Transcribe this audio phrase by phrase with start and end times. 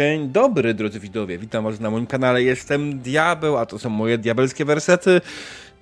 [0.00, 1.38] Dzień dobry, drodzy widzowie.
[1.38, 2.42] Witam was na moim kanale.
[2.42, 5.20] Jestem Diabeł, a to są moje diabelskie wersety.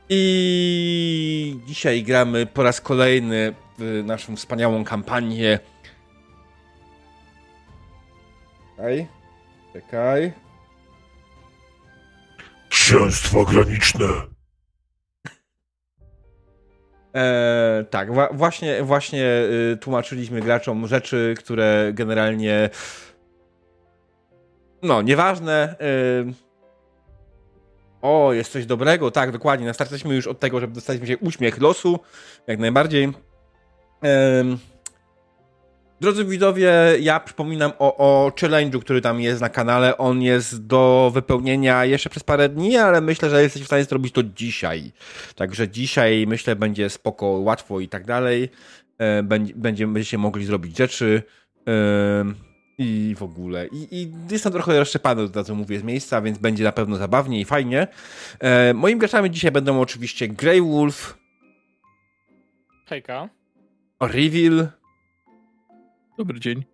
[0.09, 5.59] I dzisiaj gramy po raz kolejny w naszą wspaniałą kampanię.
[8.77, 9.07] Czekaj.
[9.73, 10.33] Czekaj.
[12.69, 14.09] Księstwo graniczne.
[17.14, 19.25] E, tak, wa właśnie, właśnie
[19.73, 22.70] y, tłumaczyliśmy graczom rzeczy, które generalnie
[24.83, 25.77] no, nieważne.
[26.31, 26.34] Y,
[28.03, 29.67] o, jest coś dobrego, tak, dokładnie.
[29.67, 31.98] Nastartaliśmy już od tego, żeby dostaliśmy się uśmiech losu,
[32.47, 33.05] jak najbardziej.
[33.05, 33.09] Y,
[36.01, 39.98] Drodzy widzowie, ja przypominam o, o challenge'u, który tam jest na kanale.
[39.98, 44.15] On jest do wypełnienia jeszcze przez parę dni, ale myślę, że jesteście w stanie zrobić
[44.15, 44.92] to dzisiaj.
[45.35, 48.48] Także dzisiaj myślę będzie spoko, łatwo i tak dalej.
[48.98, 49.55] E, będzie,
[49.87, 51.23] będziecie mogli zrobić rzeczy.
[51.69, 52.48] E,
[52.79, 53.67] I w ogóle.
[53.67, 57.41] I, I jestem trochę rozszczepany, to co mówię z miejsca, więc będzie na pewno zabawnie
[57.41, 57.89] i fajnie.
[58.41, 61.19] E, moimi graczami dzisiaj będą oczywiście Grey Wolf.
[62.87, 63.29] Hejka.
[64.01, 64.69] Reveal.
[66.19, 66.64] Dobry dzień.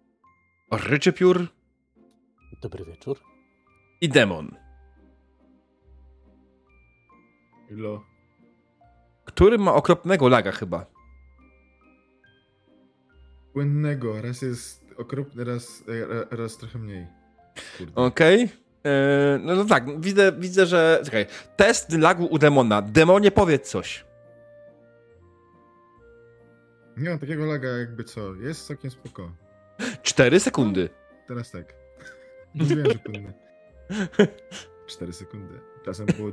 [0.71, 1.49] Ryczypiór.
[2.61, 3.19] Dobry wieczór.
[4.01, 4.57] I Demon.
[7.71, 8.05] Ilo.
[9.25, 10.87] Który ma okropnego laga chyba.
[13.53, 14.23] Płynnego.
[14.23, 15.85] Raz jest okropny, raz,
[16.31, 17.07] e, raz trochę mniej.
[17.95, 18.45] Okej.
[18.45, 18.65] Okay.
[18.85, 21.01] E, no, no tak, widzę, widzę, że.
[21.05, 21.27] Czekaj.
[21.57, 22.83] Test lagu u demona.
[22.83, 24.05] Demonie, powiedz coś.
[26.97, 28.35] Nie mam takiego laga jakby co.
[28.35, 29.33] Jest całkiem spoko.
[30.03, 30.89] Cztery sekundy.
[31.29, 31.75] Teraz tak.
[32.55, 33.33] Mówiłem, że płynny.
[34.87, 35.61] Cztery sekundy.
[35.85, 36.31] Czasem było...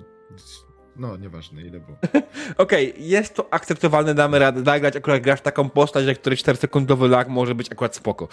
[0.96, 1.98] No, nieważne ile było.
[2.58, 7.10] Okej, okay, jest to akceptowalne, damy radę nagrać, akurat grasz taką postać, że który 4-sekundowy
[7.10, 8.28] lag może być akurat spoko.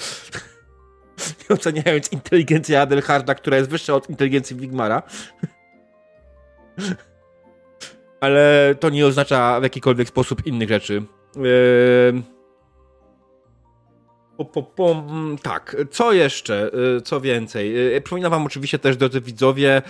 [1.51, 5.03] Nie oceniając inteligencję Adelharda, która jest wyższa od inteligencji Wigmara.
[8.21, 11.03] Ale to nie oznacza w jakikolwiek sposób innych rzeczy.
[11.37, 12.38] Yy...
[14.44, 17.72] Po, po, mm, tak, co jeszcze, yy, co więcej?
[17.72, 19.82] Yy, przypominam wam oczywiście też, drodzy widzowie,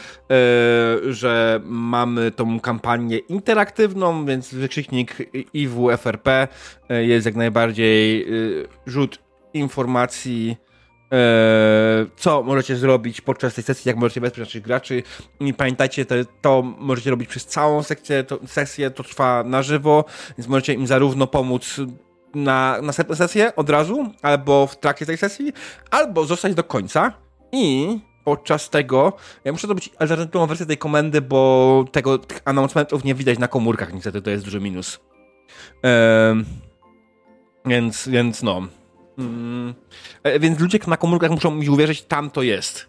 [1.05, 5.17] yy, że mamy tą kampanię interaktywną, więc wykrzyknik
[5.53, 6.49] IWFRP
[6.89, 8.27] jest jak najbardziej
[8.87, 9.19] rzut
[9.55, 10.57] informacji
[12.17, 15.03] co możecie zrobić podczas tej sesji, jak możecie wesprzeć naszych graczy.
[15.41, 20.05] I pamiętajcie, to, to możecie robić przez całą sekcję, to, sesję, to trwa na żywo,
[20.39, 21.81] więc możecie im zarówno pomóc
[22.39, 25.53] na następną sesję od razu, albo w trakcie tej sesji,
[25.91, 27.13] albo zostać do końca
[27.53, 29.13] i podczas tego,
[29.45, 33.95] ja muszę zrobić alternatywną wersję tej komendy, bo tego, tych announcementów nie widać na komórkach,
[33.95, 35.01] niestety to jest duży minus.
[35.83, 36.45] Ehm,
[37.67, 38.63] więc, więc no.
[39.19, 39.75] Mm,
[40.23, 42.89] e, więc ludzie na komórkach muszą mi uwierzyć, tam to jest.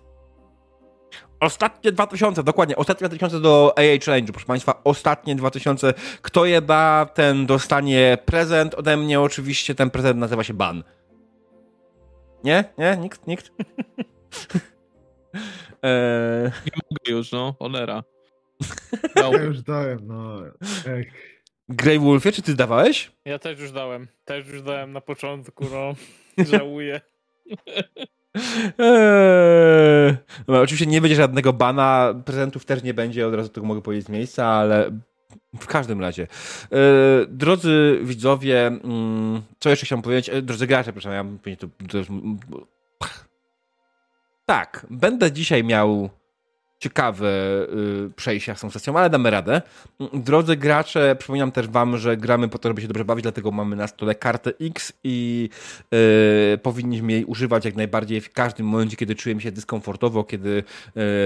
[1.40, 5.94] Ostatnie 2000, dokładnie, ostatnie 2000 do AA Challenge, proszę Państwa, ostatnie 2000.
[6.22, 10.84] Kto je da, ten dostanie prezent ode mnie, oczywiście ten prezent nazywa się ban.
[12.44, 12.64] Nie?
[12.78, 12.98] Nie?
[12.98, 13.28] Nikt?
[13.28, 13.52] Nikt?
[15.84, 16.44] eee...
[16.44, 18.04] Nie mogę już, no, cholera.
[19.16, 20.42] Ja już dałem, no.
[20.86, 21.40] Ech.
[21.70, 23.12] Grey Wolfie, czy ty dawałeś?
[23.26, 24.08] Ja też już dałem.
[24.26, 25.94] Też już dałem na początku, no.
[26.52, 27.02] Żałuję.
[28.80, 30.18] Eee,
[30.48, 34.06] no, oczywiście nie będzie żadnego bana, prezentów też nie będzie, od razu tego mogę powiedzieć
[34.06, 34.92] z miejsca, ale
[35.60, 36.28] w każdym razie.
[36.72, 40.30] Eee, drodzy widzowie, mm, co jeszcze chciałem powiedzieć?
[40.30, 41.26] E, drodzy gracze, proszę, ja
[41.58, 41.68] to,
[44.46, 46.10] Tak, będę dzisiaj miał
[46.80, 47.28] ciekawe
[48.08, 49.62] y, przejścia z tą sesją, ale damy radę.
[50.14, 53.76] Drodzy gracze, przypominam też wam, że gramy po to, żeby się dobrze bawić, dlatego mamy
[53.76, 55.50] na stole kartę X i
[56.54, 60.64] y, powinniśmy jej używać jak najbardziej w każdym momencie, kiedy czujemy się dyskomfortowo, kiedy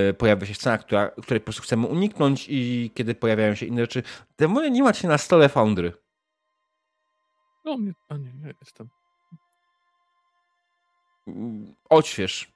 [0.09, 3.81] y, pojawia się scena, która, której po prostu chcemy uniknąć i kiedy pojawiają się inne
[3.81, 4.03] rzeczy.
[4.37, 5.93] Demonie nie macie na stole Foundry.
[7.65, 8.89] No, nie, a nie, nie jestem.
[11.89, 12.52] Odśwież.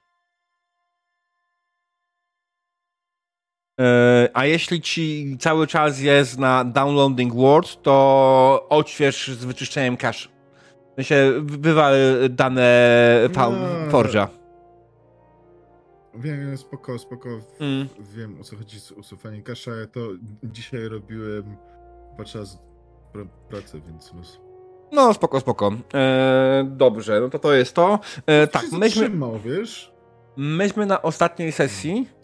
[4.34, 10.28] A jeśli ci cały czas jest na downloading Word, to odśwież z wyczyszczeniem cache.
[10.92, 11.90] W sensie bywa
[12.28, 12.68] dane
[13.36, 13.50] no.
[13.90, 14.28] Forge'a.
[16.14, 17.28] Wiem, spoko, spoko.
[17.60, 17.88] Mm.
[18.16, 19.70] Wiem o co chodzi z usuwaniem kasza.
[19.70, 20.00] Ja to
[20.42, 21.56] dzisiaj robiłem
[22.16, 22.58] podczas
[23.48, 24.40] pracy, więc luz.
[24.92, 25.72] No, spoko, spoko.
[25.94, 27.98] E, dobrze, no to to jest to.
[28.26, 29.10] E, tak, myśmy.
[29.44, 29.92] wiesz?
[30.36, 32.17] Myśmy na ostatniej sesji e,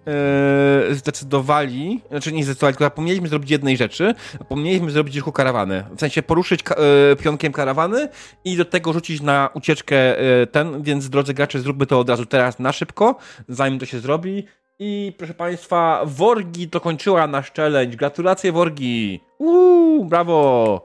[0.91, 5.85] zdecydowali, znaczy nie zdecydowali, tylko zapomnieliśmy zrobić jednej rzeczy, zapomnieliśmy zrobić tylko karawany.
[5.97, 8.09] W sensie poruszyć ka e, pionkiem karawany
[8.45, 12.27] i do tego rzucić na ucieczkę e, ten, więc drodzy gracze, zróbmy to od razu
[12.27, 13.17] teraz na szybko,
[13.49, 14.45] zanim to się zrobi.
[14.79, 17.97] I proszę Państwa, Worgi dokończyła nasz challenge.
[17.97, 19.21] Gratulacje Worgi!
[19.39, 20.83] Uuu, brawo!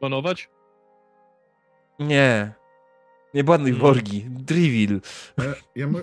[0.00, 0.48] Panować?
[1.98, 2.52] Nie.
[3.34, 3.78] Nie bładuj No.
[3.78, 4.24] Worgi.
[4.28, 5.00] Drivil.
[5.38, 5.44] Ja,
[5.76, 5.98] ja, mo-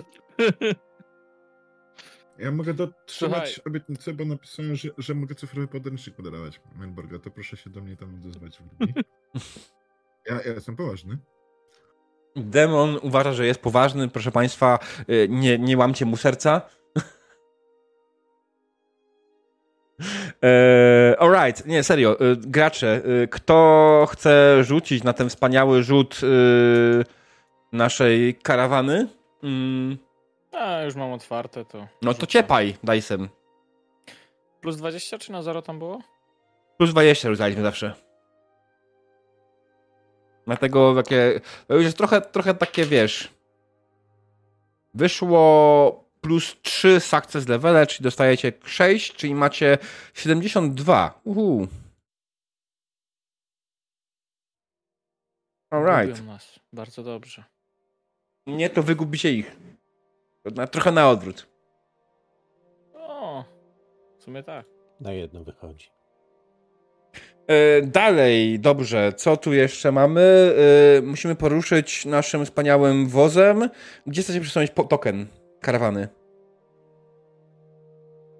[2.38, 3.62] ja mogę dotrzymać Słuchaj.
[3.66, 7.96] obietnicę, bo napisałem, że, że mogę cyfrowy podręcznik podarować Melborga, to proszę się do mnie
[7.96, 8.62] tam odezwać w.
[10.30, 11.18] Ja, ja jestem poważny.
[12.36, 14.08] Demon uważa, że jest poważny.
[14.08, 14.78] Proszę Państwa,
[15.10, 16.60] y, nie, nie łamcie mu serca.
[20.42, 26.20] Eee, alright, nie, serio, y, gracze, y, kto chce rzucić na ten wspaniały rzut
[27.72, 29.08] naszej karawany?
[30.54, 31.86] A, już mam otwarte to.
[32.02, 33.28] no to ciepaj, Dyson.
[34.60, 36.02] Plus 20 czy na 0 tam było?
[36.78, 37.94] Plus 20 rzucaliśmy zawsze.
[40.46, 41.40] Dlatego takie.
[41.68, 43.34] Już trochę, trochę takie, wiesz.
[44.94, 49.78] Wyszło plus 3 success levele, czyli dostajecie 6, czyli macie
[50.14, 51.20] 72.
[51.24, 51.68] Uhu.
[55.70, 56.18] Alright.
[56.18, 56.60] Lubią nas.
[56.72, 57.44] Bardzo dobrze.
[58.46, 59.56] Nie, to wygubicie ich.
[60.44, 61.46] Na, trochę na odwrót.
[62.94, 63.44] O,
[64.18, 64.66] w sumie tak.
[65.00, 65.88] Na jedno wychodzi.
[67.46, 70.54] E, dalej, dobrze, co tu jeszcze mamy?
[70.98, 73.70] E, musimy poruszyć naszym wspaniałym wozem.
[74.06, 75.26] Gdzie chcecie przesunąć token
[75.60, 76.08] karawany?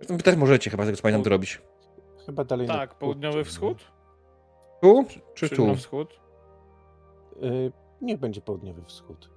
[0.09, 1.61] Wy też możecie chyba, z tego co pamiętam, to robić.
[2.27, 3.51] Chyba dalej na Tak, południowy południe.
[3.53, 3.79] wschód?
[4.83, 5.05] Tu
[5.35, 5.67] czy Czy tu?
[5.67, 6.21] na wschód?
[7.43, 9.31] Y, niech będzie południowy wschód.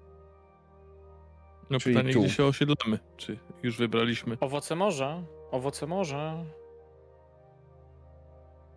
[1.70, 2.20] No Czyli pytanie, tu.
[2.22, 3.00] gdzie się osiedlamy?
[3.18, 4.38] Czy już wybraliśmy?
[4.40, 5.24] Owoce morza?
[5.52, 6.38] Owoce morza?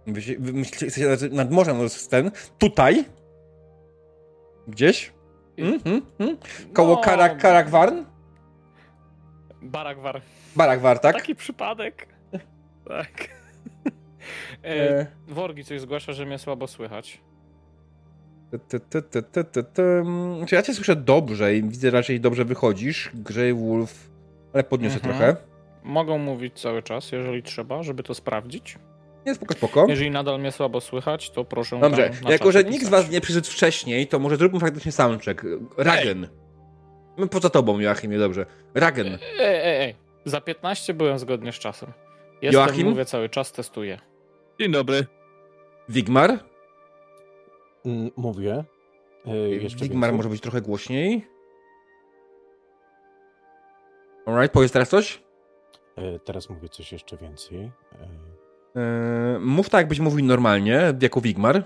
[0.07, 2.31] Wy, się- wy myślicie, jesteście nad, nad morzem, no jest ten.
[2.59, 3.05] Tutaj?
[4.69, 5.13] Gdzieś?
[5.59, 6.37] Mm, mm, mm.
[6.73, 8.05] Koło No, Karak, Karakwarn?
[9.63, 10.23] Barakwar.
[10.57, 11.17] Barakwar, tak?
[11.17, 12.09] Taki przypadek.
[12.89, 13.29] tak.
[14.65, 17.21] e, E, Worgi coś zgłasza, że mnie słabo słychać.
[18.51, 20.03] Ty, ty, ty, ty, ty, ty,
[20.53, 23.11] ja cię słyszę dobrze i widzę raczej dobrze wychodzisz.
[23.15, 24.11] Grey Wolf,
[24.53, 25.15] ale podniosę Mhm.
[25.15, 25.37] trochę.
[25.85, 28.79] Mogą mówić cały czas, jeżeli trzeba, żeby to sprawdzić.
[29.27, 29.87] Nie, spoko, spoko.
[29.89, 33.11] Jeżeli nadal mnie słabo słychać, to proszę Dobrze, tam na jako że nikt z was
[33.11, 35.43] nie przyszedł wcześniej, to może zróbmy faktycznie soundcheck.
[35.77, 36.29] Ragen.
[37.17, 38.47] My poza tobą, Joachimie, dobrze.
[38.75, 39.07] Ragen.
[39.07, 39.95] Ej, ej, ej.
[40.25, 41.93] Za 15 byłem zgodnie z czasem.
[42.43, 42.89] Jestem, Joachim?
[42.89, 43.99] mówię cały czas, testuję.
[44.61, 45.07] Dzień dobry.
[45.89, 46.39] Wigmar.
[47.85, 48.65] Mm, mówię.
[49.27, 50.17] Y, jeszcze Wigmar więcej.
[50.17, 51.27] może być trochę głośniej.
[54.27, 55.23] Alright, powiedz teraz coś.
[55.99, 57.73] Y, teraz mówię coś jeszcze więcej.
[58.75, 61.65] Yy, mów tak, jakbyś mówił normalnie, jako Wigmar.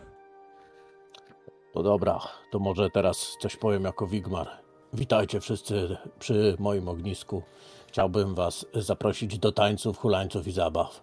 [1.75, 4.51] No dobra, to może teraz coś powiem jako Wigmar.
[4.93, 7.43] Witajcie wszyscy przy moim ognisku.
[7.89, 11.03] Chciałbym was zaprosić do tańców, hulańców i zabaw.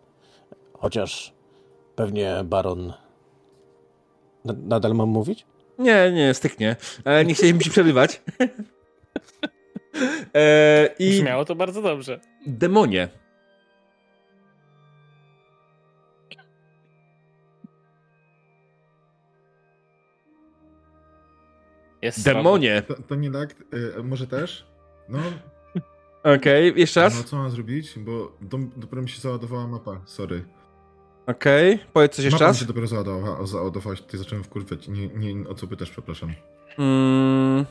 [0.73, 1.33] Chociaż
[1.95, 2.93] pewnie baron...
[4.45, 5.45] Na- Nadal mam mówić?
[5.79, 6.75] Nie, nie, styknie.
[7.05, 8.21] E, nie chcieliśmy ci przerywać.
[10.35, 12.19] e, I Brzmiało to bardzo dobrze.
[12.47, 13.09] demonie.
[22.01, 22.25] Jest.
[22.25, 22.81] Demonie.
[22.81, 23.55] To, to nie tak,
[23.99, 24.67] y, może też?
[25.09, 25.19] No,
[26.23, 27.17] Okej, jeszcze raz.
[27.17, 27.99] no co mam zrobić?
[27.99, 30.43] Bo dom, dopiero mi się załadowała mapa, sorry.
[31.27, 32.59] Okej, powiedz coś jeszcze mapa mi raz.
[32.59, 32.87] się dopiero
[33.95, 34.87] się, tutaj zacząłem wkurwiać.
[34.87, 36.33] Nie, nie, o co pytasz, przepraszam.
[36.79, 37.65] Mm,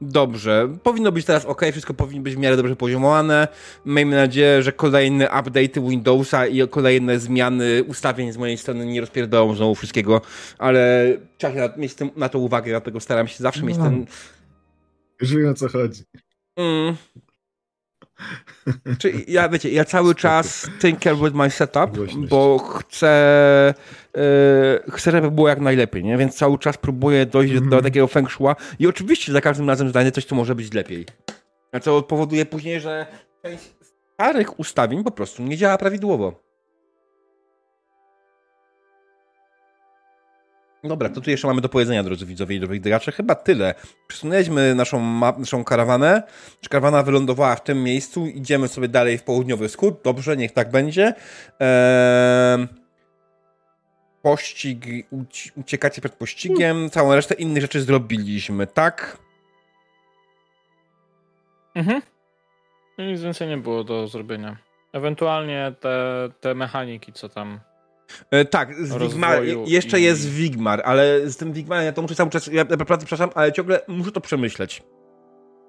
[0.00, 3.48] dobrze, powinno być teraz ok, wszystko powinno być w miarę dobrze poziomowane.
[3.86, 9.54] Miejmy nadzieję, że kolejne update'y Windowsa i kolejne zmiany ustawień z mojej strony nie rozpierdolą
[9.54, 10.20] znowu wszystkiego,
[10.58, 11.06] ale
[11.38, 13.84] trzeba się na, mieć tym- na to uwagę, dlatego staram się zawsze mieć No.
[13.84, 14.06] ten...
[15.20, 16.02] Już wiem o co chodzi.
[16.56, 16.96] Mm,
[18.98, 22.28] czy ja, wiecie, ja cały czas tinker with my setup, Głośność.
[22.28, 23.08] bo chcę,
[24.16, 26.16] e, chcę, żeby było jak najlepiej, nie?
[26.16, 27.82] Więc cały czas próbuję dojść do, do Mhm.
[27.84, 28.46] takiego feng shui
[28.78, 31.06] i oczywiście za każdym razem znajdę coś, co może być lepiej.
[31.72, 33.06] A co powoduje później, że
[33.42, 33.70] część
[34.14, 36.49] starych ustawień po prostu nie działa prawidłowo.
[40.84, 43.12] Dobra, to tu jeszcze mamy do powiedzenia, drodzy widzowie i drodzy gracze.
[43.12, 43.74] Chyba tyle.
[44.06, 46.22] Przesunęliśmy naszą, naszą karawanę.
[46.70, 48.26] Karawana wylądowała w tym miejscu.
[48.26, 49.94] Idziemy sobie dalej w południowy wschód.
[50.04, 51.14] Dobrze, niech tak będzie.
[51.60, 52.66] Eee,
[54.22, 56.90] pościg, uci- uciekacie przed pościgiem.
[56.90, 59.18] Całą resztę innych rzeczy zrobiliśmy, tak?
[61.74, 62.02] Mhm.
[62.98, 64.56] No nic więcej nie było do zrobienia.
[64.92, 67.60] Ewentualnie te, te mechaniki, co tam.
[68.30, 72.14] E, tak, z Wigmar, jeszcze i- jest Wigmar, ale z tym Wigmarem ja to muszę
[72.14, 74.82] cały czas, ja naprawdę przepraszam, ale ciągle muszę to przemyśleć.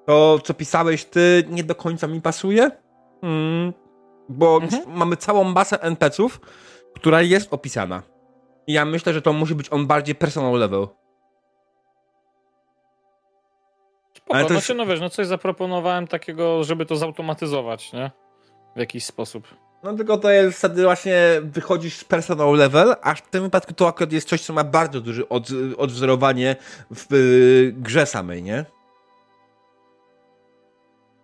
[0.05, 2.71] To, co pisałeś ty, nie do końca mi pasuje,
[3.23, 3.73] mm,
[4.29, 4.83] bo Mhm.
[4.97, 6.41] mamy całą masę NPC-ów,
[6.95, 8.03] która jest opisana.
[8.67, 10.87] I ja myślę, że to musi być on bardziej personal level.
[14.13, 18.11] Spoko, Ale to znaczy, jest- no wiesz, no coś zaproponowałem takiego, żeby to zautomatyzować, nie?
[18.75, 19.47] W jakiś sposób.
[19.83, 23.87] No tylko to jest wtedy właśnie wychodzisz z personal level, a w tym wypadku to
[23.87, 25.47] akurat jest coś, co ma bardzo duże od,
[25.77, 26.55] odwzorowanie
[26.91, 28.65] w y, grze samej, nie?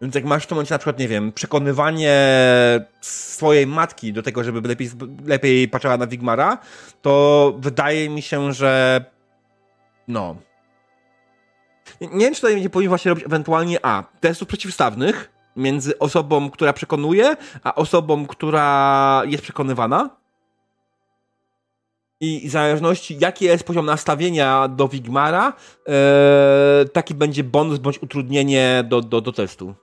[0.02, 2.18] Więc jak masz w tym momencie na przykład, nie wiem, przekonywanie
[3.02, 4.90] swojej matki do tego, żeby lepiej,
[5.26, 6.58] lepiej patrzała na Wigmara,
[7.02, 9.06] to wydaje mi się, że
[10.08, 10.36] no...
[12.02, 14.04] Nie nie wiem, czy tutaj będzie powinien właśnie robić ewentualnie A.
[14.20, 20.10] Testów przeciwstawnych między osobą, która przekonuje, a osobą, która jest przekonywana.
[22.20, 25.54] I w zależności, jaki jest poziom nastawienia do Wigmara,
[25.88, 29.74] e, taki będzie bonus bądź utrudnienie do, do, do testu.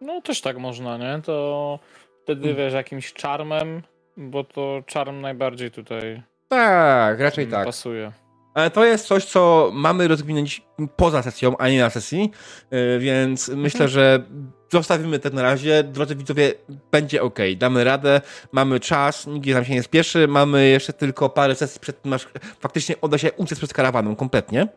[0.00, 1.22] No też tak można, nie?
[1.22, 1.78] To
[2.22, 3.82] wtedy wiesz, jakimś czarmem,
[4.16, 8.12] bo to czarm najbardziej tutaj Tak, raczej mm, pasuje.
[8.54, 10.62] Ale to jest coś, co mamy rozwinąć
[10.96, 12.30] poza sesją, a nie na sesji,
[12.70, 14.24] yy, więc myślę, że
[14.72, 15.84] zostawimy to na razie.
[15.84, 16.52] Drodzy widzowie,
[16.90, 17.38] będzie ok.
[17.56, 18.20] Damy radę,
[18.52, 22.28] mamy czas, nikt nam się nie spieszy, mamy jeszcze tylko parę sesji przed tym, aż
[22.60, 24.68] faktycznie uda się uciec przed karawaną kompletnie.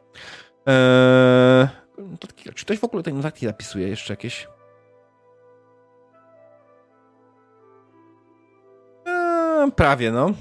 [0.66, 1.68] Eee,
[2.56, 4.48] czy ktoś w ogóle tej notatki zapisuje jeszcze jakieś?
[9.06, 10.32] Eee, prawie, no.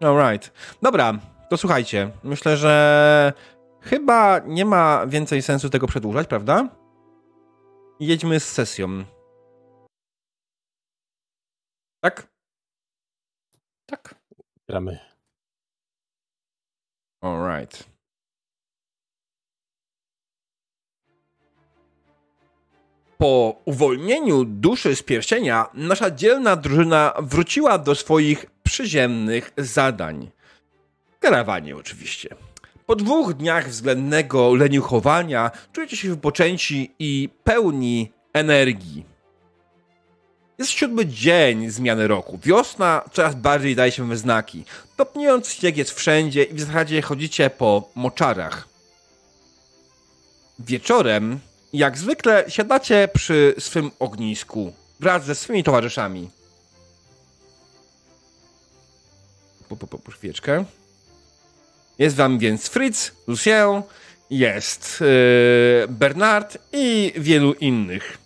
[0.00, 0.52] Alright.
[0.82, 1.18] Dobra,
[1.50, 2.10] to słuchajcie.
[2.24, 3.32] Myślę, że
[3.80, 6.68] chyba nie ma więcej sensu tego przedłużać, prawda?
[8.00, 9.04] Jedźmy z sesją.
[12.00, 12.28] Tak?
[13.86, 14.14] Tak.
[14.68, 14.98] Gramy.
[17.20, 17.88] Alright.
[23.18, 30.30] Po uwolnieniu duszy z pierścienia, nasza dzielna drużyna wróciła do swoich przyziemnych zadań.
[31.20, 32.28] Karawanie oczywiście.
[32.86, 39.04] Po dwóch dniach względnego leniuchowania czujecie się wypoczęci i pełni energii.
[40.58, 42.38] Jest siódmy dzień zmiany roku.
[42.42, 44.64] Wiosna coraz bardziej daje się we znaki.
[44.96, 48.68] Topniejąc śnieg jest wszędzie i w zasadzie chodzicie po moczarach.
[50.58, 51.40] Wieczorem,
[51.72, 56.30] jak zwykle, siadacie przy swym ognisku wraz ze swymi towarzyszami.
[59.68, 60.64] Po, po, po chwileczkę.
[61.98, 63.82] Jest wam więc Fritz, Lucien,
[64.30, 68.18] jest yy, Bernard i wielu innych.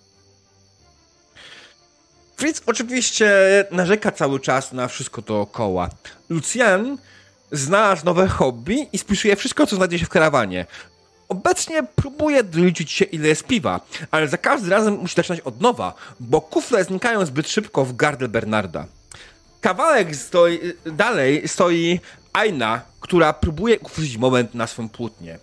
[2.37, 3.31] Fritz oczywiście
[3.71, 5.89] narzeka cały czas na wszystko dookoła.
[6.29, 6.99] Lucien
[7.53, 10.67] znalazł nowe hobby i spisuje wszystko, co znajdzie się w karawanie.
[11.29, 15.95] Obecnie próbuje doliczyć się, ile jest piwa, ale za każdym razem musi zaczynać od nowa,
[16.21, 18.87] bo kufle znikają zbyt szybko w gardle Bernarda.
[19.61, 22.01] Kawałek stoi, dalej stoi
[22.33, 25.39] Aina, która próbuje uchwycić moment na swym płótnie.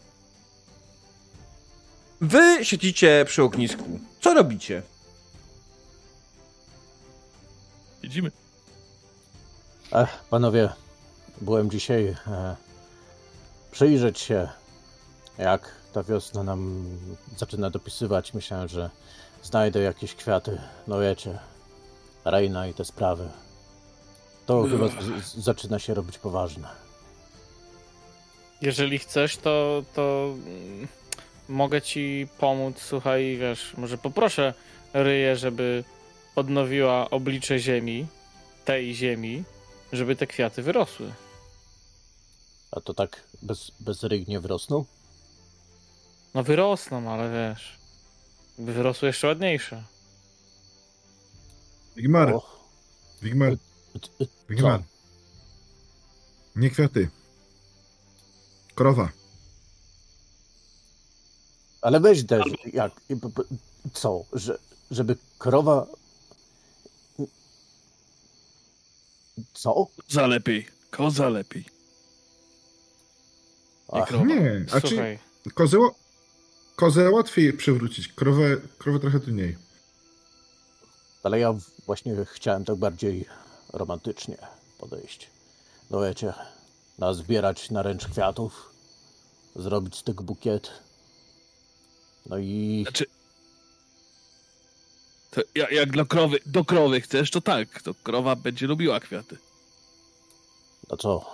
[2.22, 4.00] Wy siedzicie przy ognisku.
[4.22, 4.82] Co robicie?
[8.02, 8.32] Siedzimy.
[9.92, 10.70] Ech, panowie,
[11.42, 12.56] byłem dzisiaj e,
[13.72, 14.50] przyjrzeć się,
[15.38, 16.86] jak ta wiosna nam
[17.38, 18.34] zaczyna dopisywać.
[18.34, 18.90] Myślałem, że
[19.44, 20.62] znajdę jakieś kwiaty.
[20.88, 21.40] No wiecie,
[22.26, 23.30] Reina i te sprawy.
[24.50, 26.70] To chyba z, z, zaczyna się robić poważne.
[28.62, 30.88] Jeżeli chcesz, to, to mm,
[31.50, 32.82] mogę ci pomóc.
[32.82, 34.54] Słuchaj, wiesz, może poproszę
[34.94, 35.84] Ryję, żeby
[36.36, 38.08] odnowiła oblicze ziemi,
[38.66, 39.44] tej ziemi,
[39.94, 41.14] żeby te kwiaty wyrosły.
[42.72, 44.86] A to tak bez, bez ryj nie wyrosną?
[46.34, 47.78] No wyrosną, ale wiesz,
[48.58, 49.84] by wyrosły jeszcze ładniejsze.
[51.96, 52.60] Wigmar, Och,
[53.22, 53.54] Wigmar,
[54.50, 54.84] Wigmar.
[56.56, 57.10] Nie kwiaty.
[58.76, 59.12] Krowa.
[61.82, 62.44] Ale weź też,
[62.74, 62.92] jak,
[63.94, 64.60] co, że,
[64.92, 65.88] żeby krowa...
[69.54, 69.88] Co?
[70.08, 70.68] Koza lepiej.
[70.92, 71.66] Koza lepiej.
[73.92, 74.26] Ach, krowa.
[74.26, 74.96] Nie, a czy
[75.78, 75.92] ła-
[76.76, 79.58] kozę łatwiej przywrócić, krowę, krowę trochę trudniej.
[81.24, 81.56] Ale ja
[81.86, 83.26] właśnie chciałem tak bardziej
[83.74, 84.38] romantycznie
[84.78, 85.30] podejść.
[85.90, 86.34] No wiecie,
[87.00, 88.70] nazbierać na ręcz kwiatów,
[89.56, 90.70] zrobić z tego bukiet.
[92.26, 93.06] No i Znaczy,
[95.32, 99.38] To ja- jak dla krowy, do krowy chcesz, to tak, to krowa będzie lubiła kwiaty.
[100.90, 101.26] No co?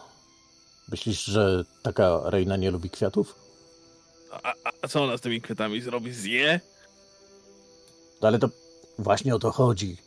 [0.90, 3.36] Myślisz, że taka Reina nie lubi kwiatów?
[4.32, 6.14] A, a, a co ona z tymi kwiatami zrobi?
[6.14, 6.60] Zje?
[8.22, 8.50] No ale to
[9.00, 9.98] właśnie o to chodzi,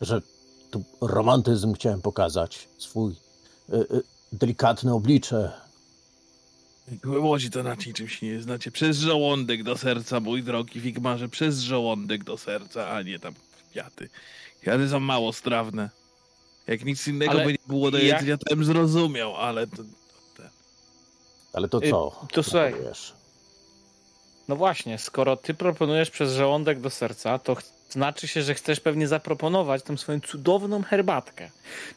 [0.00, 0.22] że
[0.72, 3.12] tu romantyzm chciałem pokazać, swój
[3.72, 4.02] y, y,
[4.32, 5.52] delikatne oblicze.
[7.04, 8.70] Łodzi to na niczym się nie znacie.
[8.70, 13.34] Przez żołądek do serca, mój drogi Wigmarze, przez żołądek do serca, a nie tam
[13.70, 14.08] kwiaty.
[14.60, 15.90] Kwiaty są mało strawne.
[16.66, 19.82] Jak nic innego Ale by nie było do jak- jedzenia, to bym zrozumiał, ale to...
[21.52, 22.26] Ale to Y, co?
[22.32, 22.74] to słuchaj.
[24.48, 27.56] No właśnie, skoro ty proponujesz przez żołądek do serca, to
[27.92, 31.50] znaczy się, że chcesz pewnie zaproponować tą swoją cudowną herbatkę.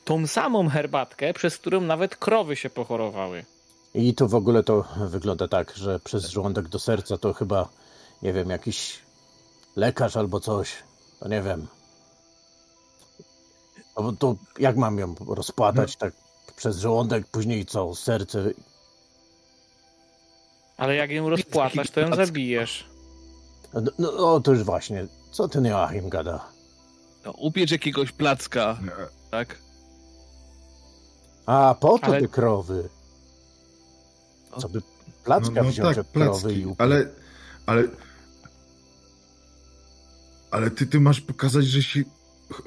[0.06, 3.46] Tą samą herbatkę, przez którą nawet krowy się pochorowały.
[3.94, 7.70] I tu w ogóle to wygląda tak, że przez żołądek do serca to chyba,
[8.22, 9.00] nie wiem, jakiś
[9.76, 10.74] lekarz albo coś.
[11.20, 11.68] To nie wiem.
[13.98, 16.14] No bo to jak mam ją rozpłatać tak
[16.56, 18.44] przez żołądek, później co, serce.
[20.78, 22.86] Ale jak ją rozpłatasz, to ją zabijesz.
[23.74, 26.48] No, no, no to już właśnie, co ten Joachim gada?
[27.26, 28.80] No, upiecz jakiegoś placka,
[29.32, 29.58] tak?
[31.46, 32.90] A, po to Ale- te krowy.
[34.60, 34.82] Co by
[35.24, 36.82] placka no, no wziąć tak, krowy placki, i upiec?
[36.82, 37.08] ale,
[37.66, 37.84] ale,
[40.52, 42.04] ale ty, ty masz pokazać, że się,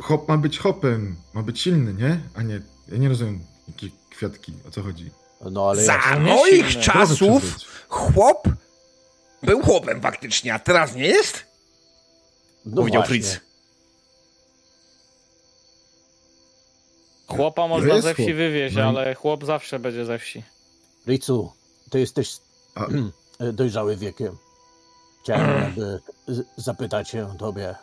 [0.02, 2.20] hop ma być hopem, ma być silny, nie?
[2.34, 5.10] A nie, ja nie rozumiem, jakie kwiatki, o co chodzi.
[5.50, 6.84] No ale Za moich silne.
[6.84, 7.42] czasów
[7.88, 8.48] chłop
[9.42, 11.47] był chłopem faktycznie, a teraz nie jest?
[12.70, 13.22] No Powiedział właśnie.
[13.22, 13.40] Fritz.
[17.26, 18.36] Chłopa można ze wsi chłop.
[18.36, 20.42] wywieźć, No ale chłop zawsze będzie ze wsi.
[21.06, 21.52] Ricu,
[21.90, 22.36] ty jesteś
[22.74, 22.86] A,
[23.52, 24.36] dojrzały wiekiem.
[25.22, 25.74] Chciałem
[26.56, 27.74] zapytać się tobie,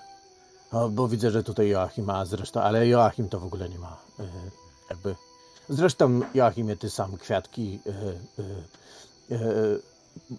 [0.72, 3.98] o, bo widzę, że tutaj Joachim ma zresztą, ale Joachim to w ogóle nie ma.
[4.20, 4.24] e,
[4.90, 5.16] Jakby.
[5.70, 7.92] Zresztą Joachimie, ty sam kwiatki e,
[9.36, 9.38] e,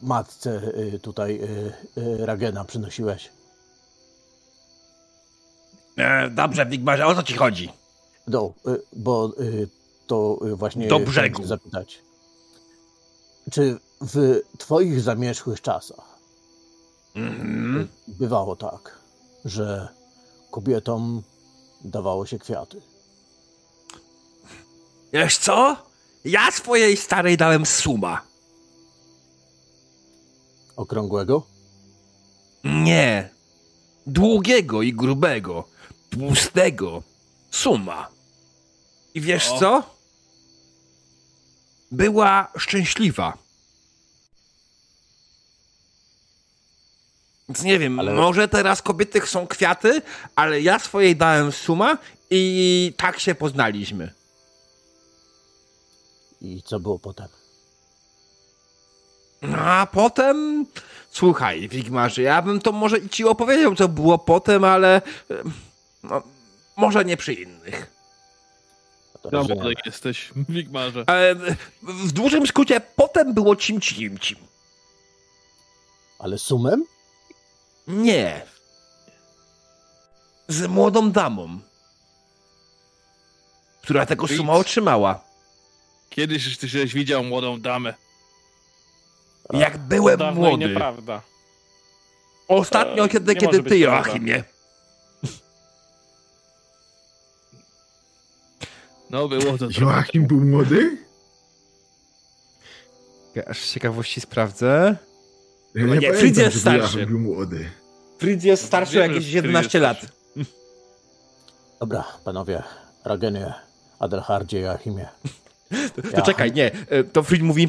[0.02, 0.62] matce
[1.02, 1.40] tutaj
[2.18, 3.30] Ragena przynosiłeś.
[5.96, 7.68] E, dobrze, Wigmarze, o co ci chodzi?
[8.28, 9.66] No, e, bo e,
[10.06, 11.46] to e, właśnie Do brzegu.
[11.46, 11.98] zapytać.
[13.52, 16.16] Czy w twoich zamierzchłych czasach
[17.14, 17.88] Mhm.
[18.08, 18.98] bywało tak,
[19.44, 19.88] że
[20.50, 21.22] kobietom
[21.84, 22.80] dawało się kwiaty.
[25.12, 25.76] Wiesz co?
[26.24, 28.22] Ja swojej starej dałem suma.
[30.76, 31.42] Okrągłego?
[32.64, 33.30] Nie.
[34.06, 35.64] Długiego i grubego.
[36.18, 37.02] Tłustego.
[37.50, 38.08] Suma.
[39.14, 39.58] I wiesz O.
[39.58, 39.96] co?
[41.92, 43.38] Była szczęśliwa.
[47.48, 50.02] Więc nie wiem, Ale- może teraz kobiety chcą kwiaty,
[50.36, 51.98] ale ja swojej dałem suma
[52.30, 54.12] i tak się poznaliśmy.
[56.40, 57.28] I co było potem?
[59.42, 60.66] No, A potem,
[61.10, 65.02] słuchaj, Wigmarze, ja bym to może i ci opowiedział, co było potem, ale
[66.10, 66.22] no,
[66.76, 67.92] może nie przy innych.
[69.32, 71.04] No młody jesteś, Wigmarze.
[71.06, 74.38] Ale w- w dużym skrócie, potem było cim cim cim.
[76.18, 76.84] Ale sumem?
[77.86, 78.42] Nie.
[80.48, 81.60] Z młodą damą,
[83.82, 85.20] która tego suma otrzymała.
[86.10, 87.94] Kiedyś ty żeś widział młodą damę.
[89.52, 90.68] Jak byłem młody.
[90.68, 91.22] nieprawda.
[92.48, 94.12] Ostatnio, E, kiedy, nie kiedy ty, prawda.
[99.10, 99.80] No było to trochę.
[99.80, 100.98] Joachim był młody?
[103.46, 104.96] Aż z ciekawości sprawdzę.
[105.74, 106.98] Ja No nie, pamiętam, Fritz jest starszy.
[106.98, 107.70] Joachim był młody.
[108.18, 109.96] Fritz jest starszy o Wiem, że jakieś Fritz 11 jest lat.
[109.98, 110.16] starszy.
[111.80, 112.62] Dobra, panowie,
[113.04, 113.54] Ragenie,
[113.98, 115.08] Adelhardzie, Joachimie.
[115.70, 116.70] To Ja- czekaj, nie.
[116.88, 117.68] e, To Fritz mówi,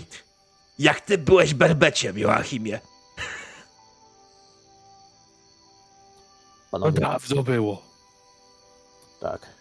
[0.79, 2.79] jak ty byłeś berbeciem, Joachimie.
[6.73, 7.81] No Panowie, dawno było.
[9.21, 9.56] tak.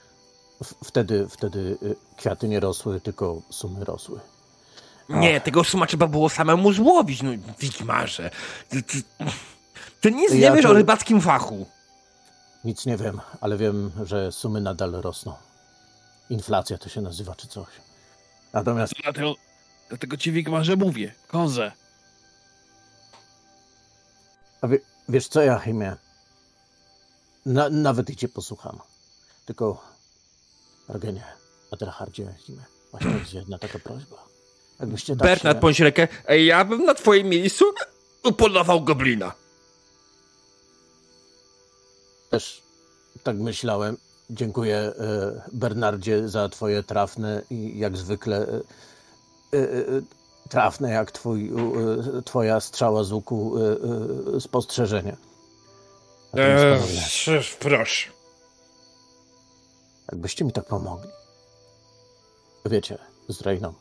[0.84, 4.20] Wtedy, wtedy y, kwiaty nie rosły, tylko sumy rosły.
[5.08, 8.30] Nie, tego suma trzeba było samemu złowić, no Wigmarze.
[8.68, 9.02] Ty, ty,
[10.00, 11.66] ty nic nie Ja wiesz to- o rybackim fachu.
[12.64, 15.34] Nic nie wiem, ale wiem, że sumy nadal rosną.
[16.30, 17.66] Inflacja to się nazywa, czy coś.
[18.52, 19.34] Natomiast Dlatego,
[19.88, 21.14] dlatego ci Wigmarze mówię.
[21.28, 21.72] Kozę.
[24.60, 25.96] A wie, wiesz co, Joachimie?
[27.46, 28.78] Na, nawet i cię posłucham.
[29.46, 29.82] Tylko,
[30.88, 31.24] Ragenie,
[31.70, 32.34] Adelhardzie,
[32.90, 34.16] właśnie jest jedna taka prośba.
[34.80, 35.60] Jakbyście tak Bernard, się...
[35.60, 36.08] bądź rękę.
[36.28, 37.64] Ja bym na twoim miejscu
[38.24, 39.32] upolował goblina.
[42.30, 42.62] też
[43.22, 43.96] tak myślałem.
[44.30, 44.92] Dziękuję e,
[45.52, 49.62] Bernardzie za twoje trafne i jak zwykle e, e,
[50.48, 51.52] trafne jak twój,
[52.24, 53.54] twoja strzała z łuku
[54.40, 55.16] spostrzeżenie.
[56.32, 58.15] Panowie, proszę.
[60.12, 61.10] Jakbyście mi tak pomogli.
[62.66, 63.74] Wiecie, z Reyną.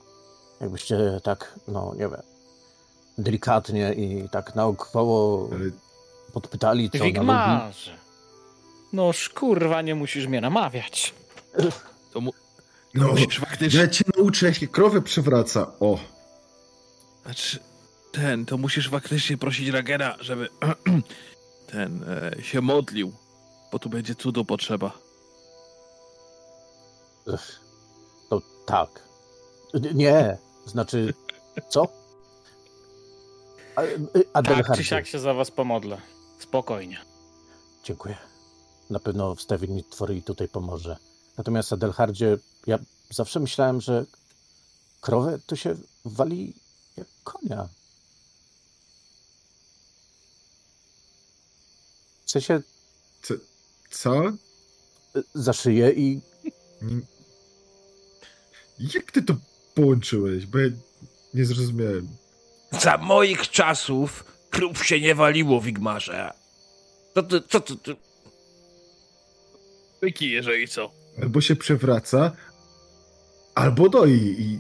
[0.61, 2.21] Jakbyście tak, no nie wiem,
[3.17, 5.71] delikatnie i tak naokoło Ale
[6.33, 7.13] podpytali, co ona lubi.
[7.13, 7.97] Wigmarze.
[8.93, 11.13] No kurwa, nie musisz mnie namawiać.
[12.13, 12.33] To mu...
[12.93, 13.79] no, musisz faktycznie...
[13.79, 15.71] ja cię nauczę, jak się krowę przewraca.
[15.79, 15.99] O,
[17.25, 17.59] Znaczy,
[18.11, 20.49] ten, to musisz faktycznie prosić Ragera, żeby
[21.71, 23.13] ten e, się modlił,
[23.71, 25.04] bo tu będzie cudu potrzeba.
[28.29, 29.03] To tak.
[29.93, 31.13] Nie, znaczy,
[31.69, 31.87] co?
[33.75, 36.01] A- y, Tak Adelhardzie, czy siak się za was pomodlę.
[36.39, 36.97] Spokojnie.
[37.83, 38.17] Dziękuję.
[38.89, 40.97] Na pewno wstawienie twory tutaj pomoże.
[41.37, 44.05] Natomiast Adelhardzie, ja zawsze myślałem, że
[45.01, 46.53] krowę to się wali
[46.97, 47.69] jak konia.
[52.25, 52.61] W sensie
[53.21, 53.33] co?
[53.91, 54.21] co?
[55.33, 56.21] za szyję i.
[58.79, 59.33] Jak ty to
[59.75, 60.45] połączyłeś?
[60.45, 60.69] Bo ja
[61.33, 62.07] nie zrozumiałem.
[62.71, 66.31] Za moich czasów krów się nie waliło, Wigmarze.
[67.15, 67.95] Co ty, co ty, ty?
[70.01, 70.91] Wyki, jeżeli co.
[71.21, 72.31] Albo się przewraca,
[73.55, 74.59] albo doi i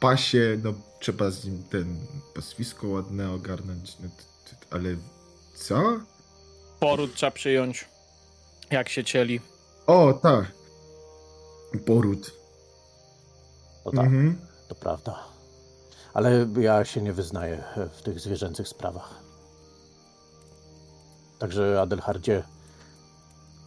[0.00, 4.96] pasie, no trzeba z nim ten paswisko ładne ogarnąć, no, t- t- ale
[5.56, 6.00] co?
[6.80, 7.84] Poród trzeba przyjąć.
[8.70, 9.40] Jak się cieli.
[9.86, 10.52] O, tak.
[11.86, 12.32] Poród.
[13.90, 14.38] To tak, Mhm.
[14.68, 15.24] to prawda.
[16.14, 19.14] Ale ja się nie wyznaję w tych zwierzęcych sprawach.
[21.38, 22.42] Także Adelhardzie,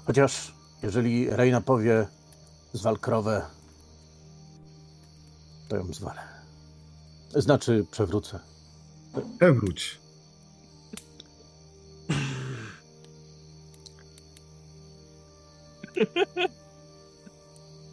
[0.05, 0.53] chociaż
[0.83, 2.07] jeżeli Reina powie
[2.73, 3.41] zwal krowę,
[5.67, 6.21] to ją zwalę.
[7.35, 8.39] Znaczy przewrócę.
[9.39, 9.99] Przewróć.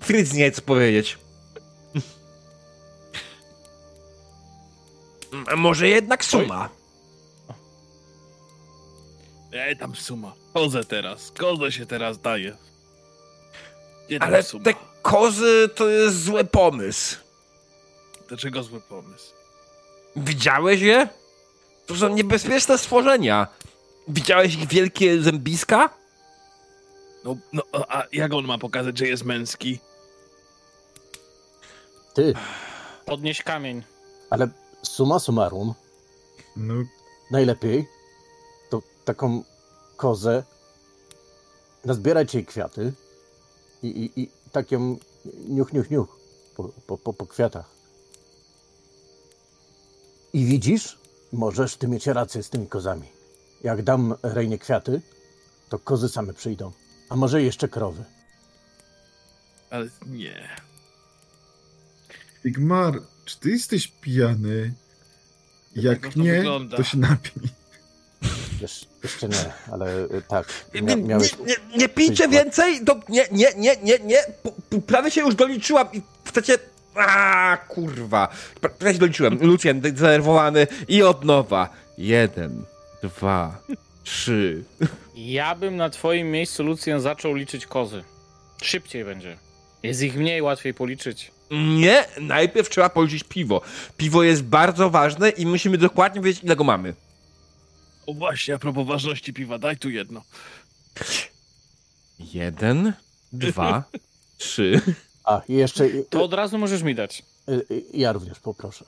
[0.00, 1.18] Fritz nie co powiedzieć.
[5.56, 6.68] Może jednak suma.
[9.52, 10.32] Ej, tam suma.
[10.54, 11.30] Kozę teraz.
[11.30, 12.56] Kozę się teraz daje.
[14.20, 14.64] Ale suma?
[14.64, 17.16] te kozy to jest zły pomysł.
[18.28, 19.32] Dlaczego zły pomysł?
[20.16, 21.08] Widziałeś je?
[21.86, 23.46] To są niebezpieczne stworzenia.
[24.08, 25.90] Widziałeś ich wielkie zębiska?
[27.24, 29.78] No, no, a jak on ma pokazać, że jest męski?
[32.14, 32.34] Ty,
[33.06, 33.82] Podnieś kamień.
[34.30, 34.48] ale
[34.88, 35.74] summa summarum,
[36.56, 36.74] No,
[37.30, 37.88] najlepiej
[38.70, 39.42] to taką
[39.96, 40.44] kozę
[41.84, 42.92] nazbierać jej kwiaty
[43.82, 44.98] i, i, i tak ją
[45.48, 46.18] niuch, niuch, niuch
[46.56, 47.70] po, po, po, po kwiatach.
[50.32, 50.98] I widzisz,
[51.32, 53.08] możesz ty mieć rację z tymi kozami.
[53.62, 55.02] Jak dam Rejnie kwiaty,
[55.68, 56.72] to kozy same przyjdą.
[57.08, 58.04] A może jeszcze krowy.
[59.70, 60.48] Ale nie.
[62.44, 64.72] Igmar, czy ty jesteś pijany?
[65.76, 66.76] Jak to nie, wygląda.
[66.76, 67.42] to się napij.
[68.60, 70.46] Wiesz, jeszcze nie, ale y, tak.
[70.74, 71.36] Nie, Mia, nie, miałeś...
[71.46, 72.84] nie, nie pijcie Przyjdź, więcej?
[72.84, 74.18] Do, nie, nie, nie, nie, nie.
[74.86, 76.58] Prawie się już doliczyłam i chcecie...
[76.94, 78.28] A kurwa.
[78.60, 79.38] Pra- Prawie się doliczyłem.
[79.42, 81.68] Lucjan zdenerwowany i od nowa.
[81.98, 82.64] Jeden,
[83.02, 83.58] dwa,
[84.04, 84.64] trzy.
[85.14, 88.04] Ja bym na twoim miejscu, Lucjan, zaczął liczyć kozy.
[88.62, 89.38] Szybciej będzie.
[89.82, 91.30] Jest ich mniej, łatwiej policzyć.
[91.50, 93.60] Nie, najpierw trzeba policzyć piwo.
[93.96, 96.94] Piwo jest bardzo ważne i musimy dokładnie wiedzieć, ile go mamy.
[98.06, 100.22] O właśnie, a propos ważności piwa, daj tu jedno.
[102.18, 102.92] Jeden,
[103.32, 103.84] dwa,
[104.38, 104.80] trzy.
[105.24, 105.88] A, i jeszcze...
[106.10, 107.22] To od razu możesz mi dać.
[107.48, 108.84] y, y, Ja również poproszę.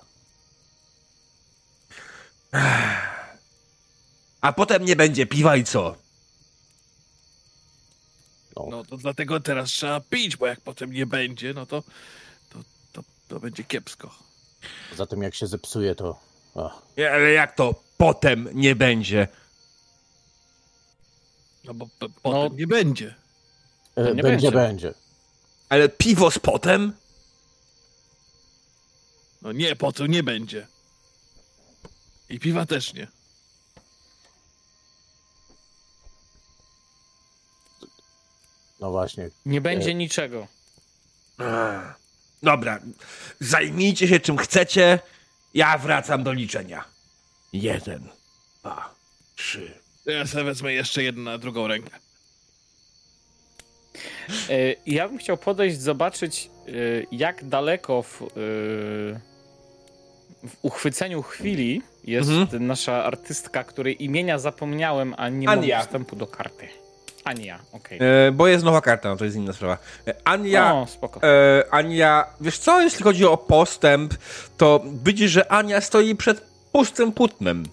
[4.40, 5.96] A potem nie będzie piwa i co?
[8.56, 11.82] No, No to dlatego teraz trzeba pić, bo jak potem nie będzie, no to
[13.28, 14.10] to, będzie kiepsko.
[14.96, 16.18] Zatem jak się zepsuje, to...
[16.56, 19.28] Ach, Nie, Ale jak to potem nie będzie?
[21.64, 23.14] No bo p- potem nie będzie.
[23.96, 24.50] e, nie będzie, będzie.
[24.50, 24.94] będzie.
[25.68, 26.92] Ale piwo z potem?
[29.42, 30.66] No nie, potem nie będzie.
[32.28, 33.06] I piwa też nie.
[38.80, 39.30] No właśnie.
[39.46, 40.46] Nie będzie niczego.
[41.38, 42.07] Ech.
[42.42, 42.78] Dobra,
[43.40, 44.98] zajmijcie się czym chcecie.
[45.54, 46.84] Ja wracam do liczenia.
[47.52, 48.08] Jeden,
[48.60, 48.94] dwa,
[49.36, 49.72] trzy.
[50.06, 51.90] Ja sobie wezmę jeszcze jedną na drugą rękę.
[54.50, 56.70] E, Ja bym chciał podejść, zobaczyć, e,
[57.12, 58.26] jak daleko w, e,
[60.48, 62.66] w uchwyceniu chwili jest Mhm.
[62.66, 66.68] nasza artystka, której imienia zapomniałem, a nie mam dostępu do karty.
[67.28, 67.98] Ania, okej.
[68.02, 69.78] E, bo jest nowa karta, no to jest inna sprawa.
[70.08, 71.20] E, Ania, O, spoko.
[71.22, 74.14] e, Ania, wiesz co, jeśli chodzi o postęp,
[74.56, 76.40] to widzisz, że Ania stoi przed
[76.72, 77.64] pustym płótnem.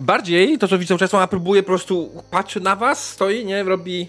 [0.00, 4.08] Bardziej to, co widzę czasem, ona próbuje po prostu, patrzy na was, stoi, nie, robi...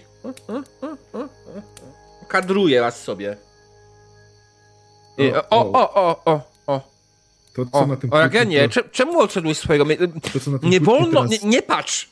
[2.28, 3.36] Kadruje was sobie.
[5.18, 6.80] I, o, O, o, o, o, o,
[7.56, 9.84] To co o, na tym o, cze- czemu odszedłeś swojego...
[9.84, 12.08] to, to co na tym Nie wolno, nie, nie patrz!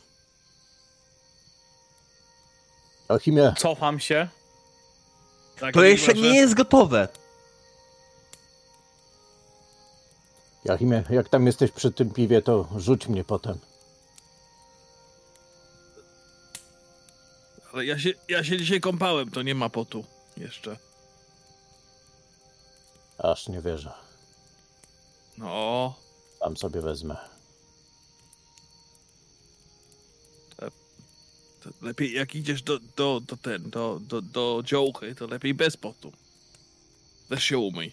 [3.10, 4.28] Joachimie, Cofam się.
[5.60, 7.08] Tak, To jeszcze nie jest gotowe.
[10.64, 13.58] Joachimie, jak tam jesteś przy tym piwie, to rzuć mnie potem.
[17.72, 20.04] Ale ja się, ja się dzisiaj kąpałem, to nie ma potu
[20.36, 20.76] jeszcze.
[23.18, 23.92] Aż nie wierzę.
[25.38, 25.94] No,
[26.38, 27.16] Sam sobie wezmę.
[31.82, 36.12] Lepiej jak idziesz do, do, do ten, do, do, do dziołchy, to lepiej bez potu.
[37.28, 37.92] Weź się umyj.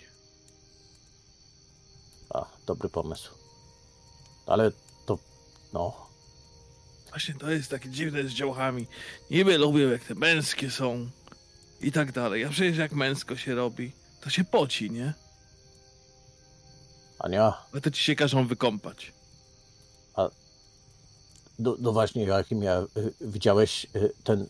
[2.29, 3.33] A, dobry pomysł.
[4.45, 4.71] Ale
[5.05, 5.19] to,
[5.73, 6.03] no,
[7.13, 8.87] Właśnie to jest takie dziwne z dziołchami.
[9.31, 11.09] Niby lubię jak te męskie są
[11.81, 12.45] i tak dalej.
[12.45, 15.13] A przecież jak męsko się robi, to się poci, nie?
[17.19, 19.11] Ania, A to ci się każą wykąpać.
[21.59, 24.47] No, no właśnie Joachimie, y, widziałeś y, ten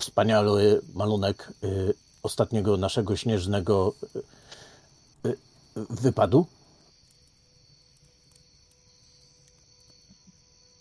[0.00, 3.94] wspaniały malunek y, ostatniego naszego śnieżnego
[5.74, 6.46] wypadu?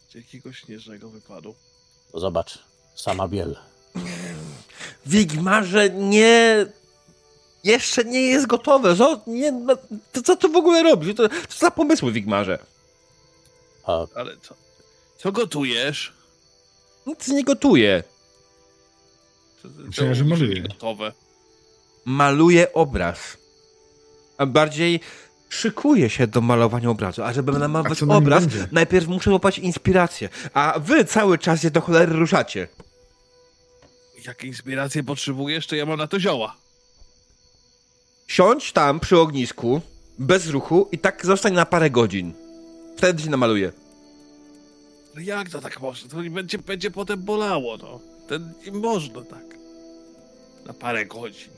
[0.09, 1.55] Z jakiegoś śnieżnego wypadu.
[2.13, 2.59] No Zobacz,
[2.95, 3.55] sama biel.
[5.05, 6.65] Wigmarze nie.
[7.63, 8.95] Jeszcze nie jest gotowe.
[8.95, 9.75] Co, nie, no,
[10.11, 11.15] to, co to w ogóle robi?
[11.15, 12.59] To, co za pomysły, Wigmarze?
[13.83, 14.55] A Ale co?
[15.19, 16.13] Co gotujesz?
[17.07, 17.43] Nic nie
[19.61, 20.61] to, Myślałem, że maluje.
[20.61, 21.11] Gotowe.
[22.05, 23.37] Maluje obraz.
[24.37, 24.99] A bardziej
[25.49, 27.23] szykuje się do malowania obrazu.
[27.23, 28.67] A żeby namalować obraz, będzie?
[28.71, 30.29] najpierw muszę łapać inspirację.
[30.53, 32.67] A wy cały czas je do cholery ruszacie.
[34.25, 36.55] Jakie inspiracje potrzebujesz, to ja mam na to zioła.
[38.27, 39.81] Siądź tam przy ognisku,
[40.19, 42.33] bez ruchu i tak zostań na parę godzin.
[42.97, 43.71] Wtedy się namaluje.
[45.19, 46.09] No jak to tak można?
[46.09, 47.99] To będzie, będzie potem bolało, no.
[48.27, 49.45] Ten, nie można tak.
[50.65, 51.51] Na parę godzin.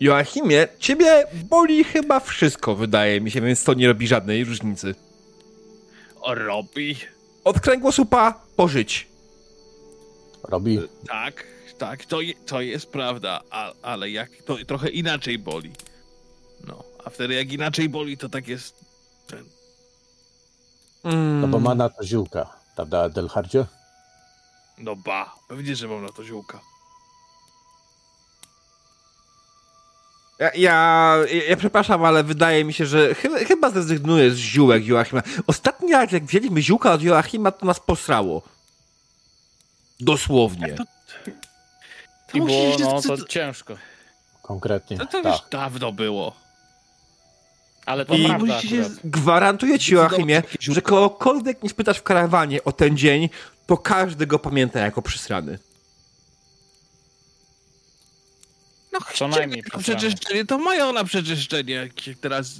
[0.00, 4.94] Joachimie, ciebie boli chyba wszystko, wydaje mi się, więc to nie robi żadnej różnicy.
[6.20, 6.96] O, robi.
[7.44, 9.08] Od kręgosłupa pożyć.
[10.42, 11.46] robi, Tak,
[11.78, 15.72] tak, to, je, to jest prawda, a, ale jak to trochę inaczej boli.
[16.66, 18.93] No, a wtedy jak inaczej boli, to tak jest.
[21.04, 21.40] Mm.
[21.40, 23.66] no bo ma na to ziółka, prawda, Delhardzie?
[24.78, 26.60] No ba, pewnie, że mam na to ziółka.
[30.38, 31.16] Ja, ja,
[31.48, 35.22] ja przepraszam, ale wydaje mi się, że chyba, chyba zrezygnuję z ziółek Joachima.
[35.46, 38.42] Ostatni raz, jak wzięliśmy ziółka od Joachima, to nas posrało.
[40.00, 40.74] Dosłownie.
[40.74, 40.84] To,
[42.34, 43.74] I było, no to, to ciężko.
[44.42, 45.32] Konkretnie, to, to tak.
[45.32, 46.43] już dawno było.
[47.86, 48.90] Ale to I prawda musicie się.
[49.04, 53.28] Gwarantuję ci, Joachimie, że kogokolwiek nie spytasz w karawanie o ten dzień,
[53.66, 55.58] to każdy go pamięta jako przysrany.
[58.92, 62.54] No Co najmniej przeczyszczenie, to mają na przeczyszczenie, jak się teraz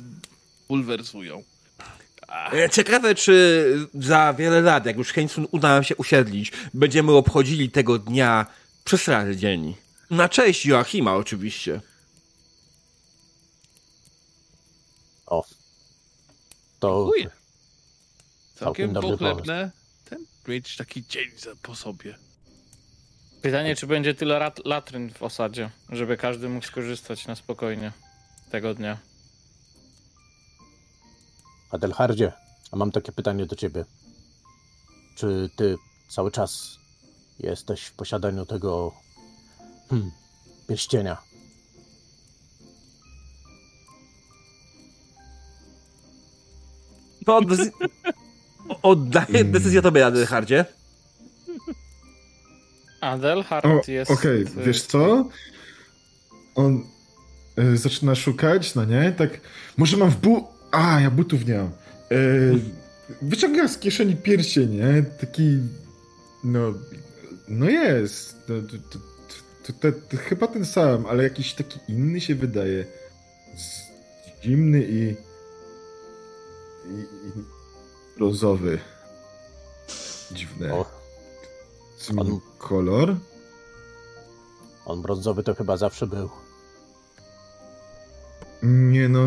[0.68, 1.42] bulwersują.
[2.52, 7.70] E, Ciekawe, czy za wiele lat, jak już Heinzun uda nam się usiedlić, będziemy obchodzili
[7.70, 8.46] tego dnia
[8.84, 9.74] przesrany dzień.
[10.10, 11.80] Na cześć Joachima oczywiście.
[15.26, 15.44] O.
[16.80, 17.30] To Dziękuję.
[18.54, 19.70] Całkiem pochlebne.
[20.04, 21.30] Ten, mieć taki dzień
[21.62, 22.18] po sobie.
[23.42, 27.92] Pytanie, czy będzie tyle rat, latryn w osadzie, żeby każdy mógł skorzystać na spokojnie
[28.50, 28.98] tego dnia.
[31.70, 32.32] Adelhardzie,
[32.72, 33.84] a mam takie pytanie do ciebie.
[35.16, 35.76] Czy ty
[36.08, 36.78] cały czas
[37.38, 38.92] jesteś w posiadaniu tego
[39.90, 40.10] hmm,
[40.68, 41.33] pierścienia?
[47.24, 47.70] To decy-
[48.82, 50.64] oddaję decyzję tobie, Adelhardzie.
[53.00, 54.10] Adelhard O, jest...
[54.10, 55.28] Okej, y, wiesz co?
[56.54, 56.84] On
[57.58, 59.12] y, zaczyna szukać, no nie?
[59.12, 59.40] Tak,
[59.76, 60.48] może mam w bu...
[60.72, 61.70] A, ja butów nie mam.
[62.12, 62.60] Y,
[63.22, 65.02] wyciąga z kieszeni pierścień, nie?
[65.20, 65.58] Taki,
[66.44, 66.74] no,
[67.48, 68.36] no jest.
[68.48, 69.04] No, to, to,
[69.66, 72.84] To, to, to chyba ten sam, ale jakiś taki inny się wydaje.
[73.56, 73.82] Z,
[74.44, 75.14] zimny i,
[76.86, 77.42] i, i
[78.16, 78.78] brązowy.
[80.32, 80.74] Dziwne.
[80.74, 80.86] O,
[82.18, 83.16] on- kolor?
[84.86, 86.30] on brązowy to chyba zawsze był.
[88.62, 89.20] Nie no,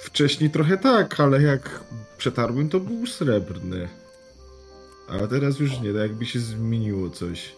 [0.00, 1.84] wcześniej trochę tak, ale jak
[2.18, 3.88] przetarłem to był srebrny.
[5.08, 7.56] A teraz już nie, tak jakby się zmieniło coś.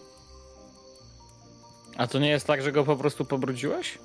[1.97, 3.99] A to nie jest tak, że go po prostu pobrudziłeś?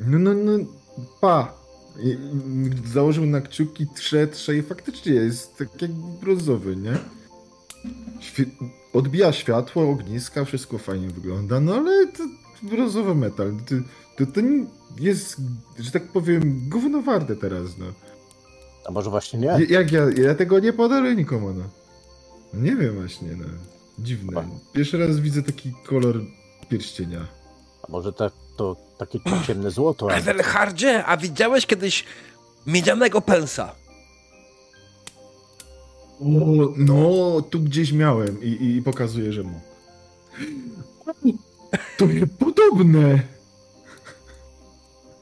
[0.00, 0.64] No, no, no,
[1.20, 1.57] pa.
[1.98, 6.98] I, i, założył na kciuki, trze, trze i faktycznie jest tak jak brązowy, nie?
[8.20, 8.44] Świe
[8.92, 12.22] odbija światło, ogniska, wszystko fajnie wygląda, no ale to
[12.62, 13.52] brązowy metal.
[13.66, 13.74] To,
[14.26, 14.40] to, to
[15.00, 15.36] jest,
[15.78, 17.86] że tak powiem, gówno warte teraz, no.
[18.88, 19.46] A może właśnie nie?
[19.46, 21.64] Ja- Jak ja, ja tego nie podaruję nikomu, no.
[22.54, 23.44] No Nie wiem właśnie, no.
[23.98, 24.48] Dziwne.
[24.72, 26.20] Pierwszy raz widzę taki kolor
[26.68, 27.26] pierścienia.
[27.88, 30.10] A może tak, to takie ciemne złoto?
[30.10, 30.14] A...
[30.14, 32.04] Edelhardzie, a widziałeś kiedyś
[32.66, 33.74] miedzianego pensa?
[36.20, 36.24] O,
[36.76, 39.60] no, tu gdzieś miałem i, i pokazuję, że mu.
[41.98, 43.20] To jest podobne!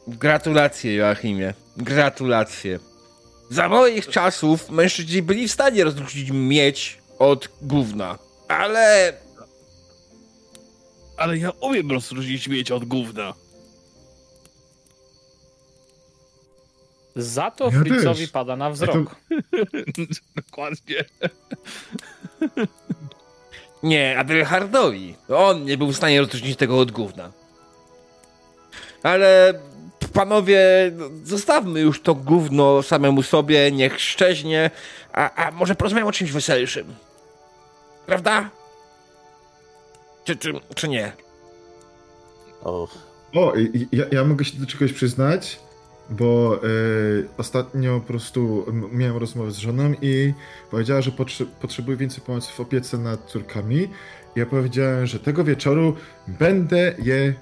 [0.07, 1.55] Gratulacje, Joachimie.
[1.77, 2.79] Gratulacje.
[3.51, 8.18] Za moich czasów mężczyźni byli w stanie rozróżnić miedź od gówna.
[8.49, 9.12] Ale
[11.16, 13.35] Ale ja umiem rozróżnić mieć od gówna.
[17.16, 18.31] Za to Ja Fritzowi też.
[18.31, 19.16] pada na Ja wzrok.
[20.37, 21.05] Dokładnie.
[23.83, 25.14] nie, Adelhardowi.
[25.29, 27.33] On nie był w stanie rozróżnić tego od gówna.
[29.02, 29.55] Ale
[30.12, 30.61] panowie,
[30.96, 34.70] no, zostawmy już to gówno samemu sobie, niech szczeźnie,
[35.12, 36.94] a, a może porozmawiamy o czymś weselszym.
[38.07, 38.50] Prawda?
[40.27, 41.12] Czy, czy, czy nie?
[42.65, 42.89] O,
[43.35, 43.53] O,
[43.93, 45.61] ja, ja mogę się do czegoś przyznać,
[46.11, 46.59] bo e,
[47.39, 50.35] ostatnio po prostu miałem rozmowę z żoną i
[50.71, 53.89] powiedziała, że potrze potrzebuje więcej pomocy w opiece nad córkami.
[54.37, 55.97] Ja powiedziałem, że tego wieczoru
[56.29, 57.35] będę je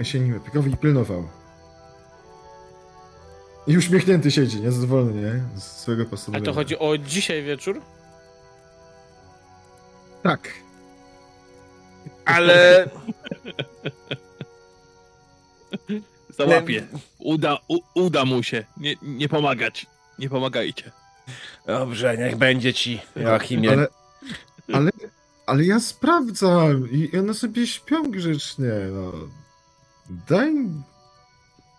[0.00, 1.28] e, się nim opiekował i pilnował.
[3.66, 5.60] I uśmiechnięty siedzi, niezadowolony, nie?
[5.60, 6.46] Z swojego Ale postanowienia.
[6.46, 7.80] to chodzi o dzisiaj wieczór?
[10.22, 10.48] Tak.
[12.34, 12.90] Ale
[16.38, 16.86] Załapie.
[17.18, 18.64] Uda, u, uda mu się.
[18.76, 19.86] Nie, nie pomagać.
[20.18, 20.92] Nie pomagajcie.
[21.66, 23.72] dobrze, niech będzie ci, Joachimie.
[23.72, 23.86] Ale,
[24.72, 24.90] ale,
[25.46, 29.12] ale ja sprawdzam i one sobie śpią grzecznie, no.
[30.28, 30.52] Daj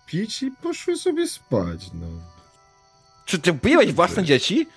[0.05, 2.07] pić i poszły sobie spać, no.
[3.25, 4.67] Czy ty biłeś własne dzieci?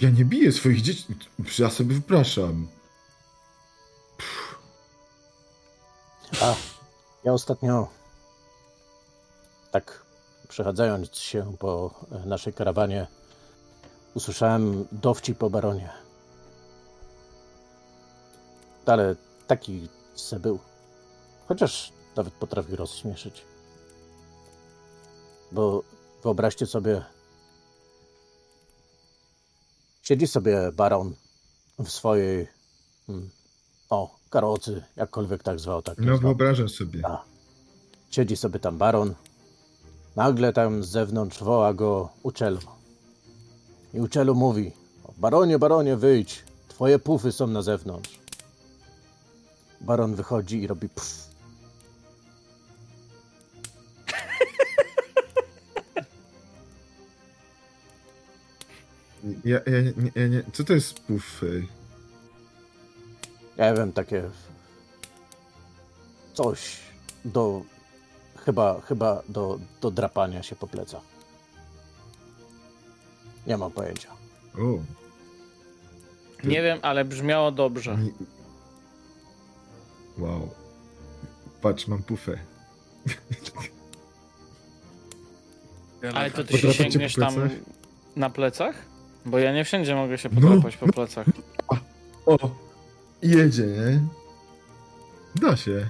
[0.00, 1.04] Ja nie biję swoich dzieci,
[1.58, 2.66] ja sobie wypraszam.
[6.42, 6.54] A
[7.24, 7.88] ja ostatnio,
[9.70, 10.04] tak
[10.48, 11.94] przechadzając się po
[12.26, 13.06] naszej karawanie,
[14.14, 15.90] usłyszałem dowcip o baronie.
[18.86, 19.16] Ale
[19.46, 20.58] taki se był.
[21.48, 23.44] Chociaż nawet potrafi rozśmieszyć.
[25.52, 25.82] Bo
[26.22, 27.04] wyobraźcie sobie,
[30.02, 31.14] siedzi sobie baron
[31.78, 32.48] w swojej,
[33.08, 33.30] mm,
[33.90, 37.00] o, karocy, jakkolwiek tak zwał, tak No wyobrażam sobie.
[37.06, 37.24] A.
[38.10, 39.14] Siedzi sobie tam baron.
[40.16, 42.60] Nagle tam z zewnątrz woła go Uczelo.
[43.94, 44.72] I Uczelo mówi:
[45.18, 46.44] Baronie, baronie, wyjdź.
[46.68, 48.20] Twoje pufy są na zewnątrz.
[49.80, 51.30] Baron wychodzi i robi pff.
[59.44, 61.66] Ja, ja, nie, ja nie, co to jest pufy?
[63.60, 64.22] Ja wiem, takie.
[66.34, 66.76] Coś
[67.24, 67.62] do.
[68.44, 71.02] Chyba, chyba do, do drapania się po plecach.
[73.46, 74.08] Nie mam pojęcia.
[74.54, 74.58] O,
[76.44, 77.98] Nie wiem, ale brzmiało dobrze.
[80.18, 80.48] Wow.
[81.62, 82.38] Patrz, mam pufę.
[86.14, 87.34] Ale to ty Podrapacie się sięgniesz tam
[88.16, 88.74] na plecach?
[89.26, 90.40] Bo ja nie wszędzie mogę się No.
[90.40, 91.26] podrapać po plecach.
[92.26, 92.69] O!
[93.22, 94.00] I Jedzie, nie?
[95.40, 95.88] Da się.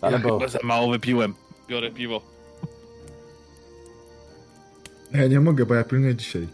[0.00, 0.38] Ale ja bo.
[0.38, 1.34] chyba za mało wypiłem.
[1.68, 2.20] Biorę piwo.
[5.12, 6.48] Ja nie mogę, bo ja pilnuję dzisiaj.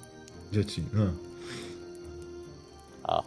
[0.52, 1.04] Dzieci, no.
[3.02, 3.22] A.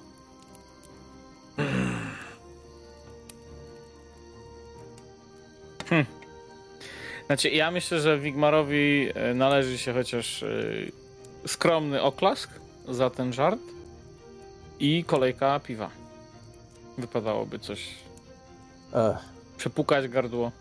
[7.25, 10.47] Znaczy, ja myślę, że Wigmarowi e, należy się chociaż e,
[11.47, 12.49] skromny oklask
[12.87, 13.74] za ten żart.
[14.79, 15.89] I kolejka piwa.
[16.97, 17.87] Wypadałoby coś
[18.93, 19.17] E,
[19.57, 20.51] przepukać gardło.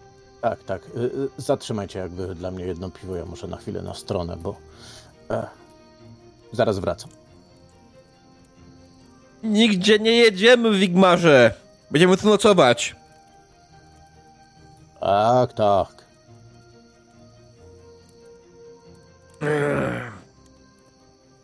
[0.40, 0.82] tak, tak.
[0.96, 3.16] Y, y, zatrzymajcie jakby dla mnie jedno piwo.
[3.16, 4.56] Ja muszę na chwilę na stronę, bo
[5.30, 5.46] e,
[6.52, 7.10] zaraz wracam.
[9.42, 11.54] Nigdzie nie jedziemy, Wigmarze.
[11.90, 12.96] Będziemy tu nocować.
[15.00, 16.04] Tak, tak.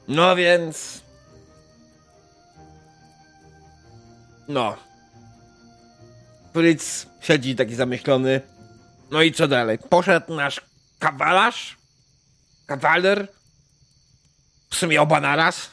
[0.09, 1.01] No więc.
[4.51, 4.77] No.
[6.53, 8.41] Fritz siedzi taki zamyślony.
[9.11, 9.79] No i co dalej?
[9.89, 10.61] Poszedł nasz
[10.99, 11.77] kawalarz?
[12.67, 13.29] Kawaler?
[14.71, 15.71] W sumie oba naraz?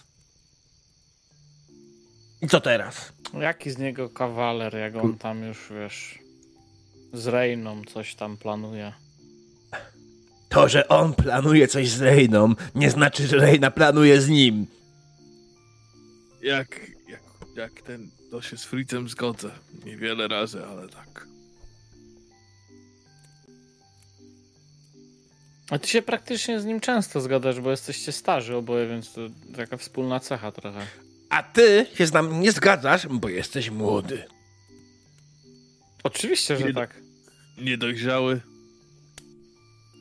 [2.42, 3.14] I co teraz?
[3.34, 6.20] Jaki z niego kawaler, jak on tam już, wiesz,
[7.14, 8.94] z Reyną coś tam planuje.
[10.50, 14.68] To, że on planuje coś z Reyną, nie znaczy, że Reyna planuje z nim.
[16.42, 17.22] Jak, jak,
[17.56, 19.52] jak ten, to się z Fritzem zgodzę.
[19.86, 21.28] Niewiele razy, ale tak.
[25.70, 29.22] A ty się praktycznie z nim często zgadasz, bo jesteście starzy oboje, więc to
[29.56, 30.88] taka wspólna cecha trochę.
[31.30, 34.24] A ty się z nami nie zgadzasz, bo jesteś młody.
[36.04, 37.02] Oczywiście, że Nie- tak.
[37.58, 38.42] Niedojrzały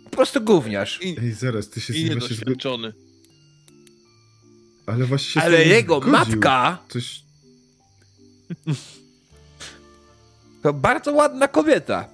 [0.05, 1.03] Po prostu gówniarz.
[1.03, 2.51] i, Ej, zaraz, ty się z nim właśnie zgo...
[2.51, 2.93] niedoświadczony.
[4.87, 6.13] Ale właśnie się z Ale jego zgodził.
[6.13, 7.23] matka Coś...
[10.63, 12.09] to bardzo ładna kobieta.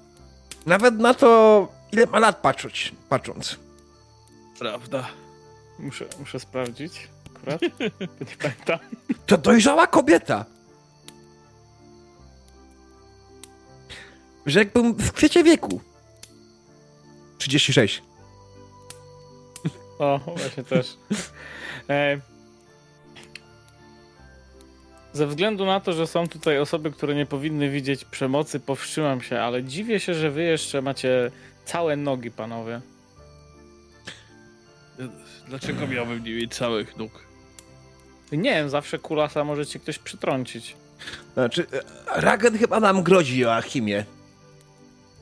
[0.67, 3.57] Nawet na to, ile ma lat patrzeć, patrząc.
[4.59, 5.09] Prawda.
[5.79, 7.61] Muszę, muszę sprawdzić akurat,
[8.19, 8.79] bo nie pamiętam.
[9.27, 10.45] To dojrzała kobieta.
[14.47, 15.81] Rzekłbym w kwiecie wieku.
[17.39, 18.03] 36.
[19.99, 20.97] O, właśnie też.
[21.89, 22.21] E,
[25.13, 29.41] ze względu na to, że są tutaj osoby, które nie powinny widzieć przemocy, powstrzymam się,
[29.41, 31.31] ale dziwię się, że wy jeszcze macie
[31.65, 32.81] całe nogi, panowie.
[35.49, 37.27] Dlaczego miałbym nie mieć całych nóg?
[38.33, 40.77] Nie wiem, zawsze kulasa może ci ktoś przytrącić.
[41.35, 41.67] Znaczy,
[42.15, 44.05] Ragen chyba nam grozi, Joachimie.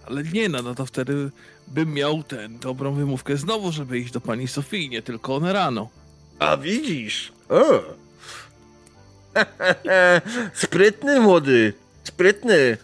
[0.06, 1.30] Ale nie, no, no to wtedy
[1.68, 5.88] bym miał tę dobrą wymówkę znowu, żeby iść do pani Sofii, nie tylko one rano.
[6.38, 7.32] A widzisz?
[7.48, 7.82] O.
[10.54, 11.72] Sprytny młody.
[12.04, 12.76] Sprytny.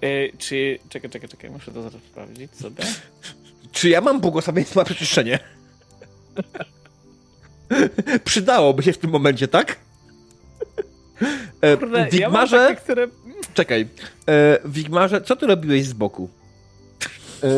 [0.00, 0.78] E, czy...
[0.88, 2.84] Czekaj, czekaj, czekaj, muszę to zaraz sprawdzić sobie.
[3.72, 5.38] Czy ja mam błogosławieństwo na przeczyszczenie?
[8.24, 9.76] Przydałoby się w tym momencie, tak?
[11.60, 13.08] E, Kurde, ja Wigmarze, takie, które...
[13.54, 13.88] czekaj.
[14.28, 16.30] E, Wigmarze, co ty robiłeś z boku?
[17.42, 17.48] E,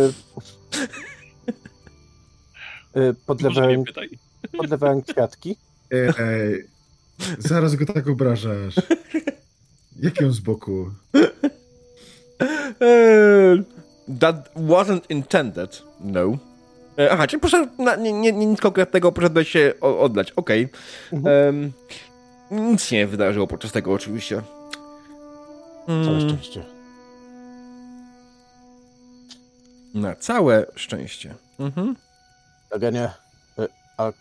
[3.00, 4.27] e, podlewałem, nie pytaj.
[4.56, 5.56] Podlewałem kwiatki.
[5.90, 6.66] Ej, ej,
[7.38, 8.74] zaraz go tak obrażasz.
[10.00, 10.90] Jak ją z boku?
[12.80, 13.62] E,
[14.20, 15.82] that wasn't intended.
[16.00, 16.38] No.
[16.98, 20.32] E, aha, czyli proszę, na, nie, nie, nie, nic konkretnego, proszę się o- oddać.
[20.32, 20.68] Okej.
[21.12, 21.72] Em,
[22.50, 24.42] nic się nie wydarzyło podczas tego oczywiście.
[25.86, 26.64] Całe Mm, szczęście.
[29.94, 31.34] na całe szczęście.
[31.58, 31.96] Mhm.
[32.70, 33.10] Dagenie,
[33.58, 34.12] e, a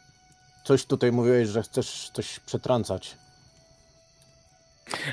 [0.68, 3.16] coś tutaj mówiłeś, że chcesz coś przetrącać.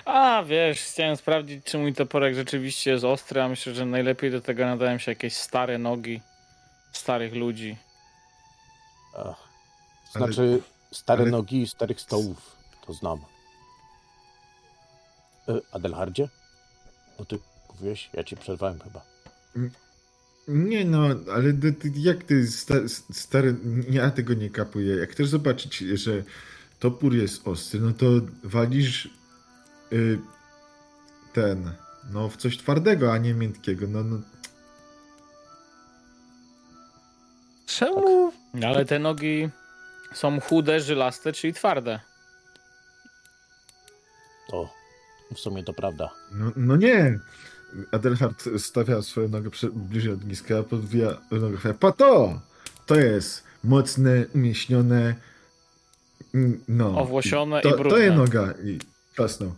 [0.05, 4.41] A, wiesz, chciałem sprawdzić, czy mój toporek rzeczywiście jest ostry, a myślę, że najlepiej do
[4.41, 6.21] tego nadają się jakieś stare nogi
[6.93, 7.77] starych ludzi.
[9.19, 9.37] Ach, Ale-
[10.27, 12.57] znaczy, stare ale- nogi i starych stołów.
[12.87, 13.19] To znam.
[15.49, 16.29] E, Adelhardzie?
[17.19, 17.39] No ty
[17.73, 18.11] mówiłeś?
[18.13, 19.01] Ja ci przerwałem chyba.
[20.49, 22.75] Nie no, ale ty, ty, jak ty sta,
[23.13, 23.57] stary,
[23.91, 24.97] ja tego nie kapuję.
[24.97, 26.23] Jak chcesz zobaczyć, że
[26.79, 28.07] topór jest ostry, no to
[28.43, 29.09] walisz
[29.93, 30.19] y,
[31.33, 31.73] ten,
[32.13, 33.87] no w coś twardego, a nie miękkiego.
[33.87, 34.21] No, no
[37.67, 38.33] Czemu?
[38.67, 39.49] Ale te nogi
[40.13, 42.01] są chude, żylaste, czyli twarde.
[44.53, 44.75] O,
[45.35, 46.11] w sumie to prawda.
[46.33, 47.19] No, no nie.
[47.93, 51.75] Adelhard stawia swoją nogę przy, bliżej ogniska, podwija nogę.
[51.75, 52.41] Po to!
[52.87, 55.15] To jest mocne, umieśnione.
[56.69, 56.99] No.
[56.99, 57.91] Owłosione to, i brudne.
[57.91, 58.79] To jest noga i
[59.15, 59.55] klasno.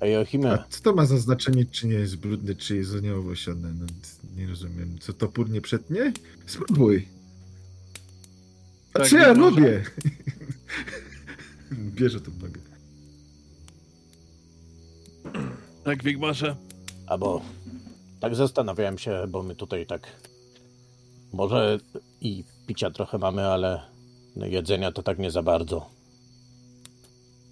[0.00, 3.74] A Joachimie, A co to ma za znaczenie, czy nie jest brudny, czy jest nieowłosiony?
[3.80, 3.86] No,
[4.36, 4.98] nie rozumiem.
[5.00, 6.12] Co topór nie przetnie?
[6.46, 7.08] Spróbuj.
[8.94, 9.50] A Tak, co ja może.
[9.50, 9.84] robię?
[11.96, 12.60] Bierze tą nogę.
[15.84, 16.56] Tak, Wigmarze?
[17.06, 17.40] albo
[18.20, 20.12] tak zastanawiałem się, bo my tutaj tak
[21.32, 21.78] może
[22.20, 23.82] i picia trochę mamy, ale
[24.36, 25.90] jedzenia to tak nie za bardzo.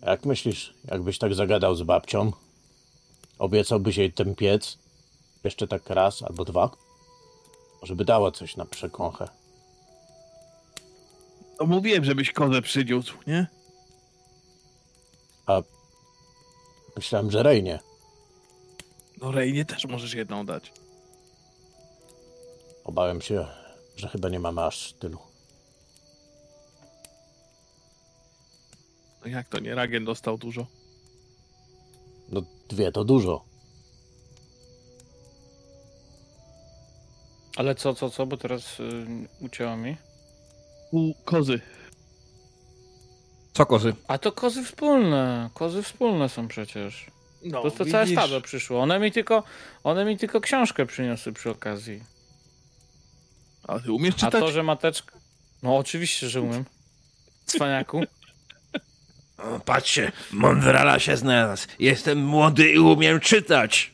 [0.02, 2.32] Jak myślisz, jakbyś tak zagadał z babcią?
[3.38, 4.78] Obiecałbyś jej ten piec?
[5.44, 6.70] Jeszcze tak raz albo dwa?
[7.82, 9.28] Żeby dała coś na przekąchę.
[11.60, 13.46] No mówiłem, żebyś kozę przyniósł, nie?
[16.96, 17.91] Myślałem, że Rejnie.
[19.22, 20.72] No Rejnie też możesz jedną dać.
[22.84, 23.46] Obałem się,
[23.96, 25.18] że chyba nie mamy aż tylu.
[29.24, 29.74] No jak to nie?
[29.74, 30.66] Ragen dostał dużo.
[32.28, 33.44] No dwie to dużo.
[37.56, 39.06] Ale co, co, co, bo teraz y,
[39.40, 39.96] ucięło mi.
[40.90, 41.60] Pół kozy.
[43.52, 43.94] Co kozy?
[44.08, 47.11] A to kozy wspólne, kozy wspólne są przecież.
[47.44, 48.18] No, To, to całe widzisz?
[48.18, 48.80] stado przyszło.
[48.80, 49.42] One mi tylko,
[49.84, 52.02] one mi tylko książkę przyniosły przy okazji.
[53.68, 54.40] A ty umiesz A czytać?
[54.40, 55.16] to, że mateczka...
[55.62, 56.64] No oczywiście, że umiem.
[57.46, 58.02] Cwaniaku.
[59.38, 61.66] O, patrzcie, mądrala się znalazł.
[61.78, 63.92] Jestem młody i umiem czytać.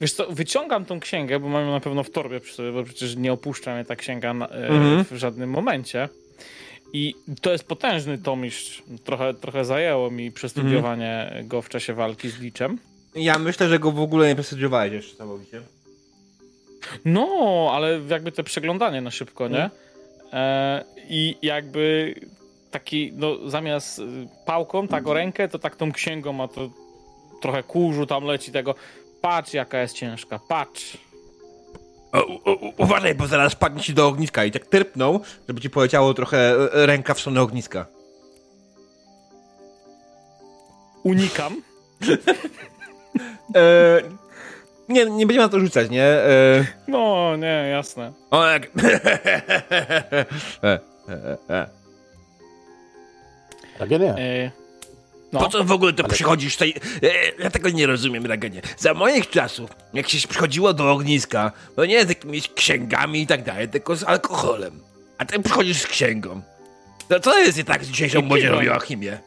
[0.00, 2.84] Wiesz co, wyciągam tą księgę, bo mam ją na pewno w torbie przy sobie, bo
[2.84, 5.04] przecież nie opuszcza mnie ta księga na, e, Mhm.
[5.04, 6.08] w żadnym momencie.
[6.92, 8.82] I to jest potężny tomisz.
[9.04, 12.78] Trochę, trochę zajęło mi przestudiowanie go w czasie walki z Liczem.
[13.14, 15.60] Ja myślę, że go w ogóle nie przesadziowałeś jeszcze całkowicie.
[17.04, 19.70] No, ale jakby te przeglądanie na szybko, nie?
[20.32, 22.14] E, I jakby
[22.70, 24.02] taki, no zamiast y,
[24.46, 26.70] pałką, tak o rękę, to tak tą księgą, a to
[27.40, 28.74] trochę kurzu tam leci tego.
[29.20, 30.98] Patrz jaka jest ciężka, patrz.
[32.78, 36.38] Uważaj, bo zaraz padnie ci do ogniska i tak tyrpnął, żeby ci poleciało trochę
[36.72, 37.86] e, ręka w stronę ogniska.
[41.02, 41.62] Unikam.
[43.56, 44.00] E,
[44.88, 46.04] nie, nie będziemy na to rzucać, nie?
[46.04, 48.12] E, No, nie, jasne.
[48.30, 48.66] o, jak...
[48.72, 50.26] e,
[50.62, 50.78] e,
[51.50, 51.66] e.
[53.78, 54.50] Ragenie, E,
[55.32, 55.40] no.
[55.40, 56.74] Po co w ogóle to przychodzisz tutaj?
[57.02, 58.62] E, ja tego nie rozumiem, Ragenie.
[58.78, 63.42] Za moich czasów, jak się przychodziło do ogniska, to nie z jakimiś księgami i tak
[63.44, 64.80] dalej, tylko z alkoholem.
[65.18, 66.42] A ty przychodzisz z księgą.
[67.08, 68.60] To co jest nie tak z dzisiejszą młodzieżą.
[68.60, 69.18] Joachimie?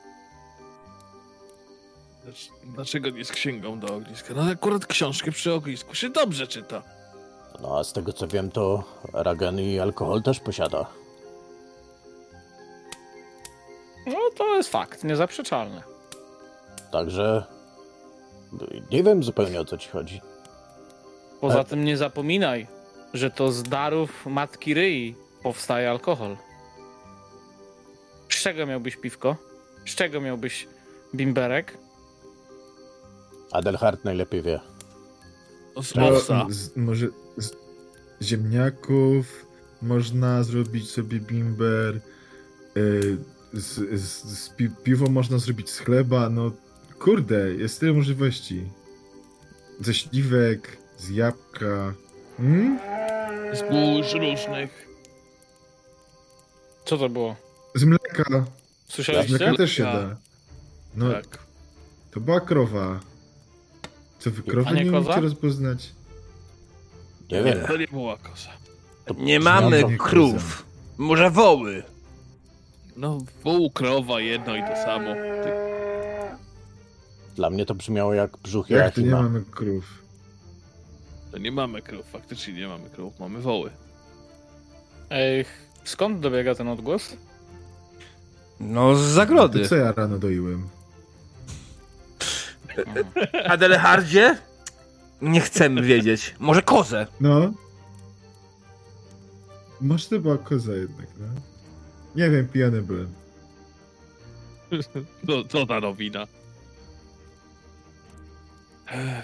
[2.63, 4.33] Dlaczego nie z księgą do ogniska?
[4.33, 6.83] No akurat książkę przy ognisku się dobrze czyta.
[7.61, 8.83] no a z tego co wiem, to
[9.13, 10.85] Ragen i alkohol też posiada.
[14.07, 15.81] no to jest fakt, niezaprzeczalny.
[16.95, 17.43] Także
[18.91, 20.21] nie wiem zupełnie o co ci chodzi.
[21.41, 22.67] Poza Ale- tym nie zapominaj,
[23.13, 26.37] że to z darów matki Ryi powstaje alkohol.
[28.29, 29.35] Z czego miałbyś piwko?
[29.85, 30.67] Z czego miałbyś
[31.15, 31.77] bimberek?
[33.51, 34.59] Adelhard najlepiej wie.
[35.75, 36.45] No z owsa.
[36.49, 37.51] z, może z
[38.21, 39.45] ziemniaków
[39.81, 41.99] można zrobić sobie bimber.
[42.77, 43.17] y,
[43.53, 46.29] z, z, z pi, piwo można zrobić z chleba.
[46.29, 46.51] No
[47.05, 48.61] kurde, jest tyle możliwości.
[49.79, 51.93] Ze śliwek, z jabłka.
[52.37, 52.79] Hmm?
[53.53, 54.87] Z burz różnych.
[56.85, 57.35] Co to było?
[57.75, 58.45] Z mleka.
[58.89, 60.17] Z mleka też się da.
[60.95, 61.37] No, Tak.
[62.11, 62.99] to była krowa.
[64.19, 65.05] Co wy krowy nie nie koza?
[65.09, 65.91] umiecie rozpoznać?
[67.31, 67.67] Nie wiem.
[67.67, 68.49] To nie była koza.
[69.17, 70.65] Nie mamy krów.
[70.97, 71.83] Może woły.
[72.97, 75.13] No, wół, krowa, jedno i to samo.
[75.13, 75.74] Ty,
[77.36, 80.01] Dla mnie to brzmiało jak brzuch Jak to nie mamy krów?
[81.31, 83.69] to nie mamy krów, faktycznie nie mamy krów, mamy woły.
[85.09, 85.45] Ej,
[85.83, 87.15] skąd dobiega ten odgłos?
[88.59, 89.59] No, z zagrody.
[89.63, 90.67] To co ja rano doiłem?
[93.49, 94.38] Adelhardzie?
[95.21, 96.36] Nie chcemy wiedzieć.
[96.39, 97.07] Może kozę.
[97.21, 97.53] No.
[99.81, 101.25] Może to była koza jednak, no.
[102.15, 103.13] Nie wiem, pijany byłem.
[105.27, 106.27] No, co ta nowina?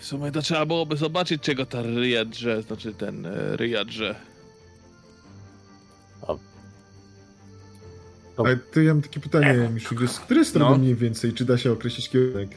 [0.02, 4.16] W sumie to trzeba byłoby zobaczyć, czego ta ryja drze, znaczy ten e, ryja drze.
[8.36, 10.78] To- Ale to ja mam takie pytanie, Miszu, z której strony No.
[10.78, 12.50] mniej więcej, czy da się określić kierunek?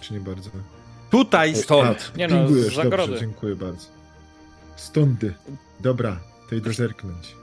[0.00, 0.50] Czy nie bardzo?
[1.10, 2.12] Tutaj, stąd.
[2.16, 2.96] Nie no, z zagrody.
[3.06, 3.86] dobrze, dziękuję bardzo.
[4.76, 5.34] Stądy.
[5.80, 6.20] Dobra,
[6.50, 7.34] to idę zerknąć.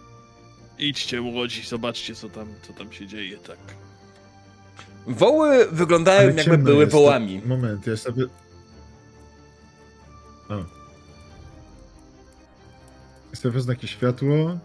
[0.79, 3.57] Idźcie młodzi, zobaczcie co tam, co tam się dzieje, tak.
[5.07, 7.41] Woły wyglądają jakby były jest, to- wołami.
[7.45, 8.25] Moment, ja sobie...
[10.49, 10.65] O.
[13.35, 14.57] Sobie wezmę jakieś światło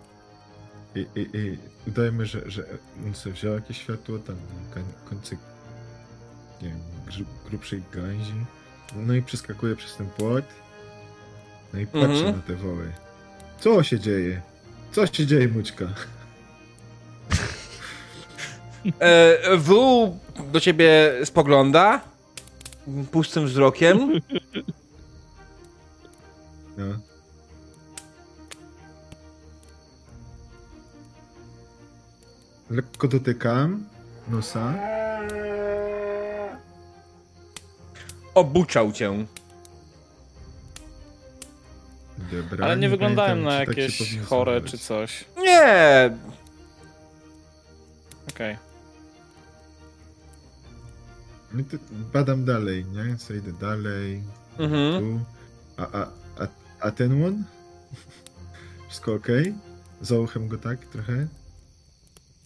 [0.95, 2.65] i, i, i udajmy, że, że
[3.07, 5.37] on sobie wziął jakieś światło tam na koń- końcu
[6.63, 8.35] nie wiem, gru, grubszej gałęzi.
[8.97, 10.45] No i przeskakuję przez ten płot.
[11.75, 12.37] No i patrzę Mhm.
[12.37, 12.93] na te woły.
[13.61, 14.43] Co się dzieje?
[14.93, 15.85] Co się dzieje, Mućka?
[18.87, 19.73] E, w
[20.53, 22.01] do ciebie spogląda
[23.11, 24.21] pustym wzrokiem.
[26.77, 26.85] No.
[32.71, 33.85] Lekko dotykam
[34.29, 34.75] nosa.
[38.35, 39.27] Obuczał cię.
[42.19, 45.25] Dobra, Ale nie wyglądałem pamiętam, na czy tak się jakieś powinno chore czy coś.
[45.37, 46.11] Nie,
[48.31, 48.57] Okej.
[51.55, 51.63] No
[52.13, 53.17] badam dalej, nie?
[53.17, 54.23] Co idę dalej.
[54.59, 55.01] Mhm.
[55.01, 55.21] Tu.
[55.77, 56.07] A, a,
[56.39, 56.49] a,
[56.81, 57.43] a ten one?
[58.89, 59.29] Wszystko ok?
[60.01, 61.27] Za uchem go tak trochę?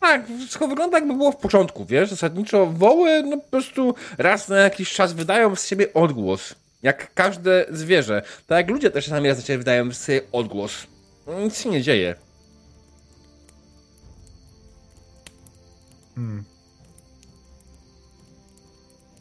[0.00, 2.10] Tak, wszystko wygląda jakby było w początku, wiesz?
[2.10, 6.54] Zasadniczo woły no po prostu raz na jakiś czas wydają z siebie odgłos.
[6.82, 8.22] Jak każde zwierzę.
[8.46, 10.86] Tak jak ludzie też czasami raz na siebie wydają z siebie odgłos.
[11.42, 12.14] Nic się nie dzieje.
[16.14, 16.44] Hmm.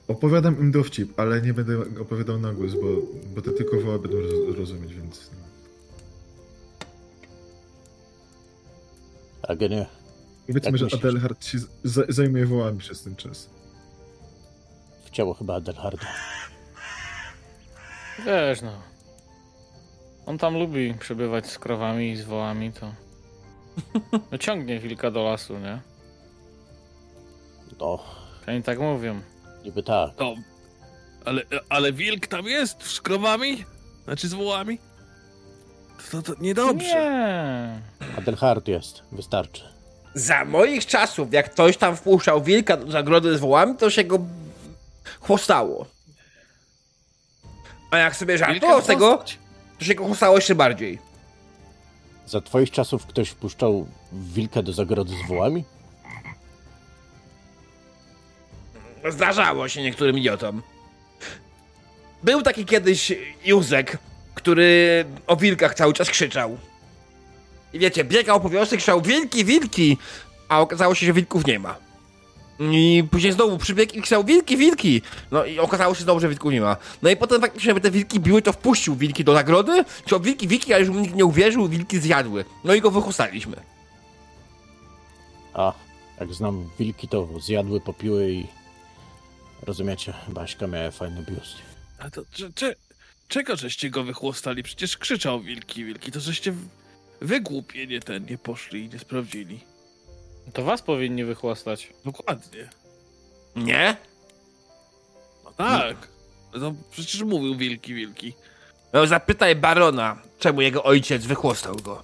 [0.08, 2.88] Opowiadam im dowcip, ale nie będę opowiadał na głos, bo,
[3.36, 5.30] bo to tylko woła będą roz- rozumieć, więc...
[5.32, 5.46] no.
[9.48, 9.86] Tak, nie.
[10.48, 10.94] Powiedzmy, Jak że myślisz?
[11.06, 13.50] Adelhard się z- zajmuje wołami przez ten czas.
[15.06, 16.08] W ciało chyba Adelharda.
[18.26, 18.82] Wiesz no.
[20.26, 22.94] On tam lubi przebywać z krowami i z wołami, to...
[24.32, 25.82] No ciągnie wilka do lasu, nie?
[27.80, 28.04] No,
[28.48, 29.22] Oni tak mówią.
[29.66, 30.10] Niby tak.
[30.20, 30.36] No,
[31.26, 33.66] ale, ale wilk tam jest z krowami?
[34.04, 34.80] Znaczy z wołami?
[36.12, 36.86] To, to, to niedobrze.
[36.86, 37.82] Nie.
[38.18, 39.64] Adelhard jest, wystarczy.
[40.14, 44.20] Za moich czasów, jak ktoś tam wpuszczał wilka do zagrody z wołami, to się go
[45.20, 45.86] chłostało.
[47.92, 49.24] A jak sobie żartował z tego,
[49.80, 51.00] to się go chłostało jeszcze bardziej.
[52.26, 55.64] Za twoich czasów ktoś wpuszczał wilka do zagrody z wołami?
[59.10, 60.62] Zdarzało się niektórym idiotom.
[62.24, 63.14] Był taki kiedyś
[63.46, 63.98] Józek,
[64.36, 66.58] który o wilkach cały czas krzyczał.
[67.74, 69.98] I wiecie, biegał po wiosce, krzyczał wilki, wilki,
[70.50, 71.76] a okazało się, że wilków nie ma.
[72.60, 75.02] I później znowu przybiegł i krzyczał wilki, wilki.
[75.32, 76.78] No i okazało się znowu, że wilków nie ma.
[77.02, 80.48] No i potem faktycznie, żeby te wilki biły, to wpuścił wilki do nagrody, krzyczał wilki,
[80.48, 82.46] wilki, ale już nikt nie uwierzył, wilki zjadły.
[82.64, 83.58] No i go wychustaliśmy.
[85.54, 85.74] A,
[86.20, 88.48] jak znam wilki, to zjadły, popiły i...
[89.66, 91.56] Rozumiecie, Baśka miała fajny biust.
[92.00, 92.76] A to cze, cze,
[93.28, 94.64] czego żeście go wychłostali?
[94.64, 96.12] Przecież krzyczał wilki, wilki.
[96.12, 96.68] To żeście w-
[97.22, 99.60] wy głupie nie ten, nie poszli i nie sprawdzili.
[100.54, 101.90] To was powinni wychłostać.
[102.06, 102.70] Dokładnie.
[103.56, 103.98] Nie?
[105.44, 106.08] No tak.
[106.54, 108.34] No to przecież mówił wilki, wilki.
[108.94, 112.04] No zapytaj barona, czemu jego ojciec wychłostał go.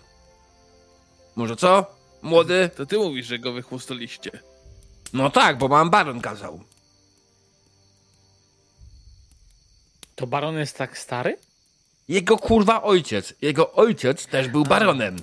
[1.36, 1.86] Może co?
[2.22, 2.70] Młody?
[2.76, 4.32] To ty mówisz, że go wychłostaliście.
[5.14, 6.64] No tak, bo mam baron kazał.
[10.16, 11.38] To baron jest tak stary?
[12.08, 13.34] Jego kurwa ojciec.
[13.42, 15.16] Jego ojciec też był baronem.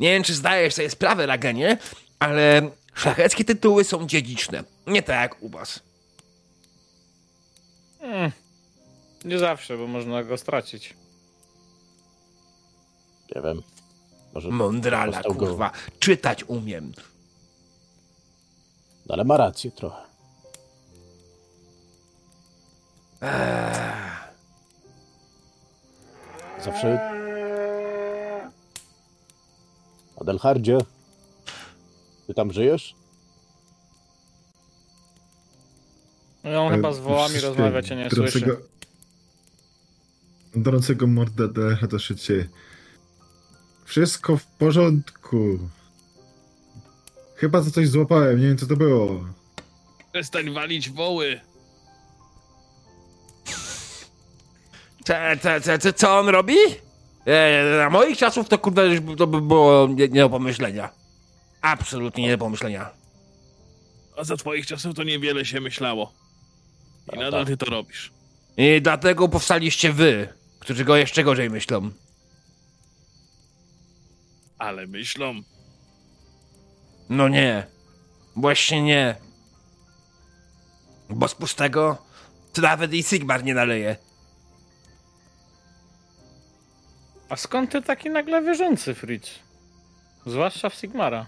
[0.00, 1.78] Nie wiem, czy zdajesz sobie sprawę, Ragenie,
[2.18, 4.64] ale szlacheckie tytuły są dziedziczne.
[4.86, 5.80] Nie tak jak u was.
[8.00, 8.32] Mm.
[9.24, 10.94] Nie zawsze, bo można go stracić.
[13.36, 13.62] Nie wiem.
[14.34, 15.70] Może Mądrala, dostał go- kurwa.
[15.98, 16.92] Czytać umiem.
[19.06, 20.02] No, ale ma rację trochę.
[26.64, 26.98] Zawsze...
[30.20, 30.78] Adelhardzie?
[32.26, 32.94] Ty tam żyjesz?
[36.44, 38.40] No on chyba z wołami rozmawia cię nie słyszy.
[38.40, 38.62] drącego-
[40.54, 41.48] Drącego morda
[41.88, 42.48] do szycie.
[43.84, 45.58] Wszystko w porządku.
[47.36, 49.24] Chyba za coś złapałem, nie wiem co to było.
[50.12, 51.40] Przestań walić woły.
[55.04, 56.56] Ce, ce, ce, co on robi?
[57.26, 60.90] E, na moich czasów to kurde to by było nie, nie do pomyślenia.
[61.60, 62.90] Absolutnie nie do pomyślenia.
[64.16, 66.12] A za twoich czasów to niewiele się myślało.
[67.12, 67.48] I No nadal tak.
[67.48, 68.12] ty to robisz.
[68.56, 70.28] I dlatego powstaliście wy,
[70.58, 71.90] którzy go jeszcze gorzej myślą.
[74.58, 75.34] Ale myślą.
[77.08, 77.66] No nie.
[78.36, 79.14] Właśnie nie.
[81.10, 81.98] Bo z pustego
[82.52, 83.96] to nawet i Sigmar nie naleje.
[87.32, 89.38] A skąd ty taki nagle wierzący, Fritz?
[90.26, 91.26] Zwłaszcza w Sigmara.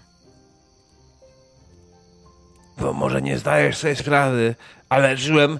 [2.79, 4.55] Bo może nie zdajesz sobie sprawy,
[4.89, 5.59] ale żyłem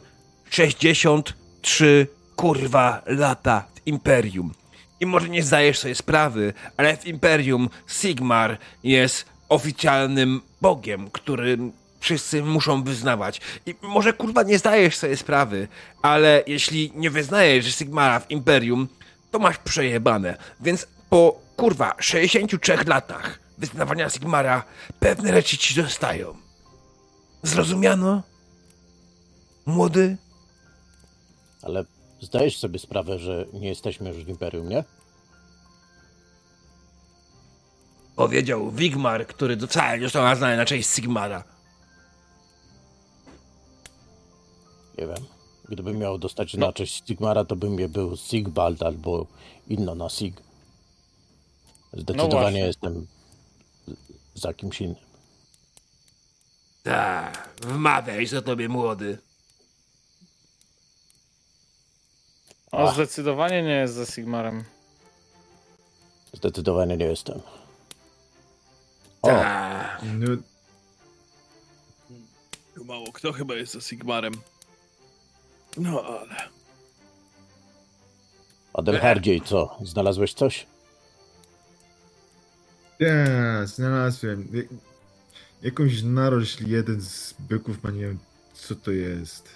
[0.51, 4.55] 63 kurwa lata w Imperium.
[5.01, 12.43] I może nie zdajesz sobie sprawy, ale w Imperium Sigmar jest oficjalnym bogiem, którym wszyscy
[12.43, 13.41] muszą wyznawać.
[13.67, 15.69] I może kurwa nie zdajesz sobie sprawy,
[16.03, 18.89] ale jeśli nie wyznajesz Sigmara w Imperium,
[19.35, 20.37] to masz przejebane.
[20.61, 24.65] Więc po kurwa 63 latach wyznawania Sigmara
[25.01, 26.35] pewne rzeczy ci zostają.
[27.43, 28.23] Zrozumiano?
[29.67, 30.17] Młody?
[31.63, 31.85] Ale
[32.21, 34.85] zdajesz sobie sprawę, że nie jesteśmy już w Imperium, nie?
[38.17, 41.45] Powiedział Wigmar, który wcale nie został nazwany na cześć Sigmara.
[45.75, 49.27] Gdybym miał dostać na cześć Sigmara, to bym je był Sigbald albo
[49.69, 50.35] inno na Sig.
[51.93, 52.61] Zdecydowanie właśnie.
[52.61, 53.07] jestem
[54.35, 54.97] za kimś innym.
[56.83, 59.19] Tak, wmawiaj co tobie młody.
[62.73, 62.95] On Ach.
[62.95, 64.65] zdecydowanie nie jest ze Sigmarem.
[66.33, 67.41] Zdecydowanie nie jestem.
[69.23, 70.03] O, Tak.
[70.05, 70.37] No,
[72.85, 74.35] Mało kto chyba jest za Sigmarem.
[75.77, 76.49] No ale...
[78.75, 79.79] Adelhardziej, co?
[79.83, 80.67] Znalazłeś coś?
[83.01, 84.49] ja znalazłem.
[84.53, 84.67] Jak-
[85.63, 88.19] Jakąś narośl jeden z byków, ma nie wiem
[88.55, 89.49] co to jest.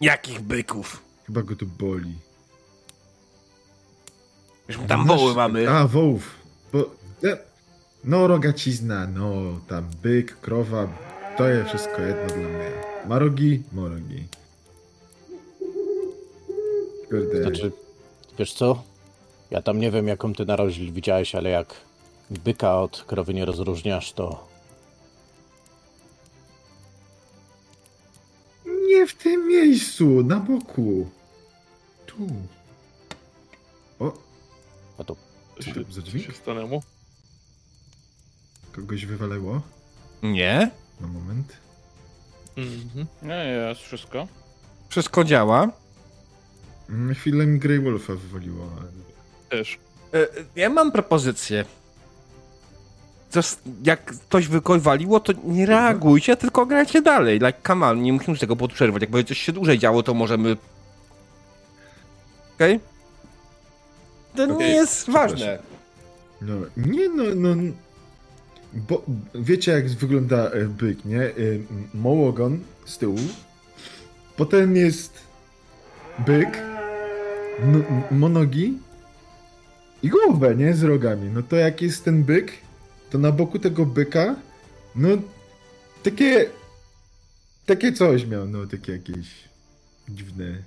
[0.00, 1.02] Jakich byków?
[1.26, 2.14] Chyba go to boli.
[4.68, 5.70] Już tam woły mamy.
[5.70, 6.36] A, wołów.
[6.72, 6.78] Bo,
[7.24, 7.38] e,
[8.04, 10.88] no, rogacizna, no, tam byk, krowa,
[11.36, 12.70] to jest wszystko jedno dla mnie.
[13.08, 14.24] Marogi, morogi.
[17.10, 17.42] Kurde.
[17.42, 17.72] Znaczy,
[18.38, 18.82] wiesz co?
[19.50, 21.74] Ja tam nie wiem, jaką ty narożl widziałeś, ale jak
[22.30, 24.48] byka od krowy nie rozróżniasz, to
[28.88, 31.10] Nie w tym miejscu, na boku.
[32.06, 32.16] Tu.
[33.98, 34.12] O,
[34.98, 35.16] a to
[35.60, 36.26] Co to za dźwięk?
[36.26, 36.82] się stanęło?
[38.72, 39.60] kogoś wywalało?
[40.22, 40.70] Nie.
[41.00, 41.56] Na moment.
[42.56, 43.06] Mhm.
[43.22, 44.28] Nie, jest wszystko.
[44.88, 45.68] Wszystko działa.
[46.90, 48.66] Na chwilę mi Grey Wolfa wywaliło.
[48.80, 48.90] ale-
[49.48, 49.78] Też.
[50.14, 50.26] E,
[50.56, 51.64] Ja mam propozycję.
[53.84, 57.34] Jak ktoś wykoś waliło, to nie reagujcie, tylko grajcie dalej.
[57.38, 59.02] Like, come on, nie musimy tego podprzerwać.
[59.02, 60.56] Jak będzie coś się dłużej działo, to możemy...
[62.54, 62.80] Okej?
[64.36, 65.30] To nie Okej, jest przepraszam.
[65.30, 65.58] ważne.
[66.42, 67.54] No, nie no, no.
[68.72, 69.02] Bo
[69.34, 71.22] wiecie jak wygląda e, byk, nie?
[71.22, 71.32] E,
[71.94, 73.18] Mołogon z tyłu.
[74.36, 75.18] Potem jest
[76.18, 76.62] byk,
[78.10, 78.78] monogi
[80.02, 80.74] i głowę, nie?
[80.74, 81.30] Z rogami.
[81.30, 82.52] No to jak jest ten byk,
[83.10, 84.36] to na boku tego byka,
[84.96, 85.08] no
[86.02, 86.50] takie
[87.66, 89.26] takie coś miał, no takie jakieś
[90.08, 90.62] dziwne.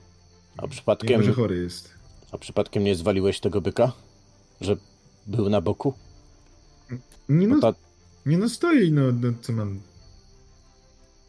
[0.58, 1.94] a Nie przypadkiem, może chory jest.
[2.32, 3.92] a przypadkiem nie zwaliłeś tego byka?
[4.62, 4.76] Że
[5.28, 5.94] był na boku?
[7.30, 7.74] Nie no, ta,
[8.26, 9.80] Nie no, stoi, no, no co mam.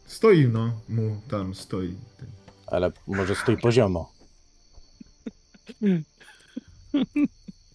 [0.05, 1.95] Stoi, no, mu tam stoi.
[2.67, 4.11] ale może stoi poziomo.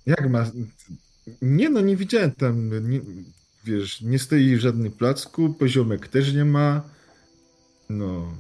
[0.07, 0.51] Jak ma.
[1.43, 2.89] Nie no, nie widziałem tam.
[2.91, 3.01] Nie,
[3.65, 6.83] wiesz, nie stoi w żadnym placku, poziomek też nie ma.
[7.91, 8.33] No.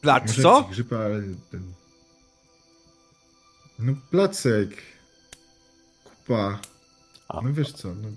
[0.00, 0.68] Plac, może co?
[0.90, 1.62] ale ten.
[3.78, 4.70] No, placek.
[6.04, 6.60] Kupa.
[7.42, 8.08] No wiesz co, no.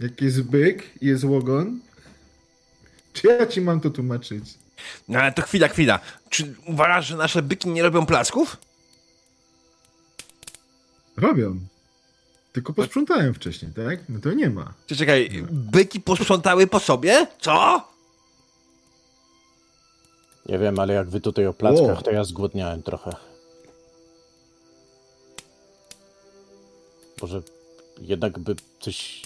[0.00, 1.80] Jak jest byk i jest łogon.
[3.12, 4.44] Czy ja ci mam to tłumaczyć?
[5.08, 6.00] No ale to chwila, chwila.
[6.30, 8.56] Czy uważasz, że nasze byki nie robią placków?
[11.16, 11.60] Robią.
[12.52, 14.08] Tylko posprzątałem wcześniej, tak?
[14.08, 14.74] No to nie ma.
[14.96, 17.26] Czekaj, byki posprzątały po sobie?
[17.40, 17.92] Co?
[20.46, 22.02] nie wiem, ale jak wy tutaj o plackach, O.
[22.02, 23.16] to ja zgłodniałem trochę.
[27.22, 27.42] Może
[28.00, 29.22] jednak by coś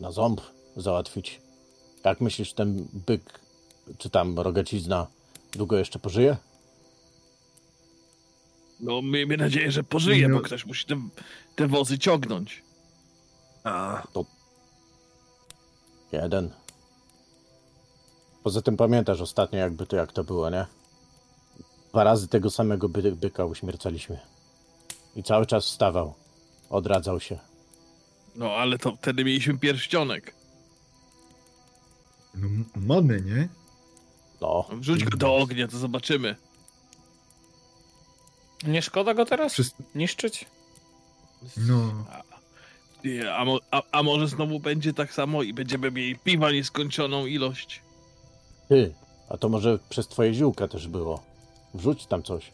[0.00, 0.40] na ząb
[0.76, 1.40] załatwić.
[2.04, 3.40] Jak myślisz, ten byk,
[3.98, 5.06] czy tam rogacizna,
[5.52, 6.36] długo jeszcze pożyje?
[8.80, 10.36] No miejmy nadzieję, że pożyje, No.
[10.36, 11.00] bo ktoś musi te,
[11.56, 12.62] te wozy ciągnąć.
[13.64, 14.02] A,
[16.12, 16.50] Jeden.
[18.42, 20.66] Poza tym pamiętasz ostatnio, jakby to jak to było, nie?
[21.90, 24.18] Dwa razy tego samego by, byka uśmiercaliśmy.
[25.16, 26.14] I cały czas wstawał.
[26.70, 27.38] Odradzał się.
[28.36, 30.34] No ale to wtedy mieliśmy pierścionek.
[32.34, 33.48] No, mamy, nie?
[34.40, 36.36] No, Wrzuć go do ognia, to zobaczymy.
[38.66, 39.74] Nie szkoda go teraz Przez...
[39.94, 40.46] niszczyć?
[41.56, 42.04] No.
[43.04, 47.26] Nie, A, mo, a, a może znowu będzie tak samo i będziemy mieli piwa nieskończoną
[47.26, 47.82] ilość.
[48.68, 48.94] ty.
[49.28, 51.22] A to może przez twoje ziółka też było.
[51.74, 52.52] Wrzuć tam coś.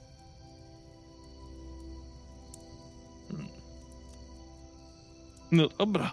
[5.52, 6.12] No dobra.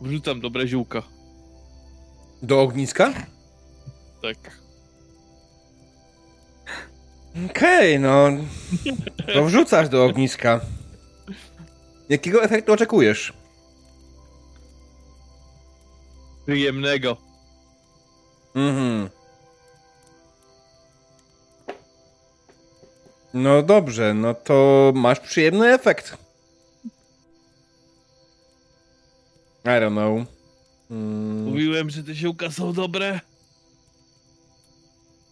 [0.00, 1.02] Wrzucam dobre ziółka.
[2.42, 3.12] Do ogniska?
[4.22, 4.58] Tak.
[7.50, 8.28] Okej, no.
[9.34, 10.60] To wrzucasz do ogniska.
[12.08, 13.32] Jakiego efektu oczekujesz?
[16.46, 17.16] Przyjemnego.
[18.54, 19.08] Mhm.
[23.34, 26.16] No dobrze, no to masz przyjemny efekt.
[29.64, 30.26] I don't know.
[30.90, 33.20] Mm, Mówiłem, że te ziółka są dobre.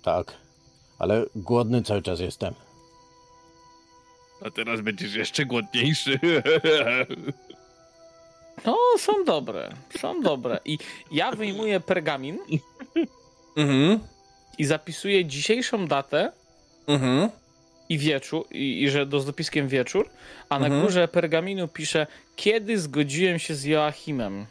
[0.03, 0.33] Tak.
[1.03, 2.55] Ale głodny cały czas jestem.
[4.47, 6.19] A teraz będziesz jeszcze głodniejszy.
[8.67, 10.61] No, są dobre, są dobre.
[10.65, 10.79] I
[11.13, 12.39] ja wyjmuję pergamin
[13.57, 13.99] Mhm,
[14.59, 16.33] i zapisuję dzisiejszą datę
[16.87, 17.29] mhm.
[17.89, 20.09] i wieczór, i, i że do z dopiskiem wieczór,
[20.49, 20.85] a na Mhm.
[20.85, 24.47] górze pergaminu piszę, kiedy zgodziłem się z Joachimem.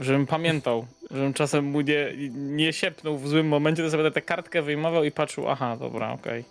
[0.00, 4.62] Żebym pamiętał, żebym czasem mu nie, nie siepnął w złym momencie, to sobie tę kartkę
[4.62, 6.44] wyjmował i patrzył, aha, dobra, okej.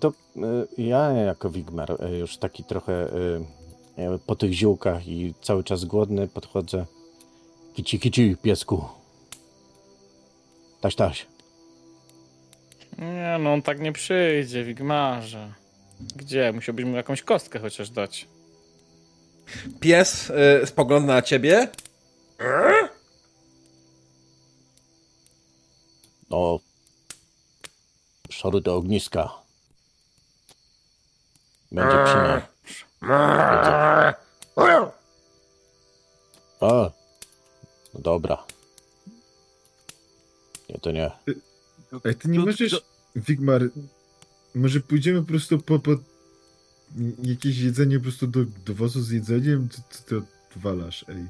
[0.00, 0.42] To y,
[0.78, 3.06] ja jako Wigmar, y, już taki trochę
[3.98, 6.86] y, po tych ziółkach i cały czas głodny podchodzę.
[7.74, 8.84] Kici, kici, piesku.
[10.80, 11.26] Taś, taś.
[12.98, 15.52] Nie, no on tak nie przyjdzie, Wigmarze.
[16.16, 16.52] Gdzie?
[16.52, 18.26] Musiałbyś mu jakąś kostkę chociaż dać.
[19.80, 20.30] Pies
[20.62, 21.68] y, spogląda na ciebie.
[26.30, 26.60] No.
[28.30, 29.32] Szory do ogniska.
[31.72, 32.42] Będzie przynajmniej.
[36.60, 36.90] A.
[37.94, 38.44] No dobra.
[40.68, 41.10] Nie, to nie.
[42.04, 42.82] Ej, ty nie możesz...
[43.16, 43.62] Wigmar,
[44.54, 45.90] może pójdziemy po prostu po, po
[47.22, 49.68] jakieś jedzenie po prostu do, do wozu z jedzeniem?
[49.68, 50.22] Ty, ty to
[50.56, 51.26] odwalasz, ej.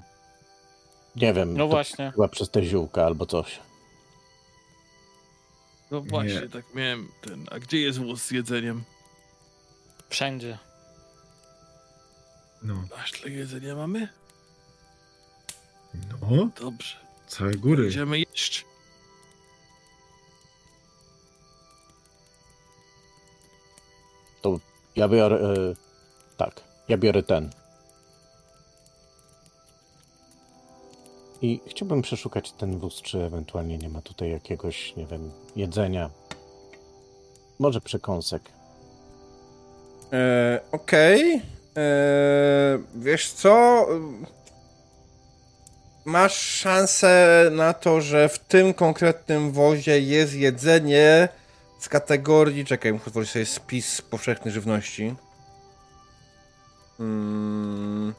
[1.16, 1.52] Nie wiem.
[1.52, 2.10] No to właśnie.
[2.14, 3.60] Chyba przez te ziółka albo coś.
[5.90, 6.48] No właśnie, Nie.
[6.48, 7.46] tak miałem ten.
[7.50, 8.84] A gdzie jest wóz z jedzeniem?
[10.08, 10.58] Wszędzie.
[12.62, 12.84] No.
[12.96, 14.08] Aż tyle jedzenia mamy?
[16.20, 16.96] No, Dobrze.
[17.28, 17.82] całe góry.
[17.82, 18.64] Będziemy jeść.
[24.98, 25.36] Ja biorę.
[25.36, 25.74] E,
[26.36, 26.60] tak.
[26.88, 27.50] Ja biorę ten.
[31.42, 36.10] I chciałbym przeszukać ten wóz, czy ewentualnie nie ma tutaj jakiegoś, nie wiem, jedzenia.
[37.58, 38.42] Może przekąsek.
[40.12, 41.42] E, Okej.
[41.76, 43.86] E, Wiesz co?
[46.04, 51.28] Masz szansę na to, że w tym konkretnym wozie jest jedzenie
[51.78, 52.64] z kategorii.
[52.64, 55.14] Czekaj, muszę otworzyć sobie spis powszechnej żywności.
[57.00, 58.14] Mm.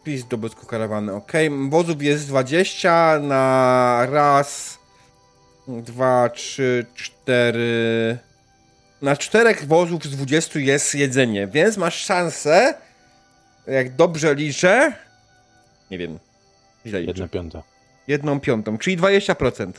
[0.00, 1.14] Spis dobytku karawany.
[1.14, 1.32] Ok.
[1.68, 4.78] Wozów jest 20 na raz,
[5.68, 8.18] dwa, trzy, cztery.
[9.02, 12.74] Na czterech wozów z 20 jest jedzenie, więc masz szansę,
[13.66, 14.92] jak dobrze liczę,
[15.90, 16.18] nie wiem,
[16.86, 17.62] źle liczę, Jedna piąta.
[18.08, 19.72] jedną piątą, czyli 20%.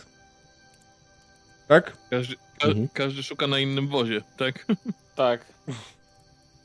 [1.68, 1.98] Tak?
[2.10, 2.88] Każdy, ka Mhm.
[2.94, 4.66] każdy szuka na innym wozie, tak?
[5.16, 5.46] Tak.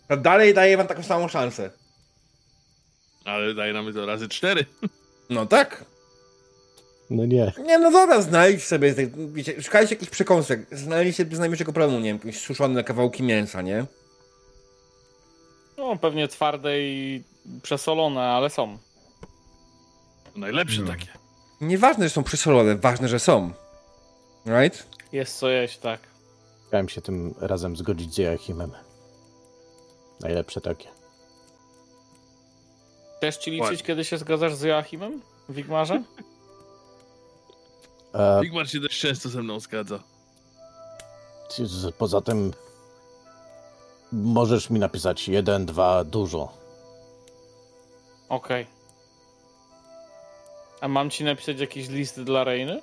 [0.08, 1.70] To dalej daję wam taką samą szansę.
[3.24, 4.64] Ale daje nam to razy cztery.
[5.30, 5.84] No tak.
[7.10, 7.52] No nie.
[7.64, 8.94] Nie, no dobra, znajdź sobie,
[9.32, 13.84] wiecie, szukajcie jakichś przekąsek, znajdziecie bez najmniejszego problemu, nie wiem, jakieś suszone kawałki mięsa, nie?
[15.76, 17.22] No, pewnie twarde i
[17.62, 18.78] przesolone, ale są.
[20.36, 20.88] Najlepsze No.
[20.90, 21.06] takie.
[21.60, 23.52] Nieważne, że są przysolone, ważne, że są.
[24.46, 24.86] Right?
[25.12, 26.00] Jest co jeść, tak.
[26.68, 28.72] Chciałem się tym razem zgodzić z Joachimem.
[30.20, 30.88] Najlepsze takie.
[33.16, 33.78] Chcesz ci liczyć, Ładnie.
[33.86, 35.22] kiedy się zgadzasz z Joachimem?
[35.48, 36.02] Wigmarze?
[38.14, 39.98] E, Wigmar się dość często ze mną zgadza.
[41.98, 42.52] poza tym
[44.12, 46.52] możesz mi napisać jeden, dwa, dużo.
[48.28, 48.66] Okej.
[50.80, 52.82] A mam ci napisać jakiś list dla Reiny?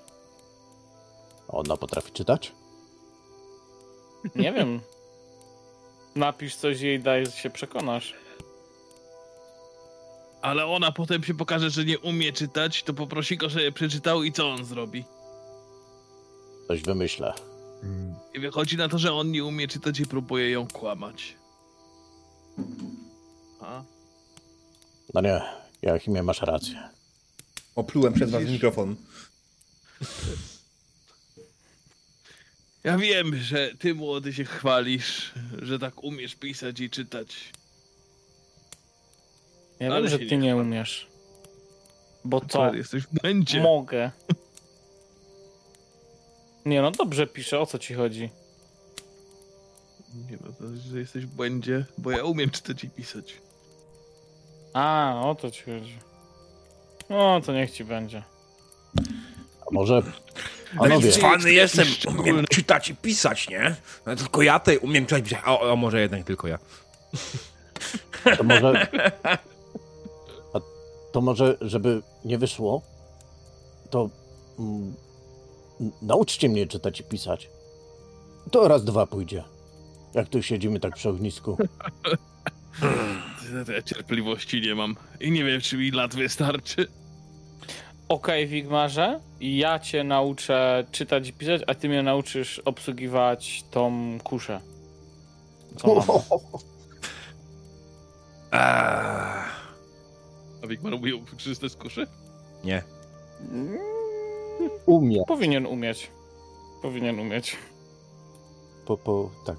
[1.47, 2.51] Ona potrafi czytać?
[4.35, 4.79] Nie wiem.
[6.15, 8.13] Napisz coś jej, daj się przekonasz.
[10.41, 14.31] Ale ona potem się pokaże, że nie umie czytać, to poprosi go, żeby przeczytał i
[14.31, 15.03] co on zrobi.
[16.67, 17.33] Coś wymyślę.
[17.83, 21.35] Mm, I wychodzi na to, że on nie umie czytać i próbuje ją kłamać.
[23.61, 23.83] A?
[25.13, 25.41] No nie,
[25.81, 26.89] Joachimie, masz rację.
[27.75, 28.95] Oplułem przez was mikrofon.
[32.87, 37.51] Ja wiem, że ty młody się chwalisz, że tak umiesz pisać i czytać.
[39.79, 41.07] Ja Ale wiem, że ty nie nie umiesz.
[42.25, 42.73] Bo co?
[42.73, 43.61] Jesteś w błędzie.
[43.61, 44.11] Mogę.
[46.65, 48.29] Nie no, dobrze piszę, o co ci chodzi?
[50.29, 53.37] Nie no, to, że jesteś w błędzie, bo ja umiem czytać i pisać.
[54.73, 55.97] A, o to ci chodzi.
[57.09, 58.23] No, to niech ci będzie.
[59.61, 60.03] A może...
[60.77, 61.87] Panowie, Taki cwany jestem,
[62.19, 63.75] umiem czytać i pisać, nie?
[64.05, 65.43] No, tylko ja tutaj umiem czytać i pisać.
[65.45, 66.59] O, o, może jednak tylko ja.
[68.37, 68.87] to może...
[70.53, 70.59] A
[71.11, 72.81] to może, żeby nie wyszło,
[73.89, 74.09] to
[74.59, 74.93] mm,
[76.01, 77.49] nauczcie mnie czytać i pisać.
[78.51, 79.43] To raz, dwa pójdzie.
[80.13, 81.57] Jak tu siedzimy tak przy ognisku.
[83.67, 84.95] Ja cierpliwości nie mam.
[85.19, 86.87] I nie wiem, czy mi lat wystarczy.
[88.09, 94.61] Okej, Wigmarze, ja cię nauczę czytać i pisać, a ty mnie nauczysz obsługiwać tą kuszę.
[95.77, 96.05] Co mam?
[98.51, 99.47] A
[100.67, 100.93] Wigmar
[101.37, 102.07] czy to jest kuszy?
[102.63, 102.83] nie.
[104.85, 105.23] Umie.
[105.27, 106.11] Powinien umieć.
[106.81, 107.57] Powinien umieć.
[108.85, 109.55] Po, po, tak.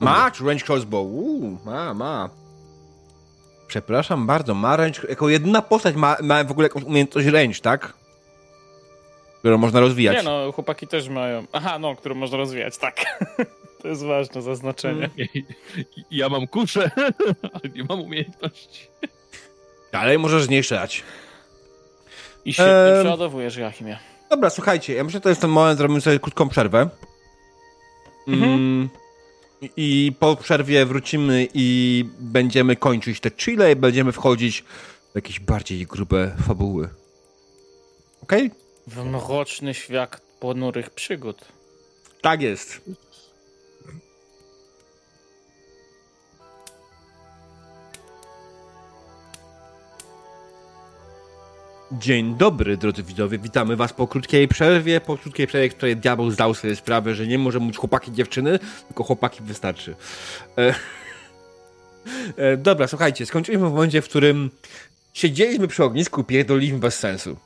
[0.00, 1.06] Ma range crossbow?
[1.06, 2.30] Uuu, ma, ma.
[3.68, 7.92] Przepraszam bardzo, ma range, jako jedyna postać ma, ma w ogóle jakąś umiejętność range, tak?
[9.38, 10.16] Którą można rozwijać.
[10.16, 11.44] Nie no, chłopaki też mają.
[11.52, 13.00] Aha, no, którą można rozwijać, tak.
[13.82, 15.10] To jest ważne zaznaczenie.
[16.10, 16.90] Ja mam kuszę,
[17.54, 18.86] ale nie mam umiejętności.
[19.92, 21.02] Dalej możesz z niej strzelać.
[22.44, 23.00] I świetnie Em.
[23.00, 23.98] przeładowujesz, Jachimie.
[24.30, 26.88] Dobra, słuchajcie, ja myślę, że to jest ten moment, zrobimy sobie krótką przerwę.
[28.28, 28.88] Mm,
[29.76, 34.64] I po przerwie wrócimy i będziemy kończyć te chile i będziemy wchodzić
[35.12, 36.88] w jakieś bardziej grube fabuły.
[38.22, 38.50] Okej?
[38.86, 41.44] W mroczny świat ponurych przygód.
[42.20, 42.80] Tak jest.
[51.92, 53.38] Dzień dobry, drodzy widzowie.
[53.38, 55.00] Witamy was po krótkiej przerwie.
[55.00, 58.58] Po krótkiej przerwie, której diabeł zdał sobie sprawę, że nie może mówić chłopaki dziewczyny,
[58.88, 59.94] tylko chłopaki wystarczy.
[60.58, 60.74] E,
[62.36, 64.50] e, dobra, słuchajcie, skończyliśmy w momencie, w którym
[65.12, 67.36] siedzieliśmy przy ognisku pierdoliliśmy bez sensu.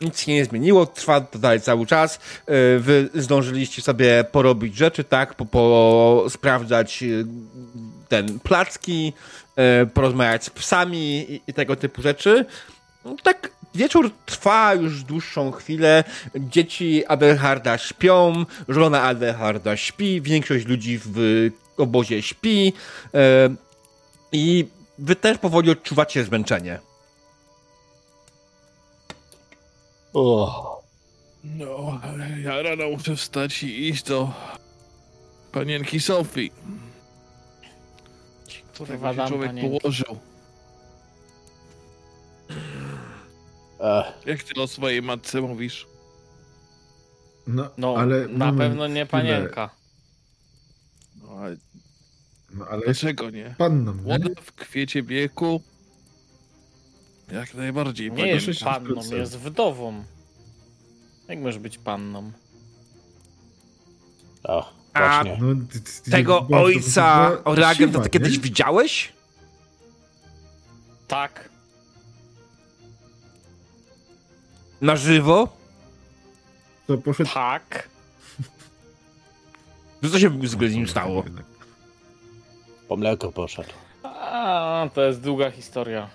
[0.00, 2.14] Nic się nie zmieniło, trwa to dalej cały czas.
[2.46, 5.34] E, Wy zdążyliście sobie porobić rzeczy, tak?
[5.34, 7.06] Po, po sprawdzać e,
[8.08, 9.12] ten placki,
[9.56, 12.46] e, porozmawiać z psami i, i tego typu rzeczy.
[13.04, 16.04] No, tak, wieczór trwa już dłuższą chwilę.
[16.36, 22.72] Dzieci Adelharda śpią, żona Adelharda śpi, większość ludzi w obozie śpi.
[23.14, 23.48] E,
[24.32, 24.66] I
[24.98, 26.78] wy też powoli odczuwacie zmęczenie.
[30.14, 30.78] O,
[31.44, 34.30] No, ale ja rano muszę wstać i iść do
[35.52, 36.52] panienki Sofii.
[38.78, 39.78] Tak Kurwa, się człowiek panienki.
[39.80, 40.18] położył.
[44.26, 45.86] Jak ty o swojej matce mówisz?
[47.46, 49.70] No, No, ale na moment, pewno nie panienka.
[51.22, 51.56] No, ale
[52.50, 53.54] No, ale dlaczego nie?
[53.58, 54.02] panną, nie?
[54.02, 55.62] Młoda w kwiecie wieku.
[57.32, 58.12] Jak najbardziej.
[58.12, 60.04] Nie jest panną, jest wdową.
[61.28, 62.32] Jak możesz być panną?
[64.44, 65.38] o, A- właśnie.
[65.40, 65.54] No,
[66.10, 69.12] Tego ojca Oragen to ty kiedyś widziałeś?
[71.08, 71.48] Tak.
[74.80, 75.48] Na żywo?
[76.86, 77.30] To poszedł...
[77.34, 77.88] Tak.
[80.02, 81.24] To co się w ogóle z nim stało?
[82.88, 83.72] Po mleko poszedł.
[84.02, 86.08] A, to jest długa historia.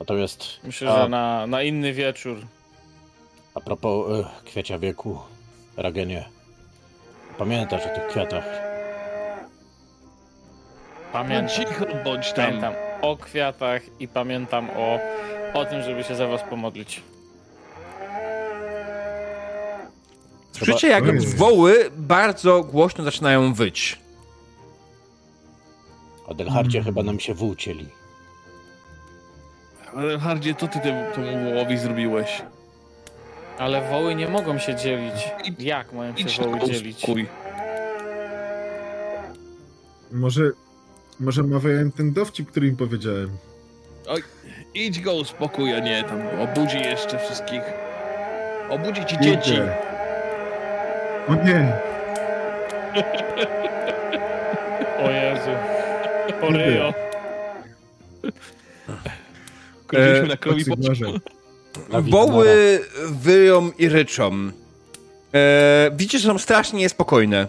[0.00, 1.02] Natomiast Myślę, A.
[1.02, 2.38] że na, na inny wieczór.
[3.54, 5.18] a propos e, kwiecia wieku,
[5.76, 6.28] Ragenie,
[7.38, 8.44] pamiętasz o tych kwiatach?
[11.12, 11.48] Pamiętam.
[11.48, 12.46] Cicho bądź tam.
[12.46, 14.98] Pamiętam o kwiatach i pamiętam o,
[15.54, 17.02] o tym, żeby się za was pomodlić.
[20.56, 23.98] Słyszycie, jak woły bardzo głośno zaczynają wyć.
[26.28, 26.84] Adelhardzie Mm.
[26.84, 27.86] chyba nam się włócieli.
[29.96, 31.04] Ale Hardzie, co ty temu,
[31.50, 32.42] wołowi zrobiłeś?
[33.58, 35.28] Ale woły nie mogą się dzielić.
[35.58, 36.96] Jak mają Idź się woły dzielić?
[36.96, 37.26] uspokój.
[40.12, 40.42] Może...
[41.20, 43.30] Może mawiałem ten dowcip, który im powiedziałem.
[44.74, 47.62] Idź go uspokój, a nie tam obudzi jeszcze wszystkich.
[48.70, 49.52] Obudzi ci dzieci.
[49.52, 49.76] Idę.
[51.28, 51.72] O nie!
[55.04, 55.50] O Jezu.
[56.42, 56.94] O Ryjo.
[59.86, 60.64] Kończyliśmy E, na krowi.
[61.90, 64.50] Na Woły wyją i ryczą.
[65.34, 67.46] E, widzicie, że są strasznie niespokojne.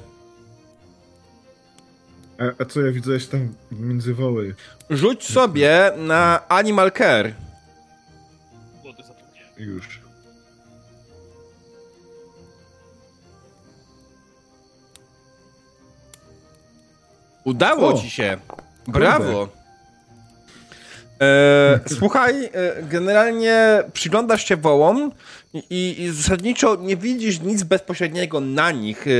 [2.39, 4.55] A, a co ja widzę jeszcze tam między woły?
[4.89, 7.34] Rzuć sobie na Animal Care.
[9.57, 10.01] Już.
[17.47, 18.37] Udało O, ci się.
[18.87, 19.49] Brawo.
[21.21, 22.49] E, słuchaj, e,
[22.83, 25.11] generalnie przyglądasz się wołom
[25.53, 29.11] i, i zasadniczo nie widzisz nic bezpośredniego na nich, e,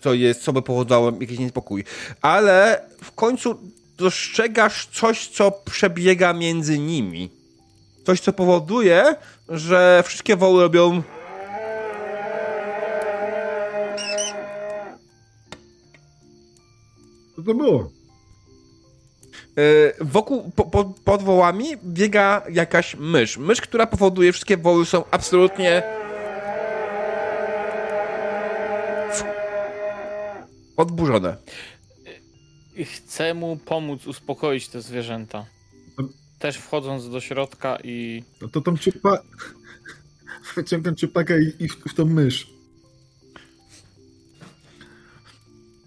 [0.00, 1.84] co jest, co by powodowało jakiś niespokój.
[2.20, 3.58] Ale w końcu
[3.98, 7.30] dostrzegasz coś, co przebiega między nimi.
[8.06, 9.14] Coś, co powoduje,
[9.48, 11.02] że wszystkie woły robią
[17.42, 17.90] Co to było?
[19.58, 23.38] E, wokół, po, po, pod wołami biega jakaś mysz.
[23.38, 25.82] Mysz, która powoduje, wszystkie woły są absolutnie
[30.76, 31.36] podburzone.
[32.76, 35.46] I chcę mu pomóc uspokoić te zwierzęta.
[36.38, 39.18] Też wchodząc do środka i No to tą ciupa...
[40.56, 42.51] Wyciągam ciupaka i, i w, w tą mysz.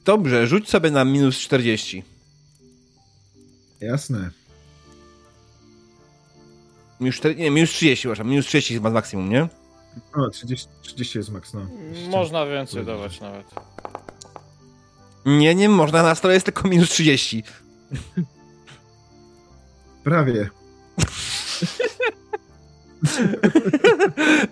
[0.05, 2.03] Dobrze, rzuć sobie na minus 40.
[3.81, 4.29] Jasne.
[6.99, 8.27] Minus, 4, nie, minus 30, przepraszam.
[8.29, 9.47] Minus 30 chyba maksimum, nie?
[10.15, 11.67] O, 30, 30 jest maks, no.
[12.09, 13.45] można więcej dawać nawet.
[15.25, 17.43] Nie, nie można, na stole jest tylko minus 30.
[20.03, 20.49] Prawie.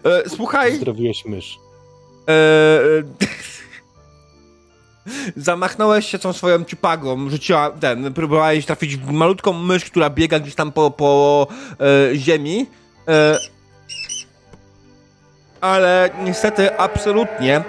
[0.03, 1.57] E, słuchaj, Zdrowiłeś mysz.
[2.29, 2.33] e,
[5.35, 10.55] zamachnąłeś się tą swoją ciupagą, rzuciła ten, próbowałeś trafić w malutką mysz, która biega gdzieś
[10.55, 11.47] tam po, po
[12.11, 12.65] e, ziemi.
[13.07, 13.37] E,
[15.61, 17.63] ale niestety absolutnie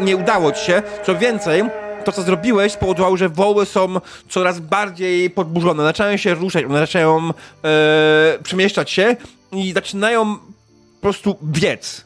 [0.00, 0.82] nie udało ci się.
[1.06, 1.62] Co więcej,
[2.04, 5.82] to co zrobiłeś spowodowało, że woły są coraz bardziej podburzone.
[5.82, 7.30] Zaczynają się ruszać, one zaczynają
[7.64, 9.16] e, przemieszczać się
[9.52, 12.04] i zaczynają po prostu biec.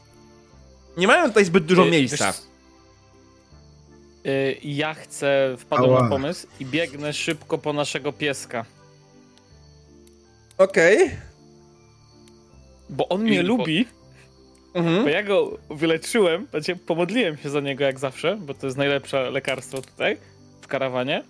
[0.96, 2.26] Nie mają tutaj zbyt dużo Ty, miejsca.
[2.26, 2.47] wiesz,
[4.62, 6.02] Ja chcę, wpadłem Ała.
[6.02, 8.64] na pomysł i biegnę szybko po naszego pieska.
[10.58, 11.10] Okej.
[12.90, 13.86] Bo on mnie I- lubi,
[14.74, 15.02] Mhm.
[15.04, 19.30] bo ja go wyleczyłem, znaczy pomodliłem się za niego jak zawsze, bo to jest najlepsze
[19.30, 20.16] lekarstwo tutaj,
[20.60, 21.22] w karawanie.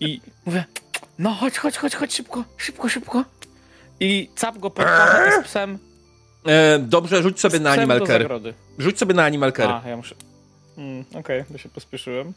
[0.00, 0.64] I mówię,
[1.18, 3.24] no chodź, chodź, chodź, chodź, szybko, szybko, szybko.
[4.00, 5.78] I cap go pod pachę i z psem,
[6.46, 8.28] E, dobrze, rzuć sobie na Animal Care.
[8.78, 9.70] Rzuć sobie na Animal Care.
[9.84, 10.14] A, ja muszę...
[10.78, 12.32] Mm, Okej, bo się pospieszyłem.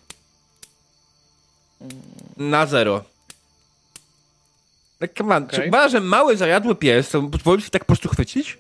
[2.38, 3.03] Na zero.
[4.99, 5.47] Tak, come on.
[5.47, 5.69] Czy Okej.
[5.69, 8.57] uważasz, że mały, zajadły pies to pozwolisz się tak po prostu chwycić?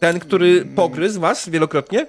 [0.00, 2.06] Ten, który pogryzł was wielokrotnie?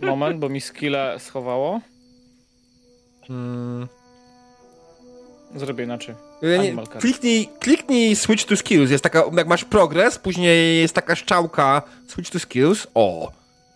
[0.00, 1.80] Moment, bo mi skilla schowało.
[3.26, 3.88] Hmm.
[5.56, 6.14] Zrobię inaczej.
[6.42, 8.90] Nie, kliknij, kliknij switch to skills.
[8.90, 12.86] Jest taka, jak masz progres, później jest taka szczałka switch to skills.
[12.94, 13.32] O!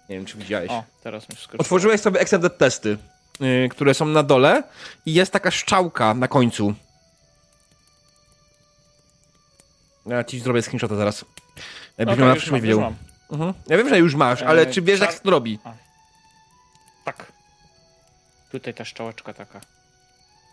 [0.08, 0.70] Nie wiem, czy widziałeś.
[0.70, 1.60] O, teraz mi skoczyło.
[1.60, 2.98] Otworzyłeś sobie extended testy,
[3.40, 4.62] yy, które są na dole
[5.06, 6.74] i jest taka szczałka na końcu.
[10.06, 11.24] Ja ci zrobię screenshota zaraz.
[11.98, 12.94] Jakbyś Okej, miał na przyszłość wiedział.
[13.32, 13.54] Mhm.
[13.68, 15.58] Ja wiem, że już masz, ale Eee, czy wiesz, czar- jak to robi?
[17.04, 17.32] Tak.
[18.52, 19.60] Tutaj ta szczałeczka taka.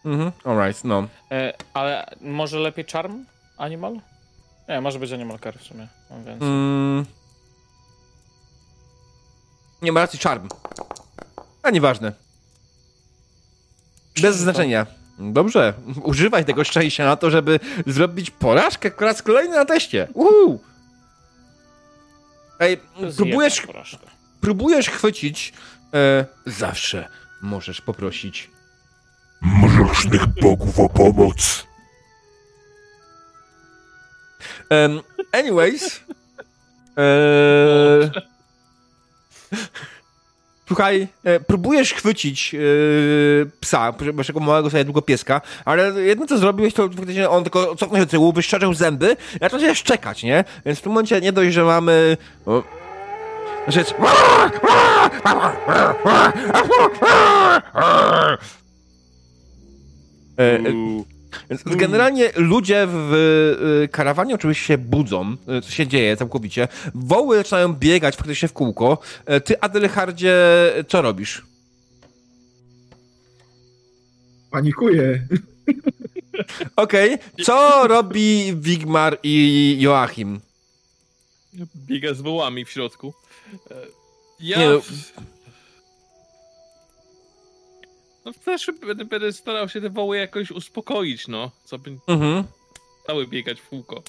[0.06, 0.32] Mhm.
[0.46, 1.08] Alright, no.
[1.32, 3.26] E, ale może lepiej charm
[3.58, 4.00] animal?
[4.70, 5.88] Nie, może być animal care w sumie.
[6.12, 6.48] Więcej.
[6.48, 7.06] Mm.
[9.82, 10.50] Nie ma racji, charm.
[11.64, 12.14] A nieważne.
[14.22, 14.86] Bez znaczenia.
[15.20, 15.74] Dobrze,
[16.04, 20.08] używaj tego szczęścia na to, żeby zrobić porażkę po raz kolejny na teście.
[20.14, 20.60] Uhu.
[22.60, 22.80] Ej,
[23.18, 23.68] próbujesz,
[24.42, 25.54] próbujesz chwycić.
[25.94, 27.08] E, zawsze
[27.42, 28.50] możesz poprosić.
[29.90, 31.68] Mrocznych bogów o pomoc.
[34.70, 35.02] Um,
[35.32, 36.02] anyways.
[36.98, 38.12] E,
[40.68, 42.60] słuchaj, e, próbujesz chwycić e,
[43.60, 48.00] psa, waszego małego sobie długo pieska, ale jedno co zrobiłeś, to faktycznie on tylko cofnął
[48.00, 50.44] się do tyłu, wyszczerzył zęby i zaczął się szczekać, nie?
[50.66, 52.18] Więc w tym momencie nie dość, że mamy...
[52.46, 52.64] O,
[53.68, 53.94] znaczy
[60.40, 60.64] E, e,
[61.50, 63.14] więc generalnie ludzie w
[63.84, 66.68] y, karawanie oczywiście się budzą, co się dzieje całkowicie.
[66.96, 68.98] Woły zaczynają biegać faktycznie w kółko.
[69.26, 70.36] E, Ty, Adelhardzie,
[70.88, 71.42] co robisz?
[74.52, 75.28] Panikuję.
[76.76, 80.40] Okej, co robi Wigmar i Joachim?
[81.76, 83.14] Biega z wołami w środku.
[83.72, 83.76] E,
[84.40, 84.60] Ja...
[84.60, 84.82] Nie, no-
[88.26, 91.52] No też będę, będę starał się te woły jakoś uspokoić, no.
[91.66, 92.44] Co by Mhm.
[93.08, 94.04] cały biegać w kółko.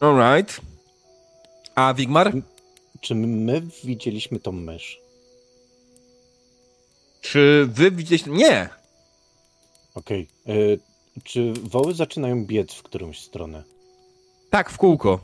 [0.00, 0.60] Alright.
[1.74, 2.32] A Wigmar?
[3.00, 5.00] Czy my widzieliśmy tą mysz?
[7.20, 8.30] Czy wy widzieliście...
[8.30, 8.68] Nie!
[9.94, 10.28] Okej.
[10.48, 10.80] y,
[11.24, 13.62] Czy woły zaczynają biec w którąś stronę?
[14.50, 15.20] Tak, w kółko.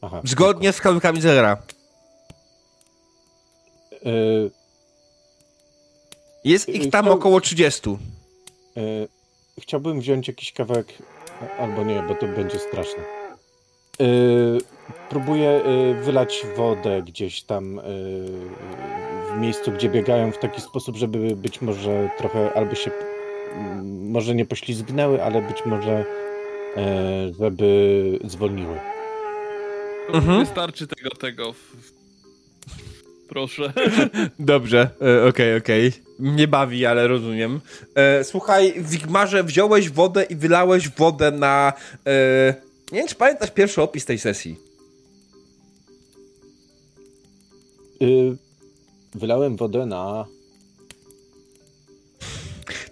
[0.00, 0.20] Aha.
[0.24, 1.62] Zgodnie z wskazówkami zera.
[3.92, 4.50] Y,
[6.44, 7.90] Jest ich tam To- około 30.
[8.76, 9.08] y,
[9.60, 10.86] Chciałbym wziąć jakiś kawałek,
[11.58, 13.02] albo nie, bo to będzie straszne.
[14.00, 14.58] Y,
[15.10, 15.62] Próbuję
[16.00, 17.80] y, wylać wodę gdzieś tam
[19.34, 22.90] w miejscu, gdzie biegają w taki sposób, żeby być może trochę albo się
[23.54, 26.04] mm, może nie poślizgnęły, ale być może
[26.76, 28.80] e, żeby zwolniły.
[30.12, 30.40] Mhm.
[30.40, 31.54] Wystarczy tego, tego.
[33.28, 33.72] Proszę.
[34.38, 35.92] Dobrze, e, okej, okej.
[36.20, 37.60] Nie bawi, ale rozumiem.
[37.94, 41.72] E, słuchaj, Wigmarze wziąłeś wodę i wylałeś wodę na...
[42.06, 42.54] E,
[42.92, 44.56] nie wiem, czy pamiętasz pierwszy opis tej sesji.
[48.02, 48.36] Y,
[49.14, 50.26] Wylałem wodę na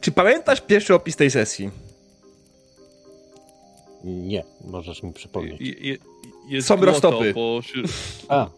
[0.00, 1.70] Czy pamiętasz pierwszy opis tej sesji?
[4.04, 5.60] Nie, możesz mi przypomnieć.
[5.60, 5.96] Je, je,
[6.48, 7.34] jest Są roztopy.
[7.34, 7.60] Po,
[8.28, 8.50] A,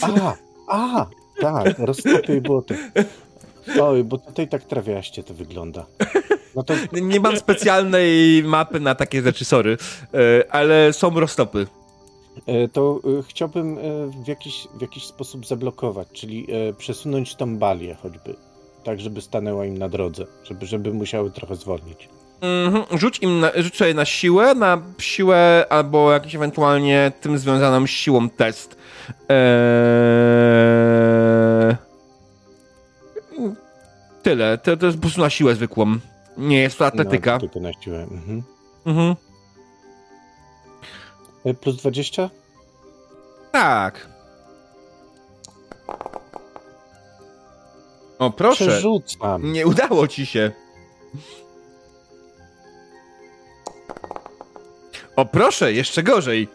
[0.00, 0.34] a,
[0.68, 1.06] a,
[1.40, 2.74] tak, roztopy i błoto.
[3.80, 5.86] Oj, bo tutaj tak trawiaście to wygląda.
[6.56, 9.76] No to Nie mam specjalnej mapy na takie rzeczy, sorry,
[10.14, 11.66] e, ale są roztopy.
[12.46, 13.78] E, to e, chciałbym
[14.24, 16.46] w jakiś, w jakiś sposób zablokować, czyli
[16.78, 18.34] przesunąć tą balię choćby,
[18.84, 22.08] tak żeby stanęła im na drodze, żeby, żeby musiały trochę zwolnić.
[22.40, 22.98] Mhm.
[22.98, 27.90] Rzuć im na, rzuć sobie na siłę, na siłę albo jakiś ewentualnie tym związaną z
[27.90, 28.76] siłą test.
[29.28, 30.54] Eee...
[34.34, 34.58] Tyle.
[34.58, 35.98] To, to jest po prostu na siłę zwykłą.
[36.36, 37.32] Nie jest to atletyka.
[37.32, 38.02] No, tylko na siłę.
[38.02, 38.42] Mhm.
[38.86, 39.16] Mhm.
[41.44, 42.30] E, Plus 20?
[43.52, 44.08] Tak.
[48.18, 48.66] O, proszę.
[48.66, 49.52] Przerzucam.
[49.52, 50.52] Nie udało ci się.
[55.16, 56.48] O, proszę, jeszcze gorzej.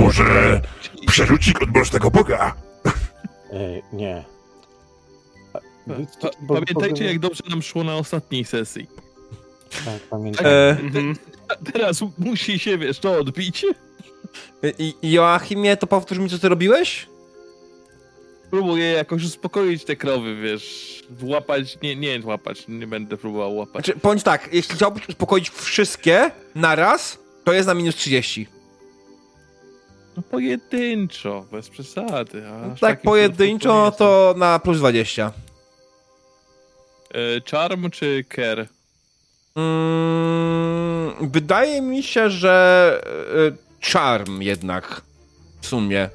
[0.00, 0.60] Może
[1.06, 2.54] przerzucik od Bożnego Boga?
[3.52, 4.24] E, nie.
[5.86, 8.86] Bo- pamiętajcie, bo- jak dobrze nam szło na ostatniej sesji.
[9.84, 10.46] Tak, pamiętam.
[10.46, 10.76] E.
[11.48, 13.66] A teraz musi się, wiesz, to odbić.
[14.78, 17.06] i Joachimie, to powtórz mi, co ty robiłeś?
[18.50, 21.02] Próbuję jakoś uspokoić te krowy, wiesz.
[21.22, 23.84] Łapać, nie, nie łapać, nie będę próbował łapać.
[23.84, 28.46] Znaczy, bądź tak, jeśli chciałbyś uspokoić wszystkie naraz, to jest na minus 30.
[30.16, 32.48] No pojedynczo, bez przesady.
[32.48, 35.22] aż tak pojedynczo, to na plus 20.
[35.22, 35.52] nie jestem.
[37.14, 38.68] E, Charm czy Care?
[39.56, 43.00] Mm, wydaje mi się, że
[43.48, 45.02] e, charm jednak
[45.60, 46.08] w sumie.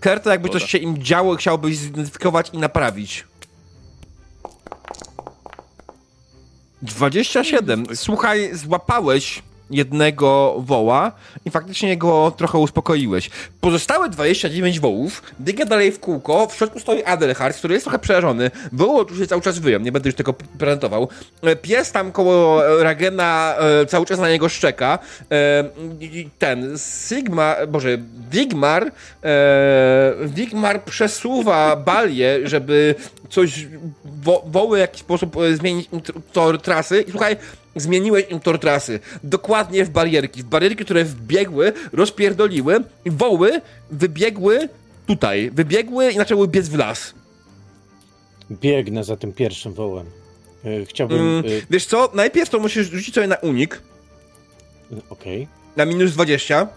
[0.00, 0.60] Kerta jakby Dobra.
[0.60, 3.24] coś się im działo, chciałbyś zidentyfikować i naprawić.
[6.82, 7.86] 27.
[7.94, 11.12] Słuchaj, złapałeś jednego woła
[11.44, 13.30] i faktycznie go trochę uspokoiłeś.
[13.60, 18.50] Pozostałe 29 wołów biega dalej w kółko, w środku stoi Adelhard, który jest trochę przerażony.
[18.72, 21.08] Woł oczywiście cały czas wyją, nie będę już tego prezentował.
[21.42, 24.98] E, Pies tam koło e, Ragena e, cały czas na niego szczeka.
[26.38, 26.78] Ten
[27.08, 27.98] Sigma, boże,
[28.30, 28.92] Wigmar
[29.24, 32.94] e, Wigmar przesuwa balię, żeby
[33.30, 33.66] coś
[34.04, 35.88] wo, woły w jakiś sposób zmienić
[36.32, 37.36] tor trasy i słuchaj,
[37.76, 39.00] zmieniłeś im tor trasy.
[39.24, 40.42] Dokładnie w barierki.
[40.42, 43.60] W barierki, które wbiegły, rozpierdoliły i woły
[43.90, 44.68] wybiegły
[45.06, 45.50] tutaj.
[45.50, 47.14] Wybiegły i zaczęły biec w las.
[48.50, 50.06] Biegnę za tym pierwszym wołem.
[50.64, 51.18] E, Chciałbym...
[51.20, 53.80] Mm, e, wiesz co, najpierw to musisz rzucić sobie na unik,
[55.10, 55.48] Okej.
[55.76, 56.68] na minus 20,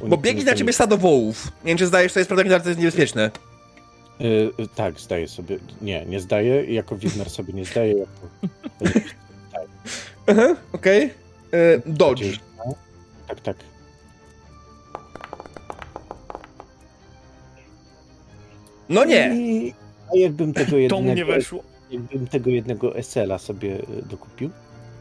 [0.00, 1.44] bo Unik- biegnie na ciebie stado wołów.
[1.64, 3.30] Nie wiem, czy zdajesz sobie sprawę, ale to jest niebezpieczne.
[4.20, 5.58] E, tak, zdaję sobie.
[5.82, 6.64] Nie, nie zdaję.
[6.74, 7.94] Jako Widmer sobie nie zdaję.
[7.98, 8.10] Jako...
[10.26, 11.04] Aha, okej.
[11.52, 12.20] E, Dodge.
[12.20, 12.40] 20.
[13.28, 13.56] Tak, tak.
[18.88, 19.30] No nie.
[19.34, 19.74] I-
[20.14, 21.02] A jakbym tego To jednego...
[21.12, 21.62] mnie weszło.
[21.90, 24.50] Jakbym tego jednego SL-a sobie e, dokupił?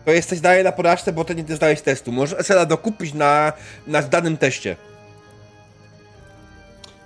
[0.05, 2.11] To jesteś daje na porażce, bo to nie zdałeś testu.
[2.11, 3.53] Możesz Esela dokupić na,
[3.87, 4.75] na danym teście.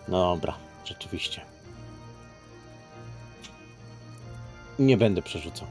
[0.08, 0.54] No dobra,
[0.86, 1.42] rzeczywiście.
[4.80, 5.68] Nie będę przerzucał.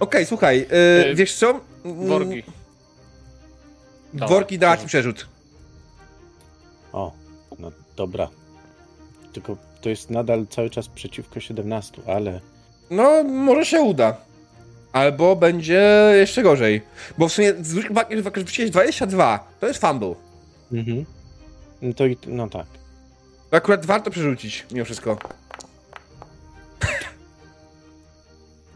[0.00, 1.60] Okej, słuchaj, e, E, wiesz co?
[1.84, 2.42] Mm, Worki.
[4.18, 4.28] To.
[4.28, 5.28] Worki dała ci przerzut.
[6.92, 7.12] O,
[7.58, 8.28] no dobra.
[9.32, 12.40] Tylko to jest nadal cały czas przeciwko 17, ale
[12.90, 14.16] No, może się uda.
[14.92, 16.82] Albo będzie jeszcze gorzej.
[17.18, 19.52] Bo w sumie zwróć uwagę, że wrzuciłeś 22.
[19.60, 20.14] To jest fumble.
[20.72, 21.04] mhm.
[21.82, 22.66] No to i no tak.
[23.50, 25.16] To akurat warto przerzucić, mimo wszystko.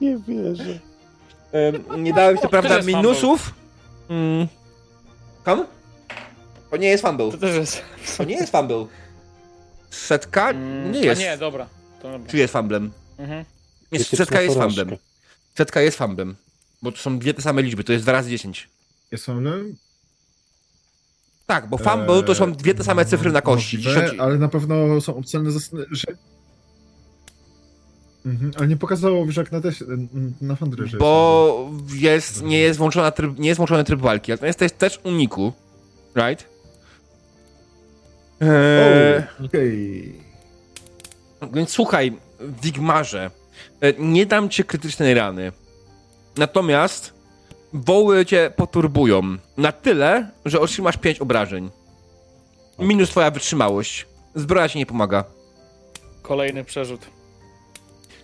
[0.01, 0.79] Nie wierzę.
[1.95, 3.55] Ym, nie dałem ci, to prawda, jest minusów.
[4.09, 4.47] Mm.
[5.45, 5.67] Kom?
[6.71, 7.31] To nie jest fumble.
[7.31, 7.83] To też jest.
[8.17, 8.87] To nie jest fumble.
[9.91, 11.21] Setka Mm, nie jest.
[11.21, 11.67] A nie, dobra.
[12.03, 12.31] To dobra.
[12.31, 12.91] Czy jest fumblem?
[13.19, 13.45] Mhm.
[13.93, 14.81] Nie, Krytyczna setka jest porażka.
[14.81, 14.99] fumblem.
[15.59, 16.37] Setka jest fumblem.
[16.83, 18.69] Bo to są dwie te same liczby, to jest 2 razy 10.
[19.13, 19.77] Jest problem?
[21.47, 23.77] Tak, bo fumble to są dwie te same cyfry na kości.
[23.77, 24.21] Możliwe, 10.
[24.21, 26.07] ale na pewno są obcelne zasady, że...
[28.29, 29.61] Mhm, ale nie pokazało, że jak na,
[30.41, 34.65] na Fandrze, Bo jest, nie jest włączona tryb, nie jest włączony tryb walki, natomiast to
[34.65, 35.53] jest też uniku,
[36.17, 36.49] right?
[38.41, 40.15] Eee, Okej.
[41.53, 42.17] Więc słuchaj,
[42.63, 43.31] Wigmarze,
[43.81, 45.53] e, nie dam ci krytycznej rany.
[46.37, 47.13] Natomiast
[47.73, 49.23] woły cię poturbują
[49.57, 51.71] na tyle, że otrzymasz 5 obrażeń.
[52.79, 54.07] Minus twoja wytrzymałość.
[54.35, 55.25] Zbroja ci nie pomaga.
[56.23, 57.18] Kolejny przerzut.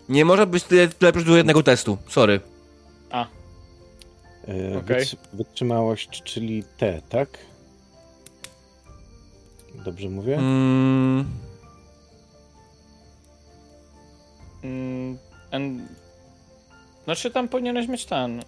[0.09, 1.98] Nie może być tyle, tyle do jednego testu.
[2.09, 2.40] Sorry.
[3.10, 3.26] A,
[4.47, 7.28] E, wytrzy- Wytrzymałość, czyli T, tak?
[9.85, 10.36] Dobrze mówię?
[10.39, 11.24] Mm,
[14.64, 15.18] mm,
[15.51, 15.89] en...
[17.05, 18.40] Znaczy tam powinieneś mieć ten.
[18.40, 18.44] y,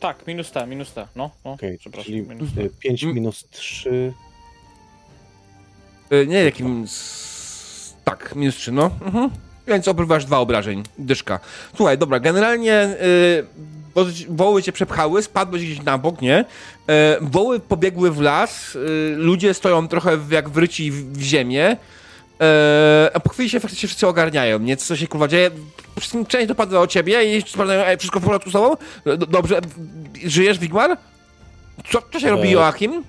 [0.00, 1.08] tak, minus T, minus T.
[1.16, 2.04] No, no, Okej, przepraszam.
[2.06, 2.50] czyli Minus.
[2.80, 3.14] 5 Mm.
[3.14, 4.12] minus 3.
[6.12, 6.86] y, nie jakim...
[8.04, 8.90] Tak, minus 3, no.
[9.00, 9.30] Mhm.
[9.66, 10.82] Więc obrywasz dwa obrażeń.
[10.98, 11.40] Dyszka.
[11.76, 13.46] Słuchaj, dobra, generalnie y,
[13.94, 16.40] bo- woły cię przepchały, spadłeś gdzieś na bok, nie?
[16.40, 16.44] Y,
[17.20, 21.76] woły pobiegły w las, y, ludzie stoją trochę jak wryci w, w ziemię.
[22.40, 24.76] E, a po chwili się faktycznie wszyscy ogarniają, nie?
[24.76, 25.50] Co się kurwa dzieje?
[25.98, 28.76] Wszystkim Część dopadła o ciebie i sprawdzają, ej, wszystko w porządku z tobą?
[29.04, 29.60] D- Dobrze,
[30.24, 30.96] żyjesz, Wigmar?
[31.92, 32.30] Co, co się E.
[32.30, 33.04] robi Joachim?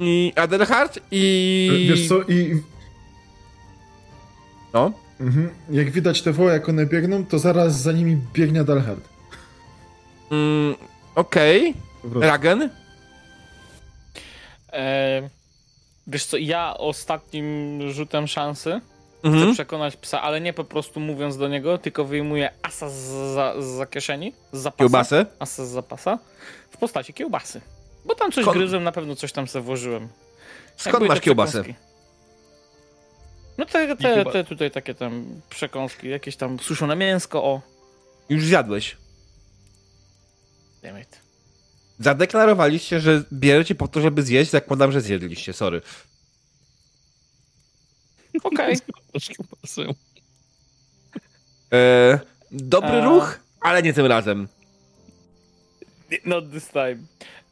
[0.00, 0.98] I Adelhard?
[1.10, 1.86] I...
[1.88, 2.62] Wiesz co, i
[4.74, 4.92] No.
[5.22, 9.08] Mhm, jak widać te woły, jak one biegną, to zaraz za nimi biegnie Dalhard.
[10.30, 10.74] Mm,
[11.14, 11.74] Okej.
[12.00, 12.20] Prostu.
[12.20, 12.70] Ragen?
[14.72, 15.28] E,
[16.06, 18.80] wiesz co, ja ostatnim rzutem szansy
[19.18, 19.54] chcę Mhm.
[19.54, 22.94] przekonać psa, ale nie po prostu mówiąc do niego, tylko wyjmuję asa z
[23.34, 24.78] za, za kieszeni, z zapasa.
[24.78, 25.26] Kiełbasę?
[25.38, 26.18] Asa z zapasa
[26.70, 27.60] w postaci kiełbasy.
[28.04, 30.08] Bo tam coś Skąd- gryzłem, na pewno coś tam sobie włożyłem.
[30.76, 31.74] Skąd masz przekąski.
[33.62, 37.60] No te, te, kiełba- te tutaj takie tam przekąski, jakieś tam suszone mięsko, o.
[38.28, 38.96] Już zjadłeś.
[40.82, 41.20] Damn it.
[41.98, 45.80] Zadeklarowaliście, że bierzecie po to, żeby zjeść, zakładam, że zjedliście, sorry.
[48.42, 48.76] Okej.
[51.72, 52.20] E,
[52.50, 53.04] dobry A.
[53.04, 54.48] ruch, ale nie tym razem.
[56.24, 56.96] Not this time.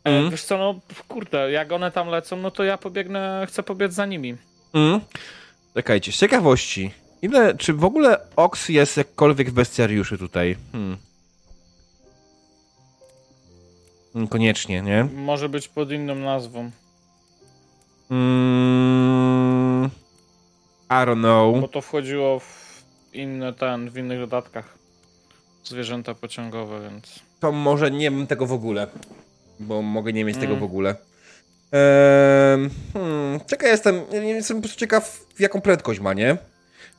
[0.04, 0.30] Mhm.
[0.30, 4.06] Wiesz co, no kurde, jak one tam lecą, no to ja pobiegnę, chcę pobiec za
[4.06, 4.36] nimi.
[4.74, 5.00] Mm.
[5.74, 6.90] Czekajcie, z ciekawości.
[7.22, 10.56] Ile, czy w ogóle Ox jest jakkolwiek w bestiariuszy tutaj?
[10.72, 10.96] Hmm.
[14.30, 15.04] Koniecznie, nie?
[15.14, 16.70] Może być pod inną nazwą,
[18.10, 19.90] Mm,
[20.90, 21.60] I don't know.
[21.60, 22.82] bo to wchodziło w
[23.12, 24.78] inne ten, w innych dodatkach.
[25.64, 27.20] Zwierzęta pociągowe, więc...
[27.40, 28.86] To może nie mam tego w ogóle.
[29.60, 30.60] Bo mogę nie mieć tego Mm.
[30.60, 30.94] w ogóle.
[31.72, 36.30] Ehm, hmm, czekaj, jestem, jestem po prostu ciekaw, jaką prędkość ma, nie?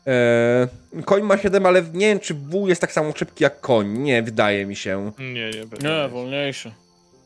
[0.06, 3.98] Ehm, koń ma 7, ale nie wiem, czy wół jest tak samo szybki jak koń.
[3.98, 5.12] Nie, wydaje mi się.
[5.20, 5.66] Nie, nie.
[5.82, 6.72] Nie, wolniejszy.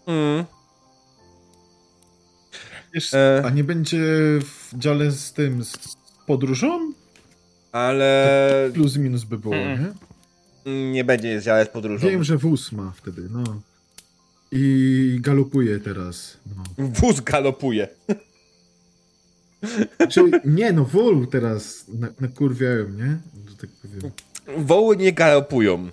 [0.07, 0.45] Mm.
[2.93, 3.41] Wiesz, E.
[3.45, 3.97] A nie będzie
[4.41, 5.95] w dziale z tym, z z
[6.27, 6.91] podróżą?
[7.71, 9.93] Ale Plus minus by było, Mm.
[10.65, 10.91] nie?
[10.91, 12.07] nie będzie zjadać podróżą.
[12.07, 13.43] Wiem, że wóz ma wtedy, no.
[14.51, 16.37] I galopuje teraz.
[16.45, 16.63] No.
[16.87, 17.87] Wóz galopuje.
[20.09, 23.17] Czy, nie, no wolu teraz na, nakurwiają, nie?
[23.49, 24.11] Że tak powiem.
[24.65, 25.89] Woły nie galopują.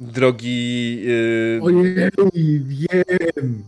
[0.00, 1.02] Drogi.
[1.02, 1.60] Yy...
[1.62, 3.64] Ojej, wiem!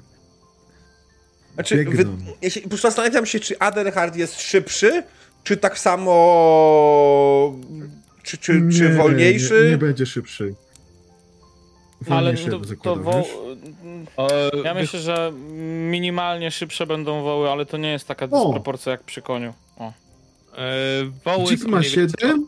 [1.55, 2.05] Znaczy, wy,
[2.43, 5.03] ja się, zastanawiam się, czy Adelhard jest szybszy,
[5.45, 6.13] czy tak samo.
[8.23, 9.63] Czy, czy, czy Nie, wolniejszy?
[9.65, 10.55] Nie, nie będzie szybszy.
[12.11, 13.25] Ale Wolniejszy, to, bym to wo...
[14.65, 15.33] Ja myślę, że
[15.91, 18.45] minimalnie szybsze będą woły, ale to nie jest taka O!
[18.45, 19.55] dysproporcja jak przy koniu.
[19.77, 19.93] O.
[20.57, 20.63] E,
[21.25, 22.47] woły Dzik ma mniej więcej- 7,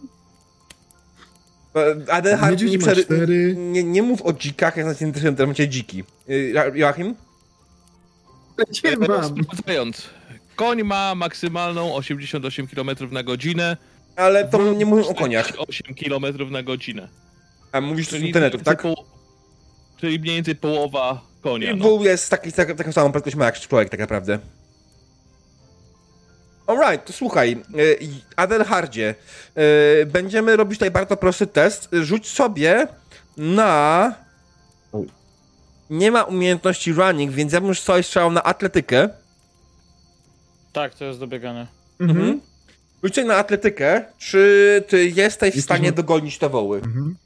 [2.08, 3.54] E, Adelhard nie, przery...
[3.56, 6.04] nie, nie mów o dzikach, jak w tym momencie dziki.
[6.28, 7.14] Jo- Joachim?
[9.08, 9.34] wam!
[9.44, 10.02] Sprawdzając.
[10.56, 13.76] Koń ma maksymalną 88 km na godzinę,
[14.16, 15.52] Ale to nie mówię o koniach.
[15.68, 17.08] 8 km na godzinę.
[17.72, 18.82] A mówisz o Czyli, internetu, tak?
[19.96, 21.70] Czyli mniej więcej połowa konia.
[21.70, 21.84] I No.
[21.84, 24.38] Wół jest taki, tak, taką samą prędkość ma jak człowiek tak naprawdę.
[26.66, 27.98] Alright, to słuchaj, y,
[28.36, 29.14] Adelhardzie,
[30.02, 31.88] y, będziemy robić tutaj bardzo prosty test.
[31.92, 32.86] Rzuć sobie
[33.36, 34.14] na...
[35.90, 39.08] Nie ma umiejętności running, więc ja bym już sobie strzelał na atletykę.
[40.72, 41.66] Tak, to jest dobiegane.
[42.00, 42.40] Mhm.
[43.02, 46.78] Rzuć sobie na atletykę, czy ty jesteś w stanie dogonić te woły.
[46.78, 47.16] Mhm.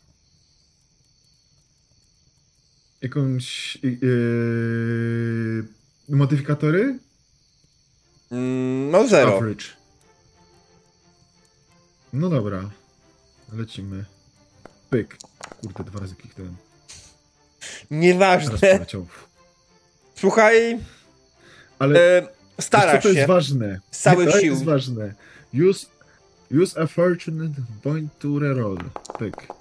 [3.02, 5.64] Jakąś yy,
[6.08, 6.98] modyfikatory?
[8.30, 9.36] Mm, no zero.
[9.36, 9.64] Average.
[12.12, 12.70] No dobra.
[13.52, 14.04] Lecimy.
[14.90, 15.16] Pyk.
[15.62, 16.56] Kurde, dwa razy kliknąłem.
[17.90, 18.86] Nieważne.
[20.14, 20.78] Słuchaj,
[21.78, 23.26] Ale e, wiesz co, starasz to jest się.
[23.26, 23.80] ważne.
[23.90, 24.52] Z całych to sił.
[24.52, 25.14] jest ważne.
[25.70, 25.86] Use,
[26.62, 28.78] use a fortunate point to reroll.
[29.18, 29.57] Pyk.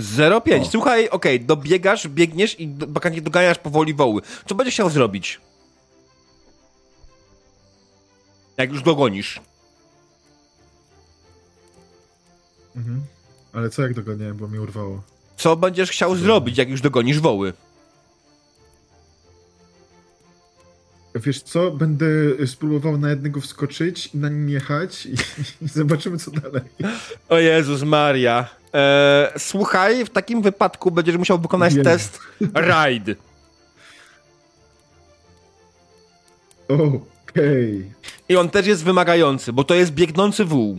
[0.00, 0.62] 0,5.
[0.62, 0.64] O.
[0.64, 2.68] Słuchaj, okej, dobiegasz, biegniesz i
[3.22, 4.22] doganiasz powoli woły.
[4.46, 5.40] Co będziesz chciał zrobić?
[8.56, 9.40] Jak już dogonisz.
[12.76, 13.02] Mhm.
[13.52, 15.02] Ale co jak dogoniałem, bo mnie urwało?
[15.36, 17.52] Co będziesz chciał zrobić, jak już dogonisz woły?
[21.14, 22.06] Wiesz co, będę
[22.46, 25.14] spróbował na jednego wskoczyć i na nim jechać i,
[25.64, 26.62] i zobaczymy co dalej.
[27.28, 28.59] O Jezus Maria.
[28.72, 33.14] Eee, słuchaj, w takim wypadku będziesz musiał wykonać test ride.
[36.68, 37.92] Okej.
[38.28, 40.78] I on też jest wymagający, bo to jest biegnący wół.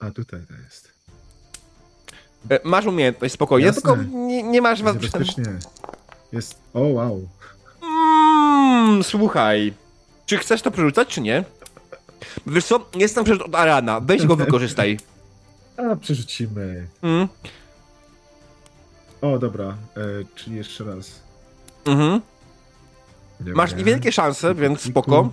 [0.00, 0.92] A tutaj to jest.
[2.50, 3.82] E, masz umiejętność, spokojnie, Jasne.
[3.82, 4.80] tylko nie, nie masz...
[4.80, 5.44] Jest bezpiecznie.
[6.32, 6.58] Jest.
[6.74, 7.28] O, wow.
[7.82, 9.72] Mm, słuchaj.
[10.26, 11.44] Czy chcesz to przerzucać, czy nie?
[12.46, 14.00] Wiesz co, jestem przecież od Arana.
[14.00, 14.98] Weź go wykorzystaj.
[15.76, 16.86] A, przerzucimy.
[17.02, 17.28] Mm.
[19.20, 19.76] O, dobra.
[19.96, 20.00] E,
[20.34, 21.20] czyli jeszcze raz.
[21.84, 22.20] Mhm.
[23.40, 23.54] Dobra.
[23.54, 25.32] Masz niewielkie szanse, więc spoko.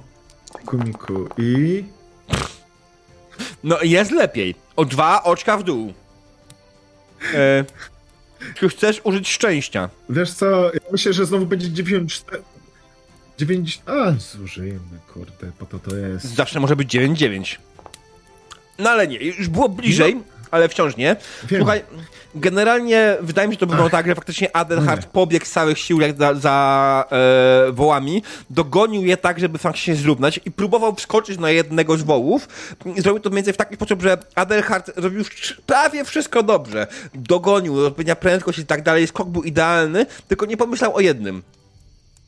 [0.65, 1.29] Kumiku.
[1.37, 1.83] I.
[3.63, 4.55] No jest lepiej.
[4.75, 5.93] O dwa oczka w dół.
[7.33, 7.65] E,
[8.55, 9.89] czy chcesz użyć szczęścia?
[10.09, 12.43] Wiesz co, ja myślę, że znowu będzie 94.
[13.37, 13.81] 9.
[13.85, 16.35] A, zużyjemy, kurde, po to to jest.
[16.35, 17.57] Zawsze może być 9-9.
[18.79, 20.21] No ale nie, już było bliżej,
[20.53, 21.15] ale wciąż nie.
[21.43, 21.59] Wiem.
[21.61, 21.81] Słuchaj,
[22.35, 25.07] generalnie wydaje mi się, że to wyglądało tak, że faktycznie Adelhard Nie.
[25.11, 30.39] pobiegł z całych sił jak za, za e, wołami, dogonił je tak, żeby faktycznie zrównać
[30.45, 32.47] i próbował wskoczyć na jednego z wołów.
[32.97, 36.87] Zrobił to mniej więcej w taki sposób, że Adelhard robił już prawie wszystko dobrze.
[37.13, 41.43] Dogonił, odpowiednia prędkość i tak dalej, skok był idealny, tylko nie pomyślał o jednym.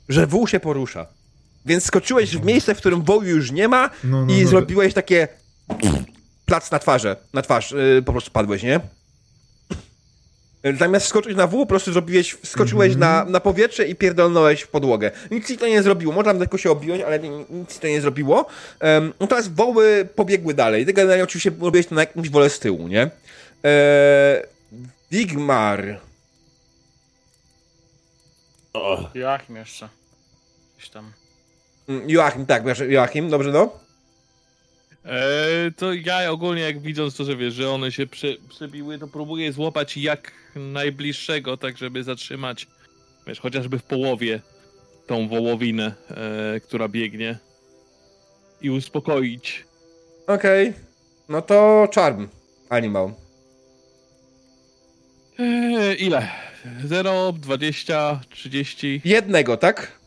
[0.09, 1.05] Że wół się porusza.
[1.65, 4.47] Więc skoczyłeś w miejsce, w którym wołu już nie ma No, no, i no.
[4.49, 5.27] zrobiłeś takie
[6.45, 8.79] plac na twarzy, na twarz, yy, po prostu padłeś, nie?
[10.79, 12.99] Zamiast skoczyć na wół, po prostu zrobiłeś, skoczyłeś Mhm.
[13.25, 15.11] na, na powietrze i pierdolnąłeś w podłogę.
[15.31, 16.13] Nic ci to nie zrobiło.
[16.13, 18.45] Może tam tylko się obiłeś, ale ni- nic ci to nie zrobiło.
[18.81, 20.85] Um, no teraz woły pobiegły dalej.
[20.85, 23.01] Ty generalnie oczywiście robiłeś to na jakimś wole z tyłu, nie?
[23.63, 24.43] Eee,
[25.11, 25.99] Digmar.
[28.73, 29.89] O, Joachim jeszcze.
[30.77, 31.11] Gdzieś tam.
[31.89, 33.69] Mm, Joachim, tak, Joachim, dobrze no?
[35.05, 39.07] Eee, to ja ogólnie jak widząc to, że wiesz, że one się prze, przebiły, to
[39.07, 42.67] próbuję złapać jak najbliższego, tak żeby zatrzymać,
[43.27, 44.41] wiesz, chociażby w połowie
[45.07, 47.37] tą wołowinę, e, która biegnie
[48.61, 49.65] i uspokoić.
[50.27, 50.73] Okej.
[51.29, 52.27] No to Charm.
[52.69, 53.13] Animal.
[55.39, 56.27] Eee, ile?
[56.85, 59.01] 0, 20, 30.
[59.05, 59.99] Jednego, tak?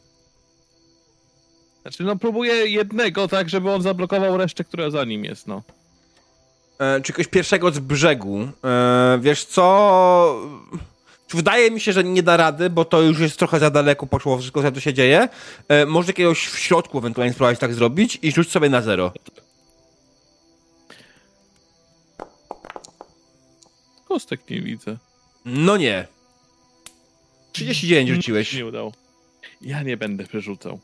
[1.89, 5.62] Znaczy, no próbuję jednego, tak, żeby on zablokował resztę, która za nim jest, no.
[6.78, 8.48] e, czy kogoś pierwszego z brzegu.
[8.65, 10.51] E, wiesz co?
[11.31, 14.39] Wydaje mi się, że nie da rady, bo to już jest trochę za daleko poszło
[14.39, 15.28] wszystko, co tu się dzieje.
[15.69, 19.12] E, może jakiegoś w środku ewentualnie spróbować tak zrobić i rzuć sobie na zero.
[24.09, 24.97] Kostek nie widzę.
[25.44, 26.06] No nie.
[27.52, 28.55] 39 rzuciłeś.
[28.55, 28.93] Nie udało.
[29.60, 30.81] Ja nie będę przerzucał.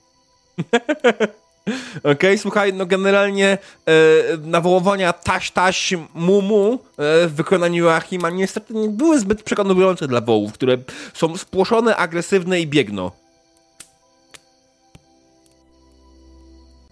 [2.13, 3.93] Okej, słuchaj, no generalnie e,
[4.37, 6.79] nawoływania taś, taś, mu, mu e,
[7.27, 10.79] w wykonaniu Joachima niestety nie były zbyt przekonujące dla wołów, które
[11.15, 13.11] są spłoszone, agresywne i biegną.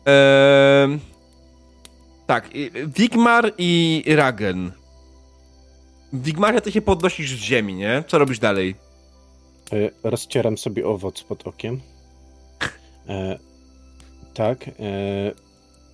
[0.07, 0.99] E,
[2.27, 2.49] tak,
[2.87, 4.73] Wigmar i Ragen.
[6.13, 8.05] Wigmarze, ty się podnosisz z ziemi, nie?
[8.09, 8.75] Co robisz dalej?
[9.73, 11.81] e, rozcieram sobie owoc pod okiem.
[14.35, 14.69] Tak.
[14.69, 14.73] E,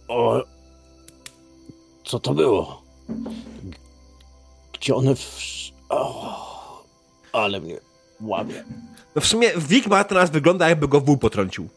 [0.08, 0.44] o,
[2.04, 2.82] co to było?
[4.72, 5.38] Gdzie one w...
[5.88, 6.84] O,
[7.32, 7.76] ale mnie
[8.20, 8.64] łamie.
[9.14, 11.68] No w sumie Wigmar teraz wygląda jakby go wół potrącił.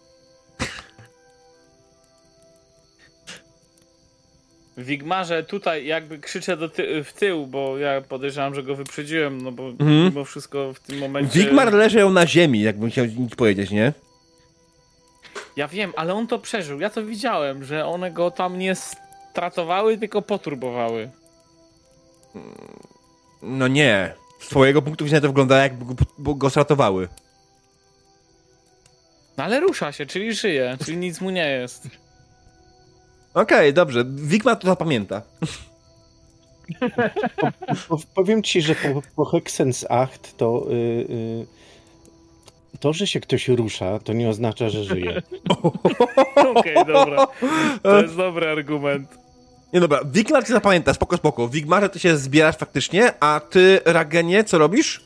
[4.78, 9.52] Wigmarze tutaj jakby krzyczę do ty w tył, bo ja podejrzewam, że go wyprzedziłem, no
[9.52, 10.04] bo Mhm.
[10.06, 11.40] mimo wszystko w tym momencie...
[11.40, 13.94] Wigmar leżał na ziemi, jakbym chciał nic powiedzieć, nie?
[15.56, 16.80] Ja wiem, ale on to przeżył.
[16.80, 21.10] Ja to widziałem, że one go tam nie stratowały, tylko poturbowały.
[23.42, 24.14] No nie.
[24.40, 25.86] Z twojego punktu widzenia to wygląda jakby
[26.20, 27.08] go, go stratowały.
[29.38, 31.88] No ale rusza się, czyli żyje, czyli nic mu nie jest.
[33.34, 34.06] Okej, dobrze.
[34.08, 35.22] Wigmar to zapamięta.
[37.88, 39.86] Po, powiem ci, że po, po Hexens
[40.38, 41.48] to y, y,
[42.82, 45.22] to, że się ktoś rusza, to nie oznacza, że żyje.
[46.56, 47.28] Okej, dobra.
[47.84, 49.10] To jest dobry argument.
[49.74, 51.50] Nie dobra, Wigmar cię zapamięta, spoko, spoko.
[51.50, 55.02] Wigmarze ty się zbierasz faktycznie, a ty, Ragenie, co robisz?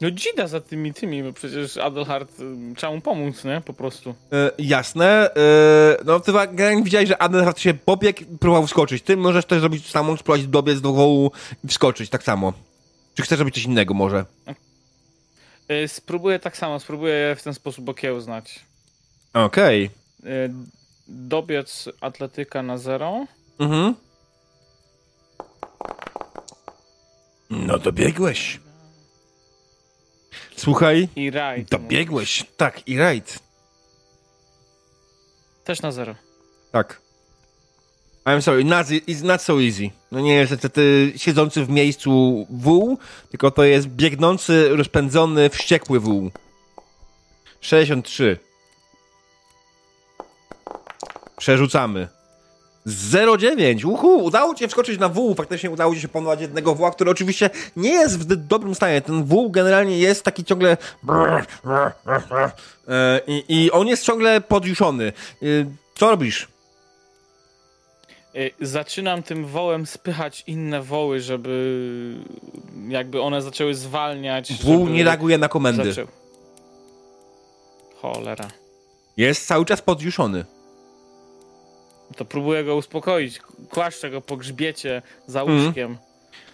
[0.00, 2.32] No dzida za tymi tymi, bo przecież Adelhard
[2.76, 3.62] trzeba mu pomóc, nie?
[3.64, 4.14] Po prostu.
[4.32, 5.30] E, jasne.
[5.34, 9.02] E, no ty Ragenie widziałeś, że Adelhard się pobiegł i próbował wskoczyć.
[9.02, 11.30] Ty możesz też zrobić samą, spróbować dobiec do wołu
[11.64, 12.52] i wskoczyć, tak samo.
[13.14, 14.24] Czy chcesz robić coś innego może?
[15.70, 18.60] Y, Spróbuję tak samo, spróbuję w ten sposób okiełznać.
[19.32, 19.90] Okej.
[20.24, 20.50] Y,
[21.08, 23.26] Dobiec atletyka na zero.
[23.58, 23.94] Mhm.
[27.50, 28.60] No dobiegłeś.
[30.56, 31.68] Słuchaj, I rajd.
[31.70, 32.44] dobiegłeś.
[32.56, 33.38] Tak, i rajd.
[35.64, 36.14] Też na zero.
[36.72, 37.00] Tak.
[38.26, 39.90] I'm sorry, not, it's not so easy.
[40.12, 42.98] No nie jest niestety siedzący w miejscu wół,
[43.30, 46.30] tylko to jest biegnący, rozpędzony, wściekły wół.
[47.60, 48.38] 63.
[51.36, 52.08] Przerzucamy.
[52.86, 53.86] 0,9.
[53.86, 55.34] Uhu, udało ci się wskoczyć na wół.
[55.34, 59.00] Faktycznie udało ci się pokonać jednego woła, który oczywiście nie jest w dobrym stanie.
[59.00, 60.76] Ten wół generalnie jest taki ciągle...
[62.88, 65.12] E, I, i on jest ciągle podjuszony.
[65.42, 65.46] E,
[65.94, 66.53] Co robisz?
[68.36, 72.16] Y, Zaczynam tym wołem spychać inne woły, żeby
[72.88, 74.62] jakby one zaczęły zwalniać.
[74.64, 75.92] Wół nie reaguje na komendy.
[75.92, 76.08] zaczął-
[78.02, 78.48] Cholera.
[79.16, 80.44] Jest cały czas podjuszony.
[82.16, 83.40] To próbuję go uspokoić.
[83.70, 85.64] Kłaszczę go po grzbiecie za Mhm.
[85.66, 85.98] łóżkiem.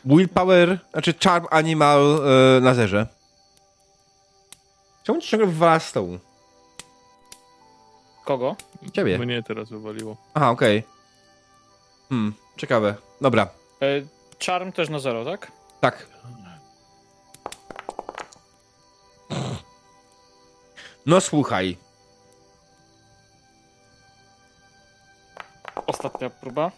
[0.05, 2.20] Willpower, znaczy Charm Animal
[2.59, 3.07] e, na zerze.
[5.05, 6.19] Czemu ci ciągle wywala z stołu?
[8.24, 8.57] Kogo?
[8.93, 9.19] Ciebie.
[9.19, 10.16] Mnie teraz wywaliło.
[10.35, 10.82] Aha, okej.
[12.11, 12.95] Hmm, ciekawe.
[13.20, 13.49] Dobra,
[13.82, 14.07] Y,
[14.47, 15.53] Charm też na zero, tak?
[15.81, 16.07] tak.
[21.07, 21.77] No słuchaj.
[25.87, 26.70] Ostatnia próba.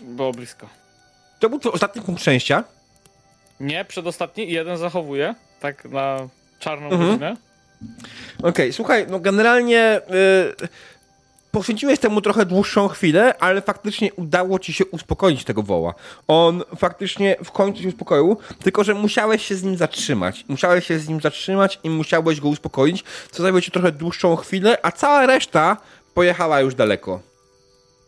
[0.00, 0.68] Było blisko.
[1.40, 2.64] To był ostatni punkt szczęścia.
[3.60, 5.34] Nie, przedostatni i jeden zachowuje.
[5.60, 6.28] Tak na
[6.58, 7.08] czarną Mhm.
[7.10, 7.36] godzinę.
[8.42, 10.00] Okej, słuchaj, no generalnie
[10.62, 10.68] y,
[11.56, 15.94] poświęciłeś temu trochę dłuższą chwilę, ale faktycznie udało ci się uspokoić tego woła.
[16.28, 20.44] On faktycznie w końcu się uspokoił, tylko że musiałeś się z nim zatrzymać.
[20.48, 24.78] Musiałeś się z nim zatrzymać i musiałeś go uspokoić, co zajęło ci trochę dłuższą chwilę,
[24.82, 25.76] a cała reszta
[26.14, 27.20] pojechała już daleko.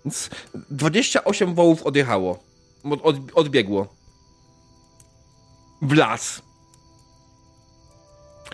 [0.05, 0.31] Więc
[0.71, 2.39] 28 wołów odjechało.
[2.85, 3.87] Od, od, odbiegło.
[5.83, 6.43] W las.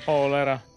[0.07, 0.74] Cholera.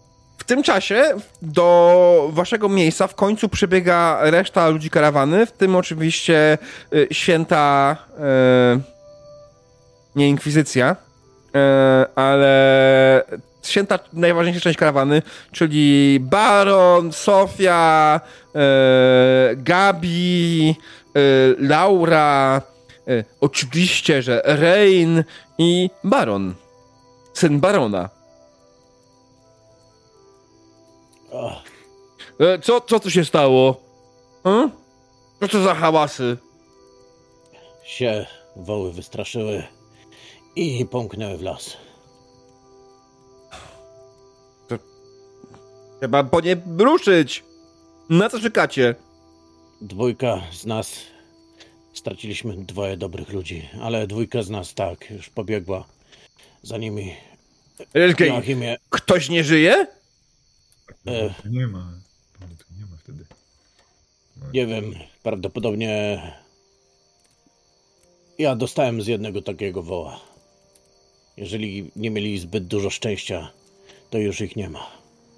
[0.48, 1.04] Tym czasie
[1.42, 6.58] do waszego miejsca w końcu przybiega reszta ludzi karawany, w tym oczywiście
[6.92, 7.96] y, święta
[8.76, 8.80] y,
[10.16, 13.22] nie inkwizycja, y, ale
[13.62, 15.22] święta najważniejsza część karawany,
[15.52, 20.74] czyli Baron, Sofia, y, Gabi,
[21.16, 22.62] y, Laura,
[23.40, 25.24] oczywiście, że Rain
[25.58, 26.54] i Baron,
[27.34, 28.17] syn Barona.
[32.40, 33.80] E, co, co tu się stało?
[34.42, 34.70] Hmm?
[35.40, 36.36] Co to za hałasy?
[37.88, 38.26] się
[38.56, 39.62] woły wystraszyły
[40.56, 41.76] i pomknęły w las.
[46.00, 47.44] Trzeba po nie ruszyć.
[48.10, 48.94] Na co czekacie?
[49.80, 51.00] Dwójka z nas
[51.92, 55.84] straciliśmy dwoje dobrych ludzi, ale dwójka z nas tak, już pobiegła
[56.62, 57.14] za nimi.
[57.94, 59.86] Elgej, Joachimie, ktoś nie żyje?
[61.06, 61.30] E.
[61.42, 61.92] Tu nie ma.
[62.38, 63.24] Tu nie ma wtedy.
[64.52, 66.22] nie wiem, prawdopodobnie
[68.38, 70.20] ja dostałem z jednego takiego woła.
[71.36, 73.52] Jeżeli nie mieli zbyt dużo szczęścia,
[74.10, 74.86] to już ich nie ma.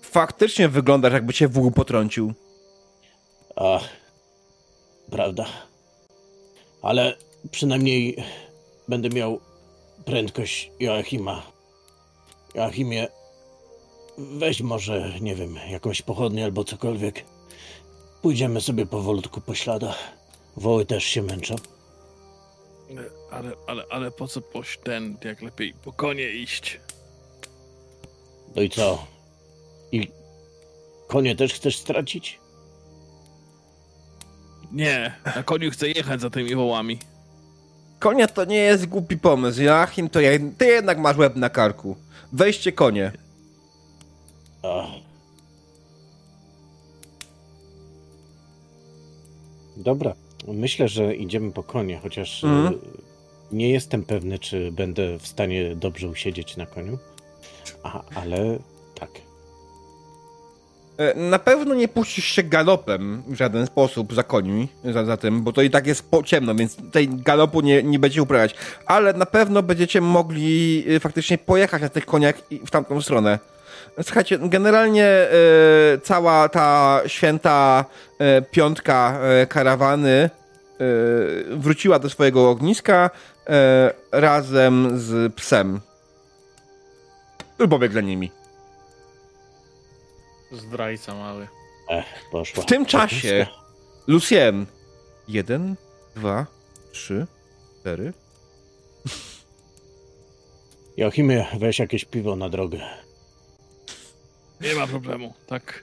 [0.02, 2.32] Faktycznie wyglądasz, jakby cię wół potrącił.
[3.56, 3.88] Ach,
[5.10, 5.46] prawda.
[6.82, 7.16] Ale
[7.50, 8.16] przynajmniej
[8.88, 9.40] będę miał
[10.04, 11.42] prędkość Joachima.
[12.54, 13.08] Joachimie,
[14.18, 17.24] weź może, nie wiem, jakąś pochodnię albo cokolwiek.
[18.22, 19.98] Pójdziemy sobie powolutku po śladach.
[20.56, 21.56] Woły też się męczą.
[23.30, 26.80] Ale, ale, ale po co poś ten, jak lepiej po konie iść?
[28.56, 29.06] No i co?
[29.92, 30.08] I
[31.08, 32.40] konie też chcesz stracić?
[34.72, 36.98] Nie, na koniu chcę jechać za tymi wołami.
[37.98, 39.62] Konia to nie jest głupi pomysł.
[39.62, 41.96] Joachim, to ja, ty jednak masz łeb na karku.
[42.32, 43.12] Weźcie konie.
[44.62, 44.90] Ach.
[49.76, 50.14] Dobra,
[50.48, 52.74] myślę, że idziemy po konie, chociaż Mhm.
[52.74, 52.78] y,
[53.52, 56.98] nie jestem pewny, czy będę w stanie dobrze usiedzieć na koniu.
[57.82, 58.58] A, ale
[58.94, 59.10] tak.
[60.98, 65.42] E, Na pewno nie puścisz się galopem w żaden sposób za koni, za, za tym,
[65.42, 68.54] bo to i tak jest po ciemno, więc tej galopu nie, nie będzie uprawiać.
[68.86, 73.38] Ale na pewno będziecie mogli e, faktycznie pojechać na tych koniach i w tamtą stronę.
[74.02, 75.28] Słuchajcie, generalnie e,
[76.02, 77.84] cała ta święta
[78.18, 80.30] e, piątka e, karawany
[81.50, 83.10] wróciła do swojego ogniska
[84.12, 85.80] razem z psem.
[87.58, 88.30] Lub pobiegł za nimi.
[90.52, 91.48] Zdrajca mały.
[91.88, 92.62] Ech, poszła.
[92.62, 93.46] W tym czasie
[94.06, 94.66] Lucien.
[95.28, 95.76] Jeden,
[96.16, 96.46] dwa,
[96.92, 97.26] trzy,
[97.80, 98.12] cztery.
[100.96, 102.80] Joachimie, weź jakieś piwo na drogę.
[104.60, 105.82] Nie ma problemu, tak.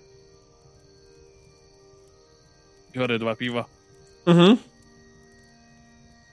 [2.94, 3.66] Biorę dwa piwa.
[4.26, 4.58] Mhm.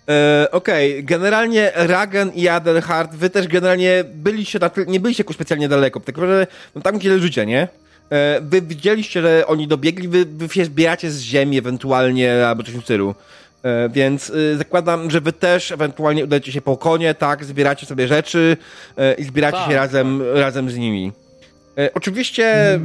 [0.09, 5.69] E, Okej, generalnie Ragen i Adelhard, wy też generalnie byliście na nie byliście jakoś specjalnie
[5.69, 7.69] daleko, tylko że no, tam gdzie leżycie, nie?
[8.11, 12.75] E, wy widzieliście, że oni dobiegli, wy, wy się zbieracie z ziemi ewentualnie, albo coś
[12.75, 13.15] w stylu.
[13.63, 18.09] E, więc y, zakładam, że wy też ewentualnie udajecie się po konie, tak, zbieracie sobie
[18.09, 18.57] rzeczy
[18.97, 21.13] e, i zbieracie Tak, się razem, razem z nimi.
[21.79, 22.81] E, oczywiście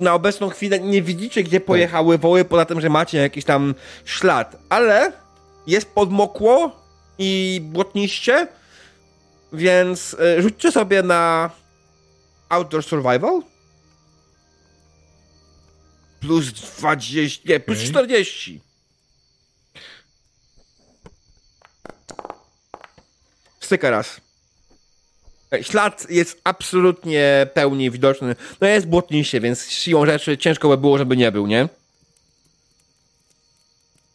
[0.00, 3.74] na obecną chwilę nie widzicie, gdzie pojechały woły, poza tym, że macie jakiś tam
[4.04, 5.12] ślad, ale
[5.66, 6.82] jest podmokło
[7.18, 8.48] i błotniście,
[9.52, 11.50] więc e, rzućcie sobie na
[12.48, 13.42] Outdoor Survival.
[16.20, 17.90] Plus 20, nie, plus Okej.
[17.90, 18.60] 40.
[23.60, 24.25] Styka raz.
[25.62, 28.36] Ślad jest absolutnie pełni widoczny.
[28.60, 31.68] No jest błotniście, więc siłą rzeczy ciężko by było, żeby nie był, nie?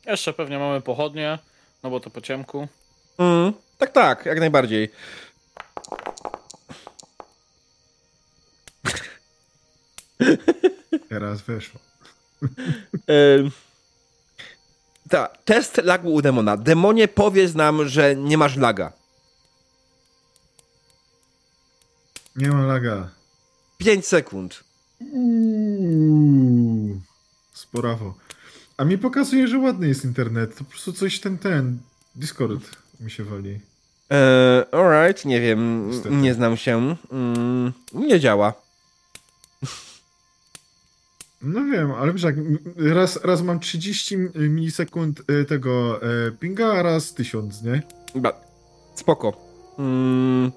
[0.05, 1.39] Jeszcze pewnie mamy pochodnie,
[1.84, 2.68] no bo to po ciemku.
[3.18, 4.89] Mm, tak, tak, jak najbardziej.
[11.09, 11.80] Teraz weszło.
[13.39, 13.51] Ym,
[15.11, 16.57] Tak, test lagu u demona.
[16.57, 18.91] Demonie, powiedz nam, że nie masz laga.
[22.36, 23.10] Nie ma laga.
[23.78, 24.64] 5 sekund.
[25.14, 27.02] Uuu,
[27.53, 28.14] sporawo.
[28.78, 30.58] A mi pokazuje, że ładny jest internet.
[30.58, 31.78] To po prostu coś ten, ten.
[32.16, 32.64] Discord
[32.99, 33.60] mi się wali.
[34.10, 36.16] Eee, alright, nie wiem, Niestety.
[36.16, 36.95] nie znam się.
[37.12, 38.53] Mm, nie działa.
[41.41, 42.36] No wiem, ale wiesz jak,
[42.78, 47.82] raz, raz mam 30 milisekund y, tego e, pinga, a raz 1000, nie?
[48.16, 48.34] Ba,
[48.95, 49.34] spoko.
[49.80, 50.52] Mm,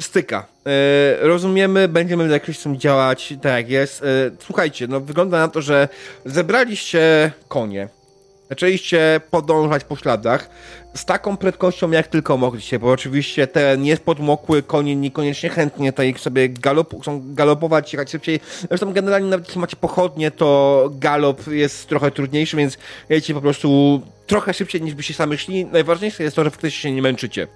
[0.00, 0.46] styka.
[0.66, 4.02] E, rozumiemy, będziemy jakoś z tym działać tak jak jest.
[4.02, 4.06] E,
[4.38, 5.88] słuchajcie, no wygląda na to, że
[6.24, 7.88] zebraliście konie.
[8.50, 10.50] Zaczęliście podążać po śladach
[10.94, 16.14] z taką prędkością, jak tylko mogliście, bo oczywiście ten jest podmokły, konie niekoniecznie chętnie tutaj
[16.18, 18.40] sobie galop, chcą galopować, jechać szybciej.
[18.68, 24.00] Zresztą generalnie nawet jeśli macie pochodnie, to galop jest trochę trudniejszy, więc jedziecie po prostu
[24.26, 25.64] trochę szybciej niż byście sami szli.
[25.64, 27.46] Najważniejsze jest to, że faktycznie się nie męczycie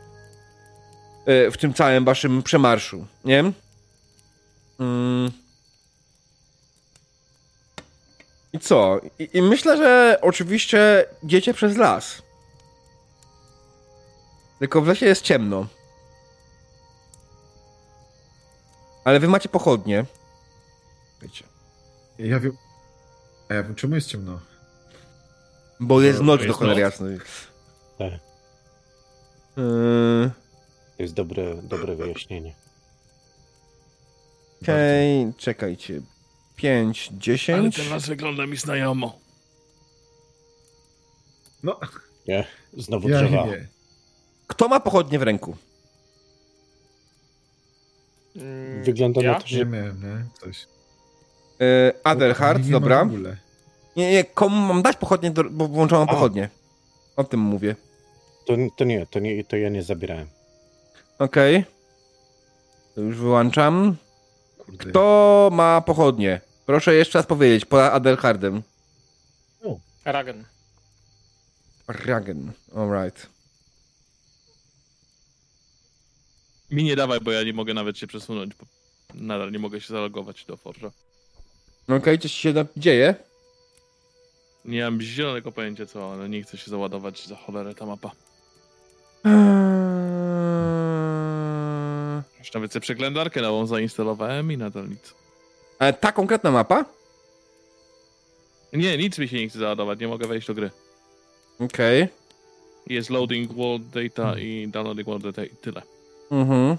[1.26, 3.52] w tym całym waszym przemarszu, nie?
[4.80, 5.30] Mm.
[8.52, 9.00] I co?
[9.18, 12.22] I, I myślę, że oczywiście idziecie przez las.
[14.58, 15.66] Tylko w lesie jest ciemno.
[19.04, 20.04] Ale wy macie pochodnie.
[21.22, 21.44] Wiecie.
[22.18, 22.56] Ja wiem.
[23.48, 24.40] A ja wiem, czemu jest ciemno?
[25.80, 27.18] Bo jest Bo noc jest do cholery jasnej.
[27.98, 28.12] Tak.
[29.56, 30.30] Yy,
[30.96, 32.54] To jest dobre, dobre wyjaśnienie.
[34.62, 36.00] Okej, czekajcie.
[36.56, 37.76] 5, Ale 10.
[37.76, 39.18] ten las wygląda mi znajomo.
[41.62, 41.80] No,
[42.28, 42.44] Nie,
[42.76, 43.46] znowu ja drzewa.
[43.46, 43.68] nie.
[44.46, 45.56] Kto ma pochodnie w ręku?
[48.36, 49.32] Mm, Wygląda ja?
[49.32, 50.24] na to, że Nie miałem, nie?
[50.40, 50.66] Coś.
[51.58, 53.08] Yy, Adelhard, dobra.
[53.96, 56.06] Nie, nie, komu mam dać pochodnie, do, bo włączam A.
[56.06, 56.48] pochodnie.
[57.16, 57.76] O tym mówię.
[58.46, 60.26] To, to nie, to nie, to ja nie zabierałem.
[61.24, 61.64] Okej.
[62.94, 63.96] To już wyłączam.
[64.58, 64.90] Kurde.
[64.90, 66.40] Kto ma pochodnie?
[66.66, 68.62] Proszę jeszcze raz powiedzieć, poza Adelhardem.
[70.04, 70.44] Ragen.
[71.88, 73.26] Ragen, alright.
[76.70, 78.66] Mi nie dawaj, bo ja nie mogę nawet się przesunąć, bo
[79.14, 80.90] nadal nie mogę się zalogować do Forza.
[81.88, 83.14] Okej, coś się tam dzieje?
[84.64, 88.10] Nie mam zielonego pojęcia co, ale nie chcę się załadować za cholerę ta mapa.
[92.42, 95.14] Już nawet sobie przeglądarkę nową zainstalowałem i nadal nic.
[95.78, 96.84] Ale ta konkretna mapa?
[98.72, 100.70] Nie, nic mi się nie chce załadować, nie mogę wejść do gry.
[101.58, 102.08] Okej.
[102.86, 105.82] Jest loading world data i downloading world data i tyle.
[106.30, 106.76] Mhm.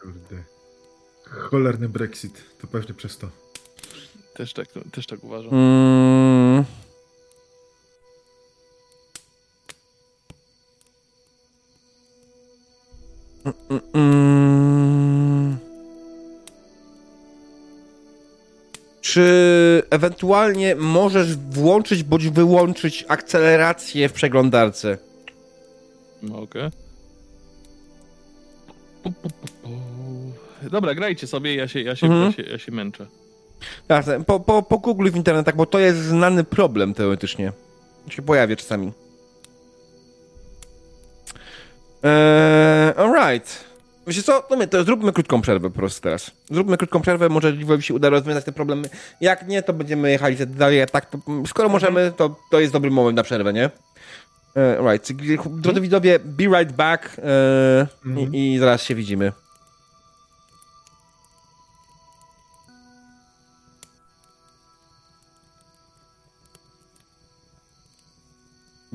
[0.00, 0.42] Kurde.
[1.24, 2.44] Cholerny Brexit.
[2.60, 3.28] To pewnie przez to.
[4.34, 5.54] Też tak, też tak uważam.
[5.54, 6.15] Mm.
[13.70, 15.58] Mm.
[19.00, 24.98] Czy ewentualnie możesz włączyć bądź wyłączyć akcelerację w przeglądarce?
[26.22, 26.70] Mogę.
[29.02, 29.70] Pu, pu, pu, pu.
[30.70, 32.24] Dobra, grajcie sobie, ja się, ja się, Mhm.
[32.24, 33.06] ja się, ja się męczę.
[33.88, 37.52] Jasne, po, po, po Google w internetach, bo to jest znany problem teoretycznie.
[38.10, 38.92] Się pojawia czasami.
[42.06, 43.64] Eee, alright.
[44.06, 44.48] Wiecie co?
[44.50, 46.30] No to zróbmy krótką przerwę po prostu teraz.
[46.50, 48.88] Zróbmy krótką przerwę, może Liwowi się uda rozwiązać te problemy.
[49.20, 50.86] Jak nie, to będziemy jechali dalej.
[50.92, 53.70] Tak, to, skoro możemy, to, to jest dobry moment na przerwę, nie?
[54.56, 55.12] Eee, right.
[55.60, 58.34] Drodzy widzowie, be right back eee, Mhm.
[58.34, 59.32] i, i zaraz się widzimy.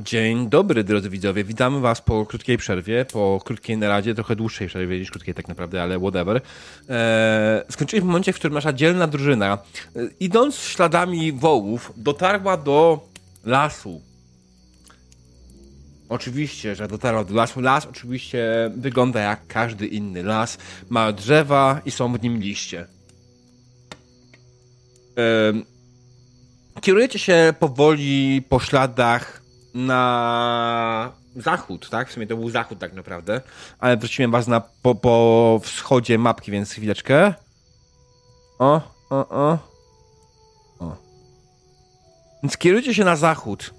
[0.03, 1.43] Dzień dobry, drodzy widzowie.
[1.43, 5.83] Witamy Was po krótkiej przerwie, po krótkiej naradzie, trochę dłuższej przerwie niż krótkiej tak naprawdę,
[5.83, 6.41] ale whatever.
[6.89, 9.57] Eee, skończyliśmy w momencie, w którym nasza dzielna drużyna,
[9.95, 13.07] e, idąc śladami wołów, dotarła do
[13.45, 14.01] lasu.
[16.09, 17.61] Oczywiście, że dotarła do lasu.
[17.61, 20.57] Las oczywiście wygląda jak każdy inny las.
[20.89, 22.87] Ma drzewa i są w nim liście.
[25.17, 25.65] Eee,
[26.81, 29.40] kierujecie się powoli po śladach
[29.73, 32.09] na zachód, tak?
[32.09, 33.41] W sumie to był zachód tak naprawdę,
[33.79, 37.33] ale wróciłem was na, po, po wschodzie mapki, więc chwileczkę.
[38.59, 39.57] O, o, o.
[40.79, 40.95] O.
[42.43, 43.73] Więc kierujcie się na zachód.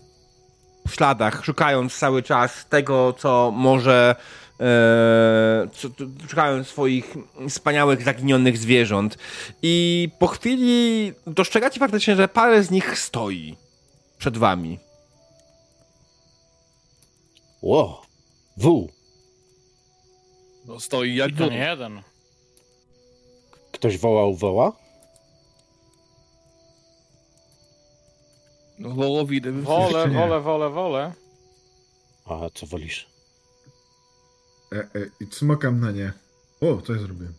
[0.88, 4.16] W śladach, szukając cały czas tego, co może
[4.60, 5.88] e, co,
[6.28, 7.14] szukając swoich
[7.48, 9.18] wspaniałych, zaginionych zwierząt.
[9.62, 13.56] I po chwili dostrzegacie faktycznie, że parę z nich stoi
[14.18, 14.78] przed wami.
[17.62, 18.02] Ło!
[18.56, 18.88] W!
[20.66, 22.02] No stoi jak I to nie jeden.
[23.72, 24.72] Ktoś wołał woła?
[28.78, 31.12] No wołowi Wolę, wolę, wolę, wolę.
[32.24, 33.06] A co wolisz?
[34.72, 34.86] E, e,
[35.20, 36.12] I cmokam na nie.
[36.60, 37.34] O, co ja zrobiłem?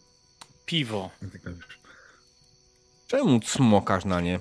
[0.66, 1.10] Piwo.
[1.44, 1.54] Tak.
[3.08, 4.40] Czemu smokasz na nie?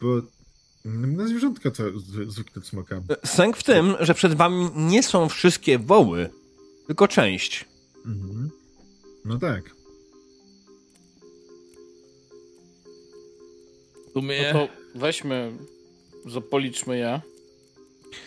[0.00, 0.08] Bo
[0.84, 3.02] na zwierzątka co z- zwykle cmokam.
[3.24, 6.30] Sęk w tym, że przed wami nie są wszystkie woły,
[6.86, 7.64] tylko część.
[8.06, 8.50] Mhm.
[9.24, 9.74] No tak.
[14.12, 14.52] sumie...
[14.54, 15.52] No to weźmy,
[16.26, 17.20] zo- policzmy je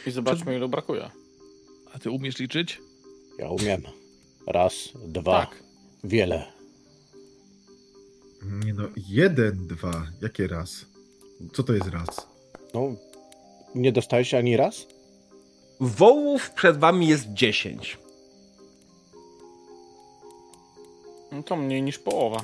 [0.08, 1.10] i zobaczmy, ilu brakuje.
[1.94, 2.82] A ty umiesz liczyć?
[3.40, 3.82] Ja umiem.
[4.48, 5.64] Raz, dwa, Tak.
[6.04, 6.52] wiele.
[8.66, 10.08] Nie no, jeden, dwa.
[10.22, 10.86] Jakie raz?
[11.54, 12.28] Co to jest raz?
[12.74, 12.82] No,
[13.76, 14.88] nie dostałeś ani raz?
[15.80, 17.98] Wołów przed wami jest 10.
[21.32, 22.44] No to mniej niż połowa.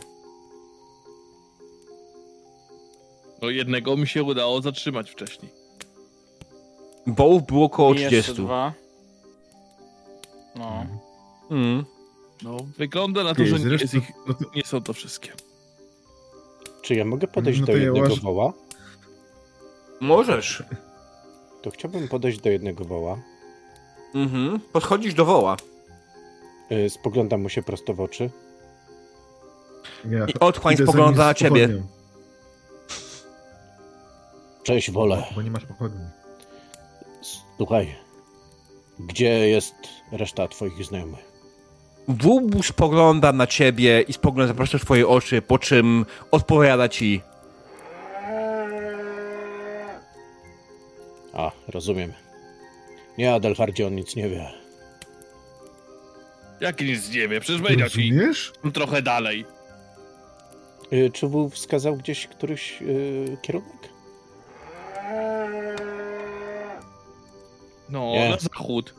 [3.41, 5.51] No jednego mi się udało zatrzymać wcześniej.
[7.07, 8.43] Wołów było około I jeszcze 30.
[8.43, 8.73] dwa.
[10.55, 10.85] No.
[11.51, 11.85] Mm.
[12.43, 15.31] No wygląda na to, że nie, ich, no to, nie są to wszystkie.
[16.81, 18.53] Czy ja mogę podejść No do ja jednego łaż- woła?
[20.03, 20.63] Możesz.
[21.61, 23.17] To chciałbym podejść do jednego woła.
[24.15, 24.59] Mhm.
[24.73, 25.57] Podchodzisz do woła.
[26.71, 28.29] Y, Spoglądam mu się prosto w oczy.
[30.09, 31.67] ja I otchłań spogląda na ciebie.
[31.67, 31.87] pochodnią,
[34.63, 35.23] Cześć, wole.
[35.35, 36.05] Bo nie masz pochodni.
[37.57, 37.95] Słuchaj,
[38.99, 39.75] gdzie jest
[40.11, 41.33] reszta twoich znajomych?
[42.07, 47.21] Wół spogląda na ciebie i spogląda, zaprasza w twoje oczy, po czym odpowiada ci.
[51.33, 52.13] A, rozumiem.
[53.17, 54.51] Nie, Adelhardzie, on nic nie wie.
[56.61, 58.53] Jaki nic nie wie, przecież powiedział ci Rozumiesz?
[58.73, 59.45] trochę dalej.
[60.93, 63.89] Y, Czy wół wskazał gdzieś któryś y, kierunek?
[67.89, 68.29] No, Nie.
[68.29, 68.93] na zachód.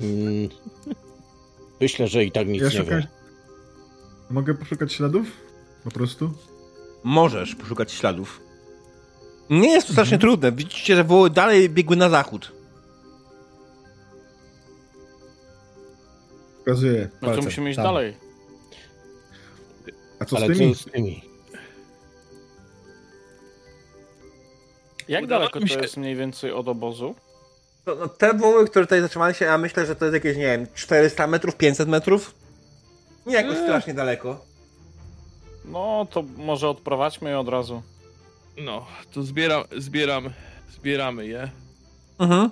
[0.00, 0.48] Mm,
[1.80, 3.00] myślę, że i tak nic Ja nie szukam...
[3.00, 3.06] wie.
[4.30, 5.26] Mogę poszukać śladów?
[5.84, 6.30] Po prostu?
[7.04, 8.40] Możesz poszukać śladów.
[9.50, 10.20] Nie jest to strasznie Mhm.
[10.30, 10.52] trudne.
[10.52, 12.52] Widzicie, że woły dalej biegły na zachód.
[16.58, 17.84] Pokazuję No to musimy iść Tam.
[17.84, 18.16] dalej.
[20.20, 20.74] A co Ale z tymi?
[20.76, 21.22] co z tymi?
[25.08, 27.14] Jak Udało daleko mi to się- jest mniej więcej od obozu?
[27.86, 30.42] No, no, te woły, które tutaj zatrzymały się, ja myślę, że to jest jakieś, nie
[30.42, 32.34] wiem, 400 metrów, 500 metrów?
[33.26, 33.62] Nie jakoś Eee.
[33.62, 34.44] strasznie daleko.
[35.64, 37.82] No to może odprowadźmy je od razu.
[38.58, 40.30] No, to zbieram, zbieram,
[40.74, 41.50] zbieramy je
[42.18, 42.50] Mhm.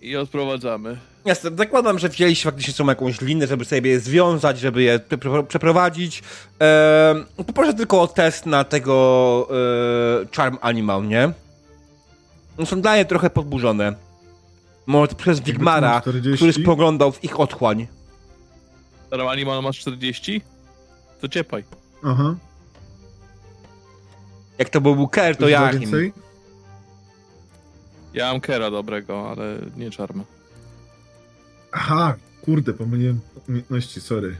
[0.00, 0.98] i odprowadzamy.
[1.24, 5.18] Jasne, zakładam, że wzięliście faktycznie są jakąś linę, żeby sobie je związać, żeby je prze-
[5.18, 6.22] prze- przeprowadzić.
[6.60, 9.48] Eee, poproszę tylko o test na tego
[10.22, 11.32] e, Charm Animal, nie?
[12.58, 13.94] No Są dalej trochę podburzone.
[14.86, 16.36] Może przez Wigmara, tu 40?
[16.36, 17.86] który spoglądał w ich otchłań.
[19.10, 20.40] Teraz Animal masz 40?
[21.20, 21.64] To ciepaj.
[22.04, 22.34] Aha.
[24.58, 26.12] Jak to był Ker, to więcej?
[28.14, 30.24] Ja mam Kera dobrego, ale nie czarma.
[31.72, 34.36] Aha, kurde, pomyliłem umiejętności, sorry.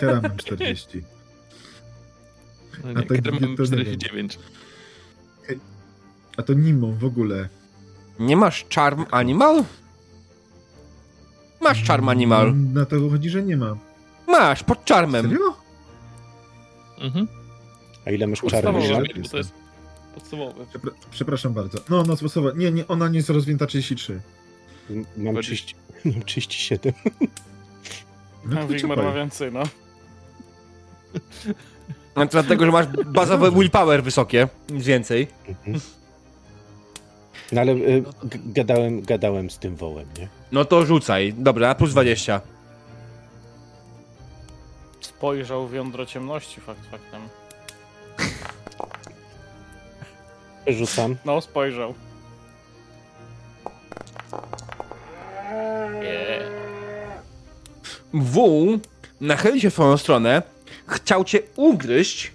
[0.00, 1.02] Kera mam 40.
[2.84, 4.38] No A nie, tak Kera mam to nie 49.
[6.36, 7.48] A to Nimo w ogóle.
[8.18, 9.64] Nie masz Charm Animal?
[11.60, 12.56] Masz Charm Animal.
[12.56, 13.76] Na to chodzi, że nie ma.
[14.28, 15.22] Masz, pod Charmem.
[15.30, 15.56] Serio?
[16.98, 17.28] Mhm.
[18.08, 19.04] A ile masz czarnych lat?
[19.30, 19.52] To jest
[20.14, 20.64] podstawowe.
[20.64, 21.78] Przepra- przepraszam bardzo.
[21.88, 22.50] No, no, sposoba.
[22.56, 24.20] Nie, nie, ona nie jest rozwinięta 33.
[25.16, 25.74] Mam 30,
[26.04, 26.92] mam 37.
[28.44, 29.62] No Wigmar ma więcej, no.
[32.16, 35.26] No, to Dlatego, że masz bazowe willpower wysokie, nic więcej.
[35.48, 35.80] Mhm.
[37.52, 38.04] No ale y,
[38.46, 40.28] gadałem, gadałem z tym wołem, nie?
[40.52, 41.34] No to rzucaj.
[41.38, 42.40] Dobra, plus 20.
[45.00, 47.22] Spojrzał w jądro ciemności, fakt faktem.
[50.68, 51.16] Rzucam.
[51.24, 51.94] No, spojrzał.
[56.02, 56.42] Yeah.
[58.12, 58.78] Wół
[59.20, 60.42] nachylił się w twoją stronę,
[60.86, 62.32] chciał cię ugryźć,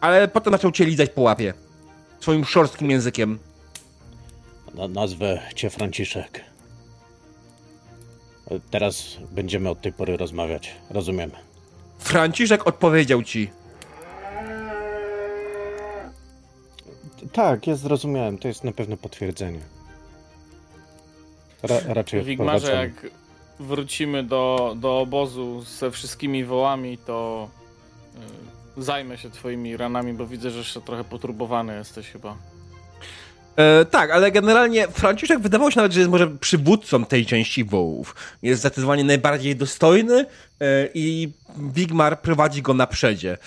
[0.00, 1.54] ale potem zaczął cię lizać po łapie.
[2.20, 3.38] Swoim szorstkim językiem.
[4.74, 6.44] Na, nazwę cię Franciszek.
[8.70, 10.74] Teraz będziemy od tej pory rozmawiać.
[10.90, 11.30] Rozumiem.
[11.98, 13.50] Franciszek odpowiedział ci.
[17.32, 18.38] Tak, ja zrozumiałem.
[18.38, 19.60] To jest na pewno potwierdzenie.
[21.62, 23.10] Ra, raczej Wigmarze, jak
[23.60, 27.48] wrócimy do, do obozu ze wszystkimi wołami, to
[28.78, 32.36] y, zajmę się twoimi ranami, bo widzę, że jeszcze trochę poturbowany jesteś chyba.
[33.58, 38.14] E, tak, ale generalnie Franciszek wydawał się nawet, że jest może przywódcą tej części wołów.
[38.42, 40.26] Jest zdecydowanie najbardziej dostojny
[40.60, 43.38] e, i Wigmar prowadzi go na przedzie.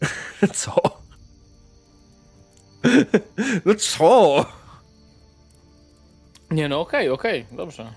[0.54, 1.05] Co?
[3.66, 4.44] No co?
[6.50, 7.92] Nie no, okej, okej, dobrze.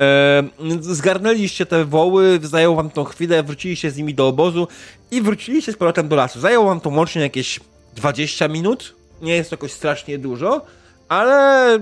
[0.00, 0.42] E,
[0.80, 4.68] zgarnęliście te woły, zajęło wam tą chwilę, wróciliście z nimi do obozu
[5.10, 6.40] i wróciliście z powrotem do lasu.
[6.40, 7.60] Zajęło wam to łącznie jakieś
[7.96, 8.94] 20 minut.
[9.22, 10.66] Nie jest to jakoś strasznie dużo,
[11.08, 11.78] ale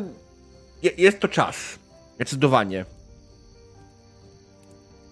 [0.82, 1.78] je, jest to czas.
[2.16, 2.84] Zdecydowanie.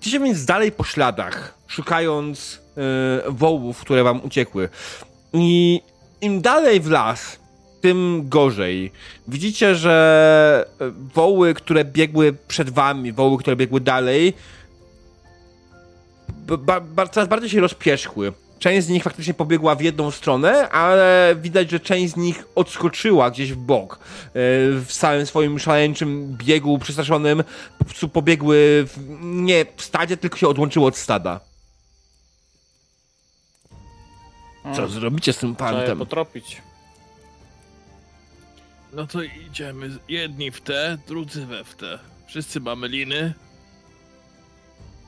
[0.01, 4.69] Idziecie więc dalej po śladach, szukając e, wołów, które wam uciekły.
[5.33, 5.81] I
[6.21, 7.39] im dalej w las,
[7.81, 8.93] tym gorzej.
[9.29, 14.35] Widzicie, że e, woły, które biegły przed wami, woły, które biegły dalej,
[16.59, 18.33] ba, ba, coraz bardziej się rozpierzchły.
[18.59, 23.31] Część z nich faktycznie pobiegła w jedną stronę, ale widać, że część z nich odskoczyła
[23.31, 23.99] gdzieś w bok.
[23.99, 23.99] E,
[24.81, 27.45] W całym swoim szaleńczym biegu przestraszonym
[27.79, 31.41] po prostu pobiegły w, nie w stadzie, tylko się odłączyły od stada.
[34.75, 35.99] Co Mm, zrobicie z tym Trzeba je pantem?
[35.99, 36.63] potropić.
[38.93, 41.99] No to idziemy jedni w te, drudzy we w te.
[42.27, 43.35] Wszyscy mamy liny.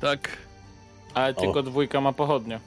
[0.00, 0.28] Tak.
[1.14, 2.60] Ale tylko dwójka ma pochodnie.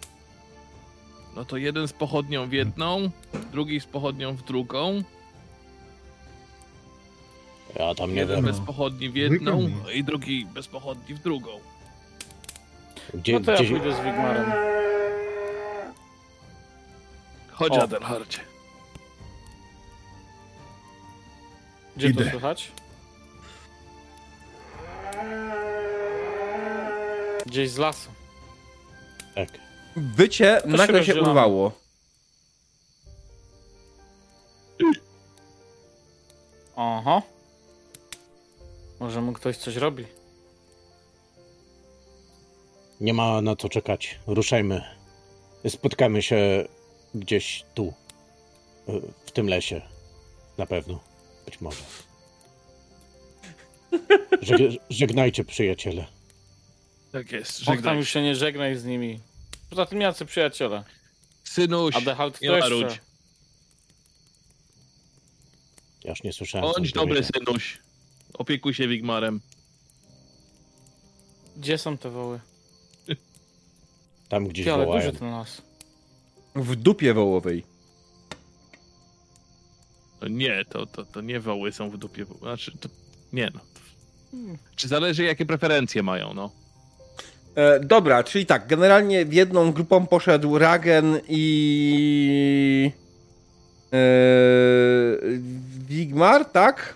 [1.36, 3.10] No to jeden z pochodnią w jedną,
[3.52, 5.04] drugi z pochodnią w drugą,
[7.76, 8.46] Ja tam nie jeden wiem.
[8.46, 11.50] bez pochodni w jedną i drugi bez pochodni w drugą.
[13.14, 14.52] Gdzie, No to ja pójdę z Wigmarem.
[17.62, 17.84] Chodź, O.
[17.84, 18.40] Adelhardzie.
[21.98, 22.24] Gdzie Idę.
[22.26, 22.72] to słychać?
[27.46, 28.10] Gdzieś z lasu.
[29.36, 29.50] tak.
[29.96, 31.30] Wycie nagle się rozdzielamy.
[31.30, 31.72] urwało.
[36.76, 37.22] Oho.
[39.00, 40.06] Może mu ktoś coś robi.
[43.02, 44.20] Nie ma na co czekać.
[44.28, 44.82] Ruszajmy.
[45.70, 46.66] Spotkamy się
[47.16, 47.94] gdzieś tu.
[48.90, 49.82] y, W tym lesie.
[50.58, 51.00] Na pewno.
[51.46, 51.82] Być może.
[54.42, 56.06] Żeg żegnajcie, przyjaciele.
[57.12, 57.98] Tak jest, Och, tam żegnaj.
[57.98, 59.20] już się nie żegnaj z nimi.
[59.70, 60.84] Poza tym jacy przyjaciele.
[61.44, 62.70] Synuś, Adehalt nie jeszcze.
[62.70, 63.02] marudź.
[66.04, 66.68] Ja już nie słyszałem.
[66.68, 67.46] co Bądź on dobry, powiedział.
[67.46, 67.80] synuś.
[68.34, 69.42] Opiekuj się Wigmarem.
[71.58, 72.40] Gdzie są te woły?
[74.30, 75.06] Tam gdzieś ale wołają.
[75.06, 75.62] duży ten las.
[76.56, 77.64] W dupie wołowej.
[80.22, 82.26] No nie, to, to, to nie woły są w dupie.
[82.42, 82.90] Znaczy, to
[83.34, 83.60] nie no.
[84.32, 84.58] Hmm.
[84.76, 86.52] Czy zależy jakie preferencje mają, no.
[87.56, 92.92] E, dobra, czyli tak, generalnie w jedną grupą poszedł Ragen i...
[93.94, 93.98] E,
[95.88, 96.96] Wigmar, tak?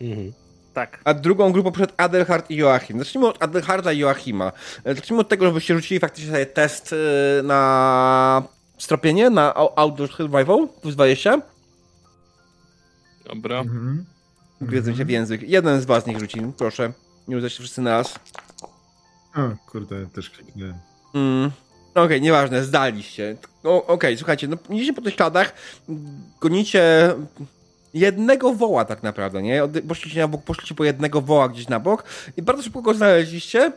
[0.00, 0.32] Mhm.
[0.74, 1.00] Tak.
[1.04, 2.98] A drugą grupą poszedł Adelhard i Joachim.
[2.98, 4.52] Zacznijmy od Adelharda i Joachima.
[4.84, 8.42] E, Zacznijmy od tego, żebyście rzucili faktycznie sobie test e, na
[8.80, 11.42] stropienie, na Outdoor Survival, plus 20.
[13.26, 13.60] Dobra.
[13.60, 14.04] Mhm.
[14.60, 15.42] Gryzę się w język.
[15.42, 16.92] Jeden z was niech rzuci, proszę.
[17.28, 18.14] Nie uda się wszyscy na raz.
[19.34, 20.74] A, kurde, też kliknąłem.
[21.14, 21.50] Mm.
[21.94, 23.36] Okej, nieważne, zdaliście.
[23.62, 25.54] Okej, słuchajcie, no idziecie po tych śladach,
[26.40, 27.14] gonicie
[27.94, 29.62] jednego woła tak naprawdę, nie?
[29.88, 32.04] Poszliście na bok, poszliście po jednego woła gdzieś na bok
[32.36, 33.72] i bardzo szybko go znaleźliście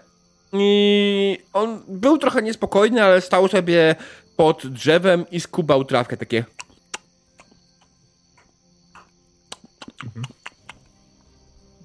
[0.54, 3.96] i on był trochę niespokojny, ale stał sobie
[4.38, 6.46] pod drzewem i skubał trawkę, takie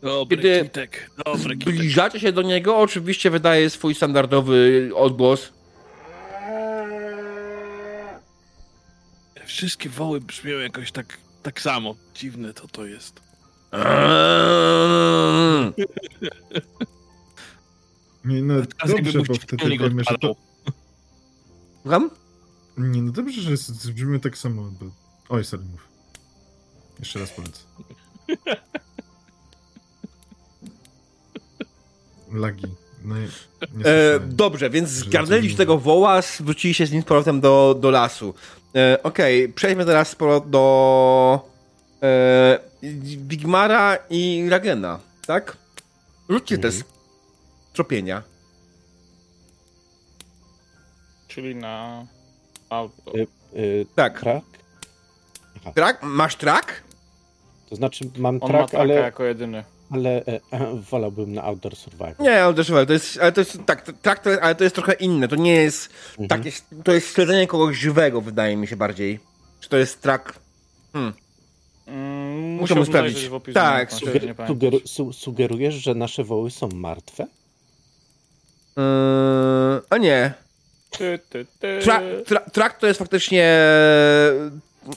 [0.02, 1.74] Dobry Kiedy- kitek, dobry kitek.
[1.74, 5.52] Zbliżacie się do niego, oczywiście wydaje swój standardowy odgłos.
[9.46, 11.94] Wszystkie woły brzmią jakoś tak, tak samo.
[12.14, 13.20] Dziwne to to jest.
[18.24, 18.54] Nie, no
[18.86, 20.36] dobrze, bo wtedy wiemy, że to...
[21.82, 22.10] Słucham?
[22.78, 24.86] Nie, no dobrze, że brzmimy tak samo, bo...
[25.28, 25.88] Oj, sorry, mów.
[26.98, 27.64] Jeszcze raz powiedz.
[32.32, 32.66] Lagi.
[33.04, 33.14] No
[33.84, 38.34] E, dobrze, więc zgarnęliście tego woła, wróciliście z nim z powrotem do, do lasu.
[38.74, 41.48] E, Okej, przejdźmy teraz do
[42.02, 42.58] e,
[43.16, 45.56] Bigmara i Ragena, tak?
[46.28, 46.72] Rzućcie Mhm.
[46.72, 46.84] test
[47.72, 48.22] tropienia.
[51.28, 52.06] Czyli na
[52.70, 53.16] auto.
[53.18, 53.26] Y,
[53.56, 54.20] y, Tak.
[54.20, 54.42] Trak?
[55.74, 56.02] Trak?
[56.02, 56.82] Masz trak?
[57.68, 59.64] To znaczy mam On ma trak, ale, jako jedyny.
[59.90, 62.14] ale e, e, wolałbym na Outdoor Survival.
[62.20, 64.74] Nie, też, ale to jest, ale to jest, tak, trak to jest, ale to jest
[64.76, 66.28] trochę inne, to nie jest Mhm.
[66.28, 69.20] takie, to jest śledzenie kogoś żywego, wydaje mi się bardziej.
[69.60, 70.38] Czy to jest trak?
[70.94, 71.12] Mm,
[72.60, 73.30] Musiałbym sprawdzić.
[73.54, 77.26] Tak, umiejętności, Suger, sugeru, su, sugerujesz, że nasze woły są martwe?
[78.76, 78.82] Yy,
[79.90, 80.34] a nie.
[80.90, 81.18] Ty.
[81.82, 84.50] Tra, tra, track to jest faktycznie e,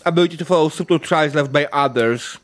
[0.03, 2.37] ability to follow subtle trials left by others.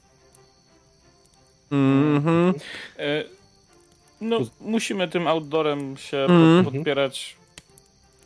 [1.71, 2.53] Mhm.
[2.99, 3.23] E,
[4.21, 6.27] No, musimy tym outdoorem się
[6.63, 7.35] pod, podpierać.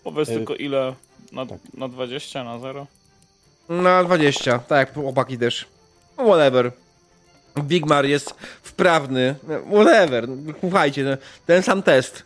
[0.03, 0.95] Powiedz E, tylko ile.
[1.31, 1.59] Na, tak.
[1.73, 2.87] na 20, na 0?
[3.69, 5.65] Na 20, tak jak chłopaki też.
[6.15, 6.71] Whatever.
[7.59, 8.33] Bigmar jest
[8.63, 9.35] wprawny.
[9.71, 10.27] Whatever.
[10.59, 12.23] Słuchajcie, no, ten sam test.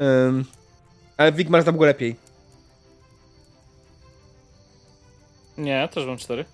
[0.00, 0.44] Ym,
[1.16, 2.16] ale Bigmar znam go lepiej.
[5.58, 6.44] Nie, też mam 4.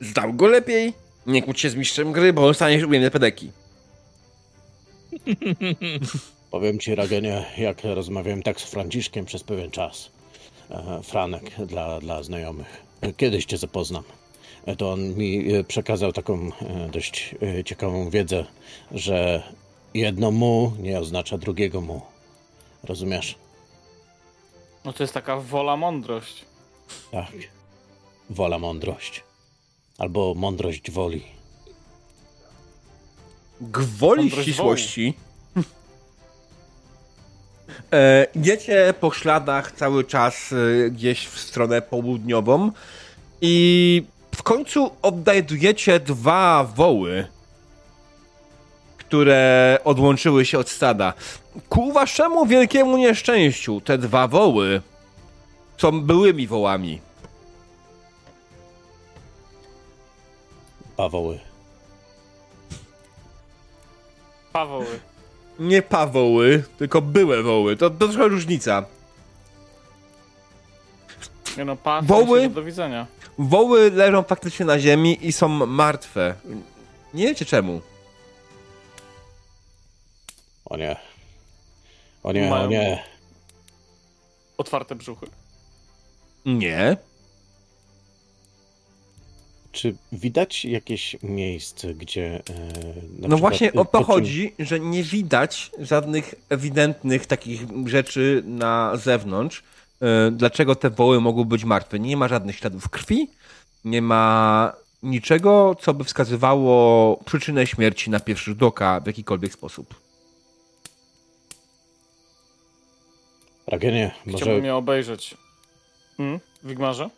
[0.00, 0.92] Znał go lepiej.
[1.26, 3.50] Nie kłóć się z mistrzem gry, bo on stanie ujemne pedeki.
[6.50, 10.10] Powiem ci, Ragenie, jak rozmawiałem tak z Franciszkiem przez pewien czas.
[10.70, 12.82] E, Franek dla, dla znajomych.
[13.16, 14.02] Kiedyś cię zapoznam.
[14.66, 16.50] E, To on mi e, przekazał taką
[16.92, 17.34] dość
[17.64, 18.44] ciekawą wiedzę,
[18.92, 19.42] że
[19.94, 22.00] jedno mu nie oznacza drugiego mu.
[22.84, 23.38] Rozumiesz?
[24.84, 26.44] No to jest taka wola mądrość.
[27.12, 27.32] Tak.
[28.30, 29.22] Wola mądrość.
[29.98, 31.24] Albo mądrość woli.
[33.60, 35.14] Gwoli Mądrość ścisłości.
[37.92, 42.70] E, idziecie po śladach cały czas e, gdzieś w stronę południową
[43.40, 44.02] i
[44.34, 47.26] w końcu odnajdujecie dwa woły,
[49.08, 51.12] które odłączyły się od stada.
[51.68, 54.82] Ku waszemu wielkiemu nieszczęściu, te dwa woły
[55.78, 57.00] są byłymi wołami.
[60.96, 61.38] Pawoły.
[64.52, 65.00] Pawoły.
[65.58, 67.76] Nie pawoły, tylko były woły.
[67.76, 68.84] To, to trochę różnica.
[71.56, 72.48] Nie no, pa, Woły?
[72.48, 73.06] do widzenia.
[73.38, 76.34] Woły leżą faktycznie na ziemi i są martwe.
[77.14, 77.80] Nie wiecie czemu.
[80.68, 80.96] O nie.
[82.22, 83.02] O nie, o Mają- nie.
[84.58, 85.26] Otwarte brzuchy.
[86.44, 86.96] Nie.
[89.72, 92.42] Czy widać jakieś miejsce, gdzie.
[92.50, 97.60] E, na No przykład, właśnie e, o to chodzi, że nie widać żadnych ewidentnych takich
[97.86, 99.62] rzeczy na zewnątrz.
[100.02, 101.98] E, Dlaczego te woły mogą być martwe?
[101.98, 103.30] Nie ma żadnych śladów krwi,
[103.84, 104.72] nie ma
[105.02, 110.07] niczego, co by wskazywało przyczynę śmierci na pierwszy rzut oka w jakikolwiek sposób.
[113.68, 114.38] Ragenie, może.
[114.44, 115.34] Chciałbym je obejrzeć.
[116.16, 116.40] Hmm?
[116.64, 117.10] Wigmarze?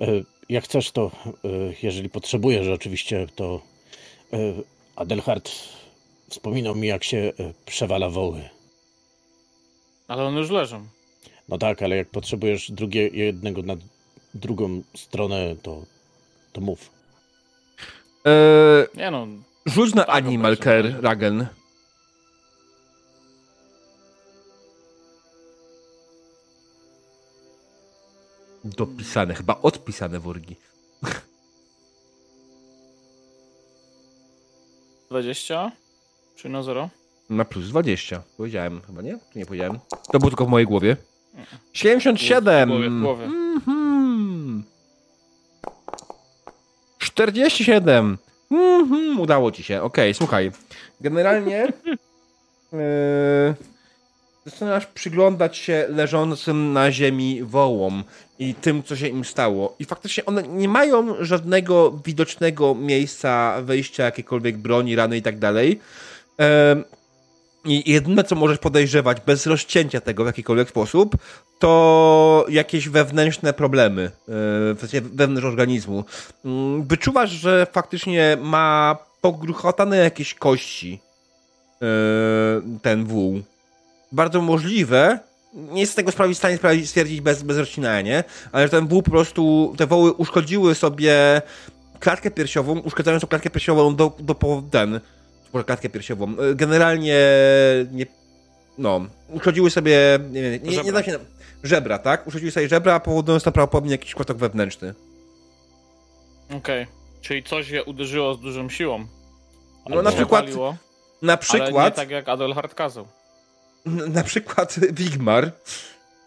[0.00, 0.06] E,
[0.48, 1.48] Jak chcesz, to e,
[1.82, 3.60] jeżeli potrzebujesz, oczywiście, to
[4.32, 4.36] e,
[4.96, 5.50] Adelhard
[6.30, 7.32] wspominał mi, jak się
[7.66, 8.48] przewala woły.
[10.08, 10.86] Ale one już leżą.
[11.48, 13.74] No tak, ale jak potrzebujesz drugie, jednego na
[14.34, 15.82] drugą stronę, to,
[16.52, 16.90] to mów.
[18.26, 18.30] E,
[18.96, 19.26] Nie no,
[19.66, 20.56] rzuć na Tak, Animal.
[20.56, 21.46] Care, Ragen.
[28.76, 30.56] Dopisane, chyba odpisane worgi.
[35.10, 35.72] 20?
[36.36, 36.88] Czy na 0?
[37.30, 38.22] Na plus 20.
[38.36, 39.18] Powiedziałem chyba, nie?
[39.32, 39.78] Czy nie powiedziałem?
[40.12, 40.96] To było tylko w mojej głowie.
[41.72, 42.68] 77!
[42.68, 43.24] W głowie, w głowie.
[43.24, 44.64] Mhm.
[46.98, 48.18] 47!
[48.50, 49.82] Mhm, udało ci się.
[49.82, 50.52] Okej, słuchaj.
[51.00, 51.56] Generalnie
[52.72, 52.78] yy,
[54.50, 58.04] zaczynasz przyglądać się leżącym na ziemi wołom
[58.38, 59.76] i tym, co się im stało.
[59.78, 65.80] I faktycznie one nie mają żadnego widocznego miejsca wejścia jakiejkolwiek broni, rany i tak dalej.
[67.64, 71.16] I jedyne, co możesz podejrzewać bez rozcięcia tego w jakikolwiek sposób,
[71.58, 74.10] to jakieś wewnętrzne problemy,
[74.92, 76.04] e, wewnątrz organizmu.
[76.44, 81.00] Mm, Wyczuwasz, że faktycznie ma pogruchotane jakieś kości
[81.82, 81.86] e,
[82.82, 83.42] ten wół.
[84.12, 85.18] Bardzo możliwe,
[85.54, 88.24] nie jest z tego sprawy w stanie stwierdzić bez, bez rozcinania?
[88.52, 91.42] Ale że ten wół po prostu, te woły uszkodziły sobie
[92.00, 94.36] klatkę piersiową, uszkadzając tą klatkę piersiową do, do
[94.70, 95.00] ten,
[95.52, 96.34] może klatkę piersiową.
[96.38, 97.18] E, Generalnie
[97.92, 98.06] nie.
[98.78, 100.18] No, uszkodziły sobie.
[100.30, 101.18] Nie, wiem, nie, nie się.
[101.62, 102.26] Żebra, tak?
[102.26, 104.94] Uszkodziły sobie żebra, powodując tam prawdopodobnie jakiś kłotok wewnętrzny.
[106.56, 106.86] Okej.
[107.20, 109.06] Czyli coś je uderzyło z dużą siłą.
[109.88, 110.76] No na przykład, Zapaliło,
[111.22, 113.06] na Ale nie przykład, tak jak Adelhard kazał.
[114.16, 115.52] na przykład Wigmar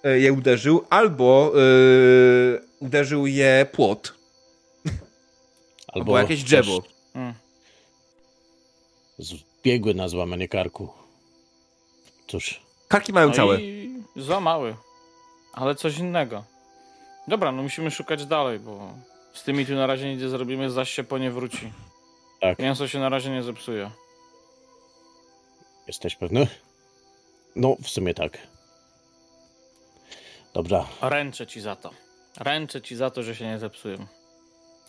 [0.04, 1.60] e, je uderzył, albo e,
[2.80, 4.14] uderzył je płot,
[5.94, 6.84] albo, jakieś też drzewo.
[7.16, 7.34] Mm.
[9.18, 10.90] Zbiegły na złamanie karku.
[12.28, 13.62] Cóż, Karki mają No całe.
[13.62, 14.76] i za mały.
[15.54, 16.44] Ale coś innego.
[17.28, 18.94] Dobra, no musimy szukać dalej, bo
[19.34, 21.72] z tymi tu na razie nic nie zrobimy, zaś się po nie wróci.
[22.42, 23.92] tak, Mięso się na razie nie zepsuje.
[25.88, 26.48] jesteś pewny?
[27.56, 28.38] No, w sumie tak.
[30.54, 31.90] Dobra, Ręczę ci za to.
[32.40, 33.98] Ręczę ci za to, że się nie zepsują.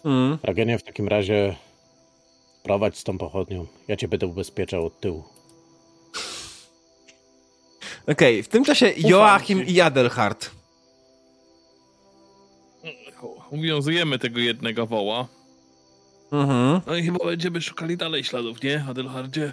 [0.05, 0.39] Mm.
[0.43, 1.57] Ragenie, w takim razie
[2.63, 3.67] prowadź z tą pochodnią.
[3.89, 5.25] Ja cię będę ubezpieczał od tyłu.
[8.13, 9.73] Okej, w tym czasie Joachim ci.
[9.73, 10.51] i Adelhard.
[13.51, 15.29] Uwiązujemy tego jednego woła.
[16.33, 16.81] Mhm.
[16.87, 19.53] No i chyba będziemy szukali dalej śladów, nie, Adelhardzie?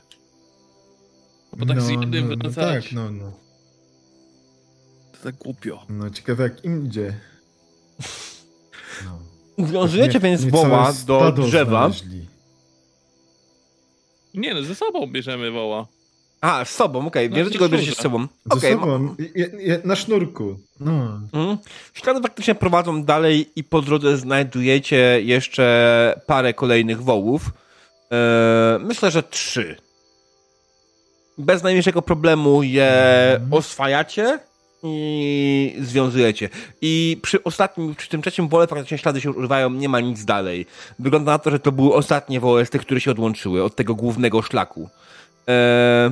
[1.52, 3.32] No bo tak no, z jednym no, no wracać, tak, no, no.
[5.11, 5.86] to tak głupio.
[5.90, 7.14] No ciekawe jak im idzie.
[9.06, 9.19] No.
[10.22, 11.90] Więc woła do drzewa.
[11.90, 12.26] znaleźli.
[14.34, 15.88] Nie no, ze sobą bierzemy woła.
[16.41, 17.30] A, z sobą, okej.
[17.30, 18.28] No, Bierzecie go, bierzecie z sobą.
[18.45, 20.60] Ze Okej, sobą, je, je, na sznurku.
[20.80, 21.19] No.
[21.34, 21.57] Mhm.
[21.94, 27.52] Ślady faktycznie prowadzą dalej i po drodze znajdujecie jeszcze parę kolejnych wołów.
[28.11, 29.78] Eee, myślę, że trzy.
[31.41, 32.91] Bez najmniejszego problemu je
[33.34, 33.53] Mhm.
[33.53, 34.39] oswajacie
[34.84, 36.49] i związujecie.
[36.81, 40.26] I przy ostatnim, przy tym trzecim wole faktycznie ślady się już używają, nie ma nic
[40.26, 40.65] dalej.
[40.99, 43.95] Wygląda na to, że to były ostatnie woły z tych, które się odłączyły od tego
[43.95, 44.89] głównego szlaku.
[45.47, 46.11] Eee,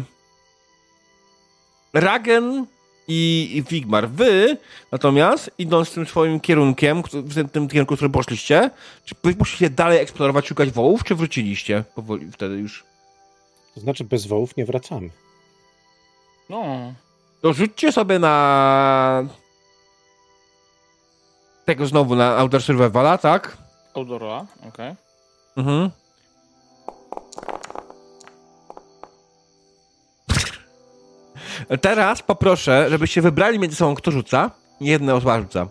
[1.93, 2.65] Ragen
[3.07, 4.09] i Wigmar.
[4.09, 4.57] Wy
[4.91, 8.69] natomiast, idąc tym swoim kierunkiem, w tym, tym kierunku, w którym poszliście,
[9.05, 12.88] czy poszliście dalej eksplorować, szukać wołów, czy wróciliście powoli wtedy już?
[13.75, 15.09] To znaczy bez wołów nie wracamy.
[16.49, 16.63] No,
[17.41, 19.23] To rzućcie sobie na...
[21.65, 23.57] Tego znowu, na Outer Survivala, tak?
[23.93, 24.95] Outdoora, okej.
[25.57, 25.89] Mhm.
[31.81, 34.51] Teraz poproszę, żebyście wybrali między sobą, kto rzuca.
[34.81, 35.67] Jedna osoba rzuca.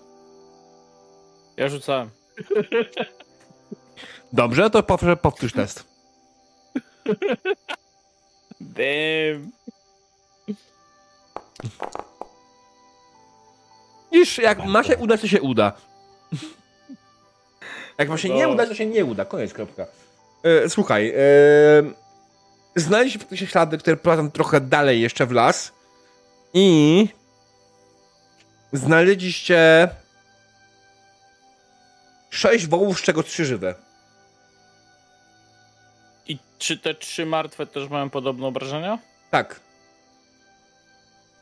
[1.57, 2.11] Ja rzucałem.
[4.33, 5.85] Dobrze, to poproszę powtórz test.
[8.61, 9.51] Damn.
[14.13, 15.73] Niż jak ma się udać, to się uda.
[17.99, 18.53] Jak ma się nie No.
[18.53, 19.25] udać, to się nie uda.
[19.25, 19.87] Koniec, kropka.
[20.43, 21.13] E, słuchaj, e,
[22.77, 25.73] znaleźliście faktycznie ślady, które prowadzą trochę dalej jeszcze w las
[26.55, 27.09] i
[28.73, 29.89] znaleźliście
[32.31, 33.75] sześć wołów, z czego trzy żywe.
[36.59, 38.99] Czy te trzy martwe też mają podobne obrażenia?
[39.31, 39.61] Tak.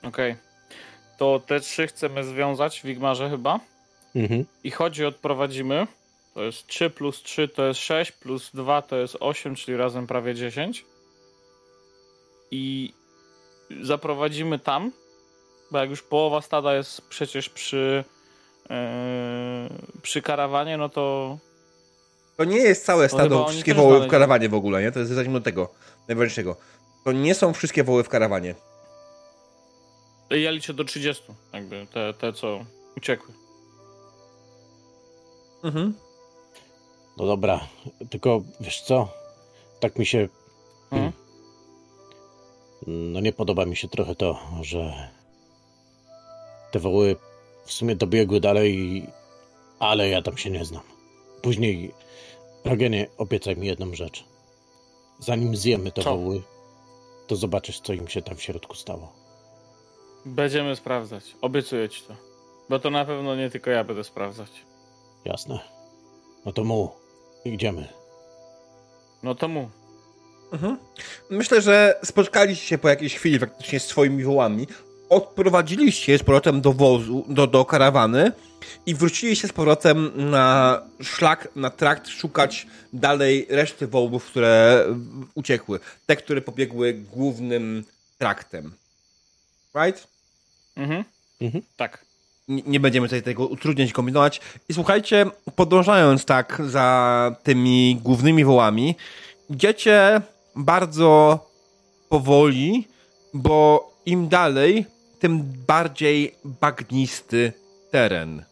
[0.02, 0.36] Okej.
[1.18, 3.60] To te trzy chcemy związać w Wigmarze chyba.
[4.16, 4.44] Mhm.
[4.64, 5.86] I chodzi odprowadzimy.
[6.34, 10.06] To jest 3 plus 3 to jest 6, plus 2 to jest 8, czyli razem
[10.06, 10.84] prawie 10.
[12.50, 12.92] I
[13.82, 14.92] zaprowadzimy tam,
[15.70, 18.04] bo jak już połowa stada jest przecież przy,
[18.70, 18.76] yy,
[20.02, 21.38] przy karawanie, no to
[22.36, 24.92] To nie jest całe No stado, wszystkie woły w karawanie w ogóle, nie?
[24.92, 25.68] To jest zacznijmy od tego,
[26.08, 26.56] najważniejszego.
[27.04, 28.54] To nie są wszystkie woły w karawanie.
[30.30, 32.64] ja liczę do 30, jakby te, te co
[32.96, 33.34] uciekły.
[35.64, 35.94] Mhm.
[37.16, 37.60] No dobra,
[38.10, 39.08] tylko wiesz co?
[39.80, 40.28] Tak mi się.
[40.90, 41.12] Mhm.
[42.86, 45.10] No nie podoba mi się trochę to, że
[46.70, 47.16] te woły
[47.64, 49.06] w sumie dobiegły dalej,
[49.78, 50.95] ale ja tam się nie znam.
[51.46, 51.94] Później,
[52.64, 54.24] Rogenie, obiecaj mi jedną rzecz.
[55.18, 56.16] Zanim zjemy te Co?
[56.16, 56.42] woły,
[57.26, 59.12] to zobaczysz, co im się tam w środku stało.
[60.24, 61.24] Będziemy sprawdzać.
[61.40, 62.14] Obiecuję ci to.
[62.68, 64.50] Bo to na pewno nie tylko ja będę sprawdzać.
[65.24, 65.58] Jasne?
[66.46, 66.90] No to mu,
[67.44, 67.88] idziemy.
[69.22, 69.70] No to mu.
[70.52, 70.78] Mhm.
[71.30, 74.66] Myślę, że spotkaliście się po jakiejś chwili faktycznie z swoimi wołami,
[75.08, 78.32] odprowadziliście je z powrotem do wozu, do, do karawany
[78.86, 84.84] i wróciliście z powrotem na szlak, na trakt szukać dalej reszty wołów, które
[85.34, 85.80] uciekły.
[86.06, 87.84] Te, które pobiegły głównym
[88.18, 88.72] traktem.
[89.74, 90.08] Right?
[90.76, 91.04] Mhm.
[91.40, 91.62] Mhm.
[91.76, 92.04] Tak.
[92.48, 94.40] nie nie będziemy tutaj tego utrudniać, kombinować.
[94.68, 95.26] I słuchajcie,
[95.56, 98.96] podążając tak za tymi głównymi wołami,
[99.50, 100.20] idziecie
[100.56, 101.40] bardzo
[102.08, 102.88] powoli,
[103.34, 104.86] bo im dalej,
[105.26, 107.52] tym bardziej bagnisty
[107.90, 108.44] teren.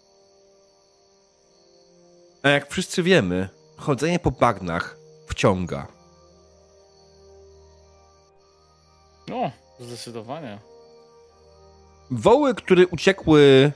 [2.42, 4.96] A jak wszyscy wiemy, chodzenie po bagnach
[5.28, 5.86] wciąga.
[9.28, 10.58] No, zdecydowanie.
[12.10, 13.72] Woły, które uciekły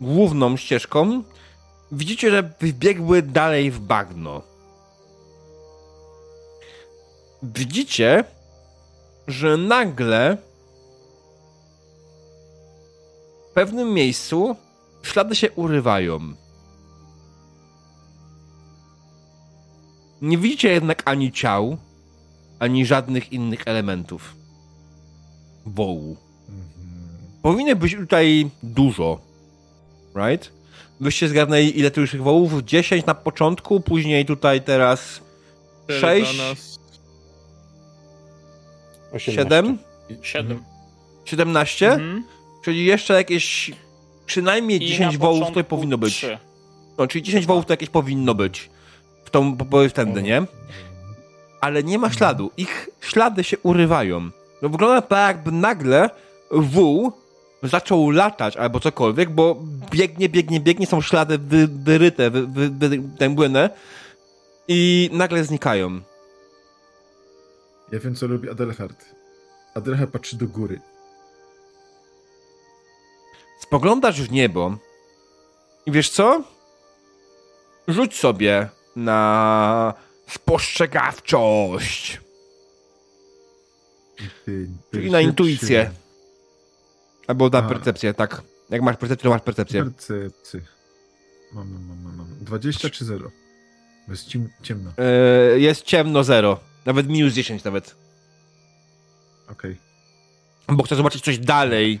[0.00, 1.22] główną ścieżką,
[1.92, 4.42] widzicie, że wybiegły dalej w bagno.
[7.42, 8.24] Widzicie,
[9.28, 10.36] że nagle
[13.54, 14.56] pewnym miejscu
[15.02, 16.20] ślady się urywają.
[20.22, 21.76] Nie widzicie jednak ani ciał,
[22.58, 24.34] ani żadnych innych elementów
[25.66, 26.16] wołu.
[27.42, 29.20] Powinno być tutaj dużo.
[30.16, 30.52] Right?
[31.00, 32.62] Wyście zgarnęli ile tu już tych wołów?
[32.62, 35.20] 10 na początku, później tutaj teraz
[35.84, 36.78] Cztery 6, dla nas.
[39.12, 39.32] 18.
[39.32, 39.78] 7,
[40.22, 40.62] Siedem.
[41.24, 42.24] 17, Mhm.
[42.64, 43.72] Czyli jeszcze jakieś
[44.26, 46.14] przynajmniej I 10 na wołów tutaj powinno być.
[46.14, 46.38] trzy.
[46.98, 48.70] No, czyli 10 wołów to jakieś powinno być.
[49.24, 50.42] W tą, po, po, wtedy, nie?
[51.60, 52.50] Ale nie ma śladu.
[52.56, 54.30] Ich ślady się urywają.
[54.62, 56.10] No wygląda tak, jakby nagle
[56.50, 57.12] wół
[57.62, 63.70] zaczął latać albo cokolwiek, bo biegnie, biegnie, biegnie, są ślady wy, wyryte, wy, wy, wy,
[64.68, 66.00] i nagle znikają.
[67.92, 69.04] Ja wiem, co robi Adelhard.
[69.74, 70.80] Adelhard patrzy do góry.
[73.68, 74.76] Spoglądasz w niebo
[75.86, 76.42] i wiesz co?
[77.88, 79.94] Rzuć sobie na
[80.28, 82.20] spostrzegawczość.
[84.44, 85.90] Ty, Czyli na intuicję.
[87.26, 87.62] Albo na A.
[87.68, 88.42] percepcję, tak.
[88.70, 89.84] Jak masz percepcję, to masz percepcję.
[89.84, 90.60] Percepcję.
[91.52, 92.26] Mam, mam, mam, mam, mam.
[92.40, 93.30] 20 czy 0?
[94.06, 94.92] Bo jest ciem, ciemno.
[95.52, 96.60] Yy, jest ciemno zero.
[96.86, 97.94] Nawet minus 10 nawet.
[99.50, 99.76] Okej.
[100.68, 102.00] Bo chcę zobaczyć coś dalej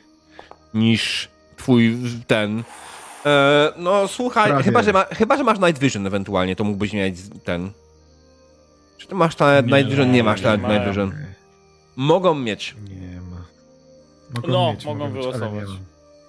[0.74, 1.33] niż
[1.64, 2.62] twój ten.
[3.26, 4.64] E, no słuchaj, Prawie.
[4.64, 7.70] chyba że, ma, chyba, że masz Night Vision ewentualnie, to mógłbyś mieć ten.
[8.98, 10.12] Czy ty masz ta Nie, Night Vision?
[10.12, 10.88] Nie, masz ta nie Night.
[10.88, 11.12] Vision.
[11.96, 12.74] Mogą mieć.
[12.88, 13.36] Nie ma.
[14.34, 15.68] Mogą No, mieć, mogą nie wylosować.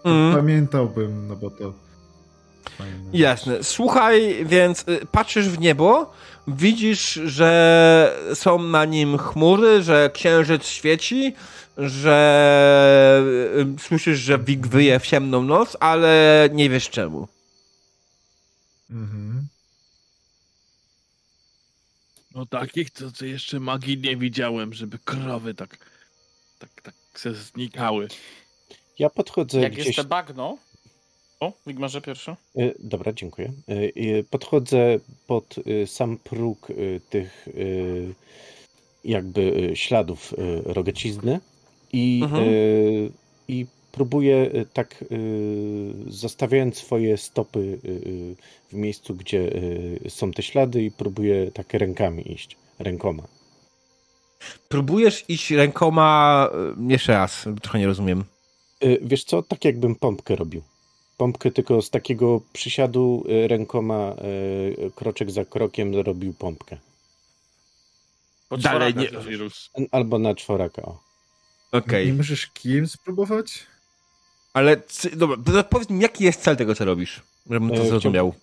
[0.03, 0.35] Mm.
[0.35, 1.73] Pamiętałbym, no bo to
[2.77, 2.93] fajne.
[3.13, 3.63] Jasne.
[3.63, 6.11] Słuchaj, więc y, patrzysz w niebo,
[6.47, 11.35] widzisz, że są na nim chmury, że księżyc świeci,
[11.77, 13.23] że
[13.77, 17.27] y, słyszysz, że Wig wyje w ciemną noc, ale nie wiesz czemu.
[18.89, 19.47] Mhm.
[22.35, 25.77] No takich to, to jeszcze magii nie widziałem, żeby krowy tak,
[26.59, 28.07] tak, tak se znikały.
[28.99, 29.85] Ja podchodzę Jak gdzieś...
[29.85, 30.57] jest te bagno...
[31.39, 32.35] O, Wigmarze pierwszy.
[32.79, 33.53] Dobra, dziękuję.
[33.69, 36.67] Y, y, Podchodzę pod sam próg
[37.09, 37.47] tych
[39.03, 40.33] jakby śladów
[40.65, 41.39] rogacizny
[41.95, 42.43] i, Mhm.
[42.43, 43.11] y,
[43.47, 48.35] i próbuję y, tak y, zostawiając swoje stopy y,
[48.71, 49.51] w miejscu, gdzie
[50.09, 53.23] są te ślady i próbuję tak rękami iść, rękoma.
[54.69, 56.49] Próbujesz iść rękoma.
[56.87, 58.23] Jeszcze raz, trochę nie rozumiem.
[59.01, 60.61] Wiesz co, tak jakbym pompkę robił.
[61.17, 64.15] Pompkę tylko z takiego przysiadu rękoma,
[64.95, 66.77] kroczek za krokiem robił pompkę.
[68.49, 69.09] Po Dalej nie-.
[69.91, 70.81] Albo na czworaka.
[70.81, 71.04] O.
[71.77, 72.07] Okej.
[72.07, 73.59] Nie możesz kijem spróbować?
[74.53, 74.81] Ale
[75.15, 77.21] dobra, powiedz mi, jaki jest cel tego, co robisz?
[77.49, 78.33] Żebym to E, zrozumiał.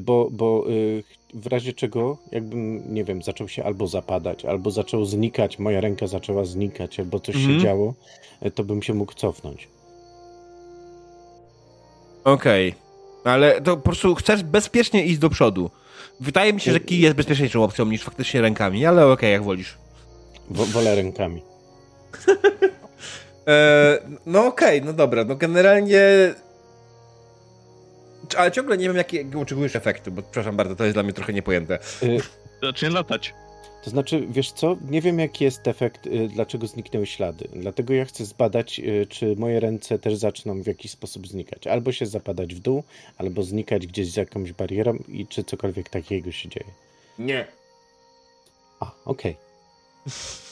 [0.00, 1.02] Bo, bo y,
[1.34, 6.06] w razie czego, jakbym, nie wiem, zaczął się albo zapadać, albo zaczął znikać, moja ręka
[6.06, 7.54] zaczęła znikać, albo coś Mhm.
[7.58, 7.94] się działo,
[8.46, 9.68] y, to bym się mógł cofnąć.
[12.24, 12.74] Okej.
[13.24, 15.70] Ale to po prostu chcesz bezpiecznie iść do przodu.
[16.20, 19.74] Wydaje mi się, że kij jest bezpieczniejszą opcją niż faktycznie rękami, ale okej, jak wolisz.
[20.50, 21.42] Wo, wolę rękami.
[23.48, 26.00] E, no okej, no dobra, no generalnie...
[28.36, 31.12] Ale ciągle nie wiem, jakie jakie oczekujesz efekty, bo przepraszam bardzo, to jest dla mnie
[31.12, 31.78] trochę niepojęte.
[32.02, 32.18] Y,
[32.62, 33.34] Zacznie latać.
[33.84, 37.48] to znaczy, wiesz co, nie wiem jaki jest efekt, y, dlaczego zniknęły ślady.
[37.52, 41.66] Dlatego ja chcę zbadać, y, czy moje ręce też zaczną w jakiś sposób znikać.
[41.66, 42.82] Albo się zapadać w dół,
[43.18, 46.70] albo znikać gdzieś z jakąś barierą i czy cokolwiek takiego się dzieje.
[47.18, 47.46] Nie.
[48.80, 49.36] A, okej.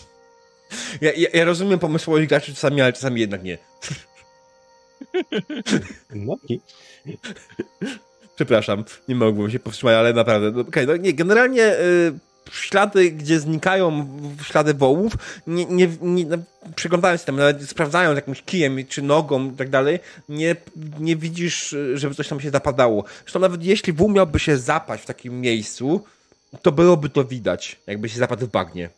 [1.00, 3.58] Ja, ja, ja rozumiem pomysłowość graczy czasami, ale czasami jednak nie.
[6.14, 6.60] No i
[8.36, 10.50] Przepraszam, nie mogłem się powstrzymać, ale naprawdę.
[10.50, 12.12] No, okej, no nie, generalnie y,
[12.52, 14.08] ślady, gdzie znikają
[14.42, 15.12] ślady wołów,
[15.46, 16.36] nie, nie, nie no,
[16.76, 16.88] się
[17.26, 19.98] tam, nawet sprawdzając jakimś kijem czy nogą i tak dalej,
[20.28, 20.56] nie,
[20.98, 23.04] nie widzisz, żeby coś tam się zapadało.
[23.20, 26.04] Zresztą nawet jeśli wół miałby się zapaść w takim miejscu,
[26.62, 28.90] to byłoby to widać, jakby się zapadł w bagnie.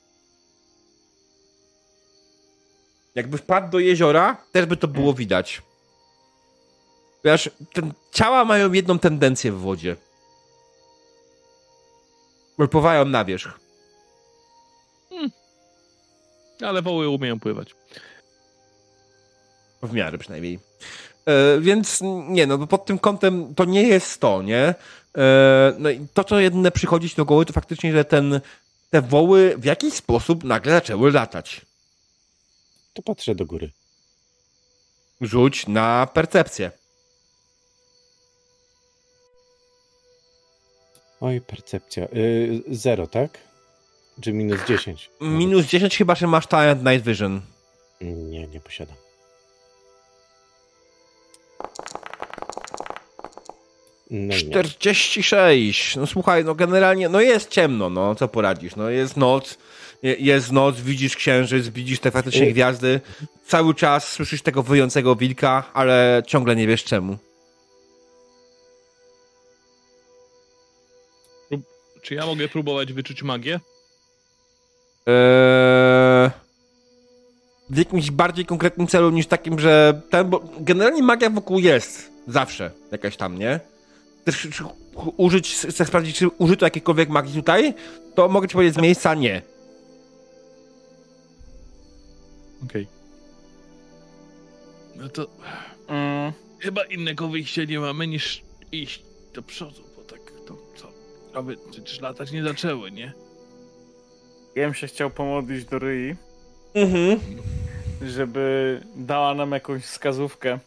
[3.17, 5.63] Jakby wpadł do jeziora, też by to było widać.
[7.25, 9.97] Wiesz, ten, ciała mają jedną tendencję w wodzie.
[12.59, 13.61] Wypływają na wierzch.
[16.61, 17.75] Ale woły umieją pływać.
[19.83, 20.59] W miarę przynajmniej.
[21.27, 24.75] E, więc nie, no pod tym kątem to nie jest to, nie?
[25.19, 28.41] E, no i to, co jedyne przychodzić do głowy, to faktycznie, że ten,
[28.91, 31.67] te woły w jakiś sposób nagle zaczęły latać.
[32.97, 33.71] To patrzę do góry.
[35.21, 36.71] Rzuć na percepcję.
[41.21, 42.05] Oj, percepcja.
[42.05, 43.39] Y, zero, tak?
[44.21, 45.11] Czy minus 10?
[45.21, 47.41] Minus 10 chyba, że masz talent Night Vision.
[48.01, 48.97] Nie, nie posiadam.
[54.11, 54.51] No i nie.
[54.51, 55.97] 46.
[55.97, 59.59] No słuchaj, no generalnie, no jest ciemno, no co poradzisz, no jest noc,
[60.19, 63.01] jest noc, widzisz księżyc, widzisz te faktycznie gwiazdy,
[63.47, 67.19] cały czas słyszysz tego wyjącego wilka, ale ciągle nie wiesz czemu.
[72.03, 73.61] Czy ja mogę próbować wyczuć magię?
[75.07, 76.31] Eee,
[77.71, 82.71] w jakimś bardziej konkretnym celu niż takim, że ten, bo generalnie magia wokół jest, zawsze
[82.93, 83.61] jakaś tam, nie?
[84.23, 84.65] Chcesz czy
[85.17, 87.75] użyć, chcesz sprawdzić, czy użyto jakiejkolwiek magii tutaj,
[88.15, 89.43] to mogę ci powiedzieć z miejsca nie.
[92.67, 92.87] Okej.
[94.97, 95.27] No to
[95.89, 99.03] Mm, chyba innego wyjścia nie mamy niż iść
[99.35, 100.89] do przodu, bo tak to co?
[101.33, 103.13] Krowy przecież latać nie zaczęły, nie?
[104.55, 106.15] ja bym się chciał pomodlić do Ryi,
[106.75, 107.21] Mhm.
[108.03, 110.59] żeby dała nam jakąś wskazówkę,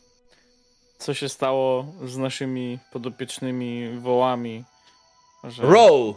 [0.98, 4.64] co się stało z naszymi podopiecznymi wołami.
[5.44, 5.64] Że...
[5.64, 6.14] Roll!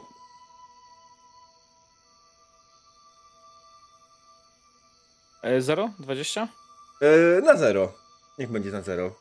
[5.42, 5.90] E, zero?
[5.98, 6.48] 20?
[7.00, 7.92] E, na zero.
[8.38, 9.14] Niech będzie na zero.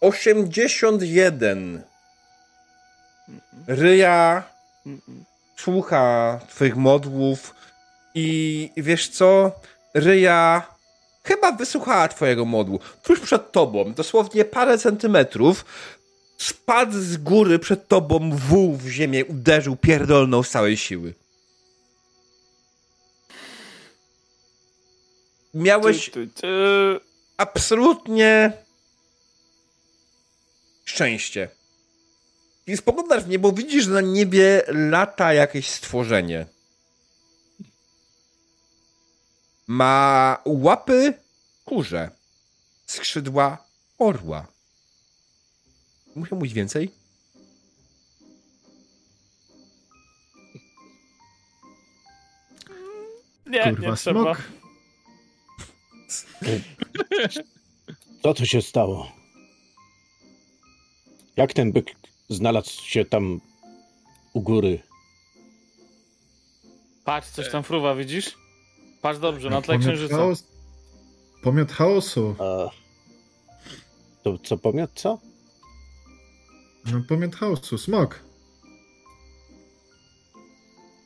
[0.00, 1.82] 81.
[3.66, 4.44] Ryja
[4.88, 5.24] Mm, mm.
[5.56, 7.54] słucha twoich modłów,
[8.14, 9.52] I wiesz co?
[9.94, 10.62] Ryja
[11.24, 12.80] chyba wysłuchała twojego modłu.
[13.02, 15.64] Tuż przed tobą, dosłownie parę centymetrów,
[16.38, 21.14] spadł z góry przed tobą wół w ziemię, uderzył, pierdolną z całej siły.
[25.54, 26.46] Miałeś Ty, ty, ty.
[27.36, 28.52] absolutnie
[30.84, 31.48] szczęście.
[32.66, 36.46] I spoglądasz w niebo, widzisz, że na niebie lata jakieś stworzenie.
[39.66, 41.14] Ma łapy
[41.64, 42.10] kurze,
[42.86, 43.64] skrzydła
[43.98, 44.46] orła.
[46.14, 46.90] Muszę mówić więcej?
[53.46, 54.36] Nie, Kurwa, nie trzeba.
[58.22, 59.12] Co to się stało?
[61.36, 61.86] Jak ten byk
[62.28, 63.40] znalazł się tam
[64.32, 64.82] u góry?
[67.04, 68.34] Patrz, coś tam fruwa, widzisz?
[69.02, 70.16] Patrz dobrze, na tle Pomiot księżyca.
[70.16, 70.44] chaos-
[71.42, 72.34] Pomiot chaosu.
[72.38, 72.70] A...
[74.22, 75.18] To co pomiot, co?
[76.92, 78.24] No, pomiot chaosu, smok.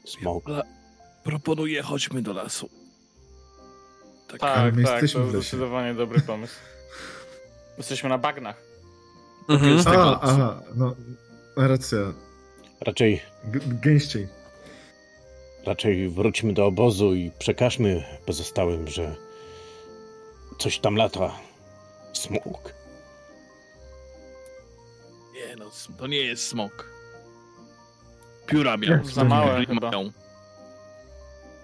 [0.05, 0.45] Smok.
[1.25, 2.71] Proponuję, chodźmy do lasu.
[4.33, 4.41] Tak.
[4.41, 5.49] Tak, my tak, jesteśmy to w jest lesie.
[5.49, 6.55] zdecydowanie dobry pomysł.
[7.79, 8.57] Jesteśmy na bagnach.
[9.49, 9.85] Mhm.
[9.85, 10.95] Tego- A, aha, no,
[11.57, 11.99] racja.
[12.81, 14.29] Raczej, G- gęściej.
[15.67, 19.15] raczej wróćmy do obozu i przekażmy pozostałym, że
[20.59, 21.31] coś tam lata.
[22.13, 22.73] Smok.
[25.35, 25.65] Nie no,
[25.99, 26.87] to nie jest smok.
[28.47, 28.91] Pióra miał.
[28.91, 29.91] Jak Za małe chyba.
[29.91, 30.13] mają.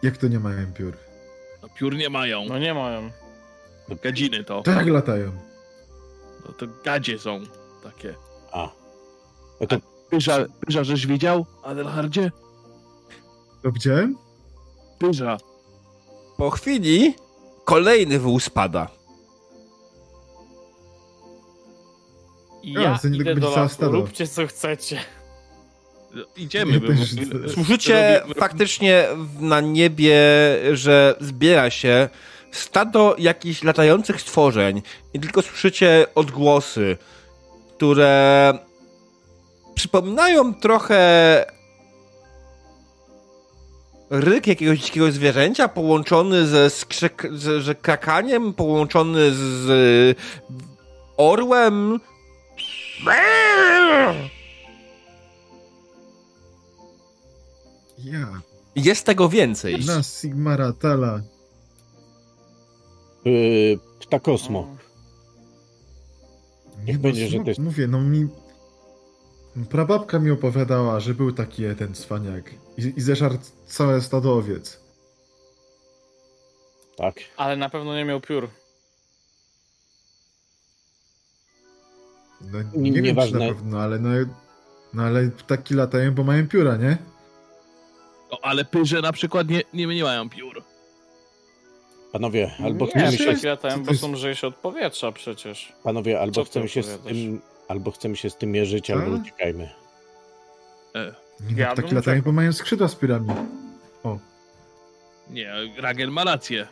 [0.02, 0.96] Jak to nie mają piór?
[1.78, 2.44] Piór nie mają.
[2.48, 3.10] No nie mają.
[4.02, 4.62] Gadziny to.
[4.62, 5.32] Tak latają.
[6.46, 7.40] No, to gadzie są
[7.82, 8.14] takie.
[8.52, 8.68] A.
[9.60, 9.76] No to
[10.10, 12.32] Pyża, pyża żeś widział, Adelhardzie?
[13.62, 14.16] To widziałem?
[14.98, 15.38] Pyża.
[16.36, 17.14] Po chwili
[17.64, 18.88] kolejny wół spada.
[22.62, 25.00] I ja niedługo idę do lasu, róbcie co chcecie.
[26.36, 26.80] Idziemy,
[27.54, 29.04] Słyszycie robi- faktycznie
[29.40, 30.16] na niebie,
[30.72, 32.08] że zbiera się
[32.52, 34.82] stado jakichś latających stworzeń
[35.14, 36.96] i tylko słyszycie odgłosy,
[37.76, 38.52] które
[39.74, 41.44] przypominają trochę
[44.10, 50.18] ryk jakiegoś dzikiego zwierzęcia połączony ze skrzyk, ze, krakaniem, połączony z
[51.16, 52.00] orłem.
[57.98, 58.40] Ja.
[58.76, 59.84] Jest tego więcej.
[59.84, 61.20] Na Sigmara Tala.
[63.24, 64.68] yy, ptakosmok.
[66.84, 68.28] Niech No, będzie, że smok, to jest- Mówię, no mi...
[69.70, 74.80] Prababka mi opowiadała, że był taki jeden cwaniak i, i zeżarł całe stado owiec.
[76.96, 77.14] Tak.
[77.36, 78.48] Ale na pewno nie miał piór.
[82.40, 83.38] No, Nie- nie wiem, czy nieważne.
[83.38, 84.08] na pewno, ale no,
[84.94, 86.98] no ale ptaki latają, bo mają pióra, nie?
[88.30, 90.62] No, ale pyże na przykład nie, nie, nie mają piór.
[92.12, 95.72] Panowie, albo nie, chcemy się- latają, bo są lżejsze od powietrza przecież.
[95.84, 99.20] panowie, albo chcemy się z tym, albo chcemy się z tym mierzyć, albo Tak?
[99.22, 99.70] uciekajmy.
[100.94, 101.14] E,
[101.56, 103.28] Ja bym latają, bo mają skrzydła z piórami.
[105.30, 106.68] nie, Ragen ma rację.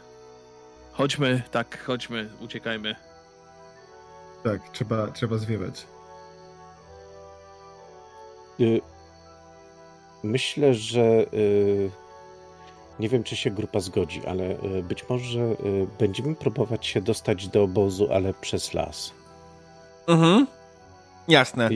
[0.92, 2.94] Chodźmy, tak, chodźmy, uciekajmy.
[4.44, 5.86] Tak, trzeba, trzeba zwiewać.
[8.60, 8.80] Y,
[10.26, 11.90] Myślę, że y,
[13.00, 17.48] nie wiem, czy się grupa zgodzi, ale y, być może y, będziemy próbować się dostać
[17.48, 19.12] do obozu, ale przez las.
[20.06, 20.46] Mhm.
[21.28, 21.68] Jasne.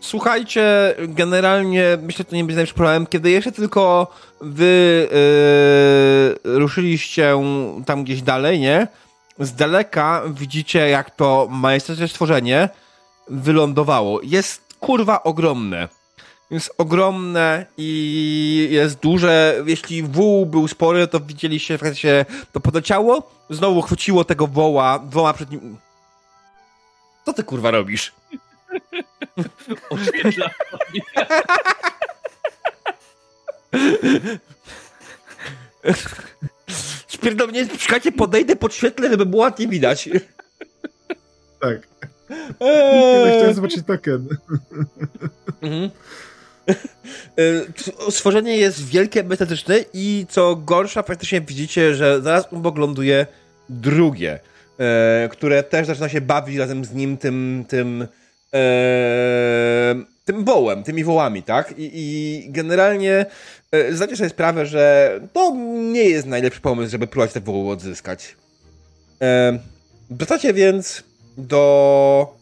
[0.00, 3.06] Słuchajcie, generalnie myślę, że to nie będzie problem.
[3.06, 4.06] Kiedy jeszcze tylko
[4.40, 5.08] wy
[6.44, 7.42] yy, ruszyliście
[7.86, 8.88] tam gdzieś dalej, nie?
[9.38, 12.68] Z daleka widzicie, jak to majestatyczne stworzenie
[13.28, 14.20] wylądowało.
[14.22, 15.88] Jest kurwa ogromne.
[16.52, 19.62] Jest ogromne i jest duże.
[19.66, 23.30] Jeśli wół był spory, to widzieliście, jak się to podleciało.
[23.50, 25.76] Znowu chwyciło tego woła, dwoma przed nim.
[27.24, 28.12] Co ty kurwa robisz?
[29.90, 30.50] Oświetla.
[37.06, 40.08] Spierdolnie, czekajcie, podejdę pod świetle, żeby było ładnie widać.
[41.60, 41.88] Tak.
[42.60, 43.26] Eee.
[43.26, 44.28] Ja chciałem zobaczyć token.
[45.62, 45.90] Mhm.
[47.84, 53.26] T- Stworzenie jest wielkie, estetyczne i co gorsza, praktycznie widzicie, że zaraz obok ląduje
[53.68, 54.40] drugie,
[54.78, 58.06] e, które też zaczyna się bawić razem z nim tym, tym
[58.54, 59.94] e,
[60.24, 61.74] tym wołem, tymi wołami, tak?
[61.78, 63.26] I, i generalnie
[63.90, 65.56] zdacie sobie sprawę, że to
[65.92, 68.36] nie jest najlepszy pomysł, żeby próbować te woły odzyskać.
[70.10, 71.02] Wracacie więc
[71.38, 72.36] do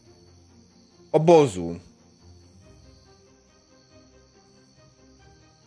[1.13, 1.81] obozu.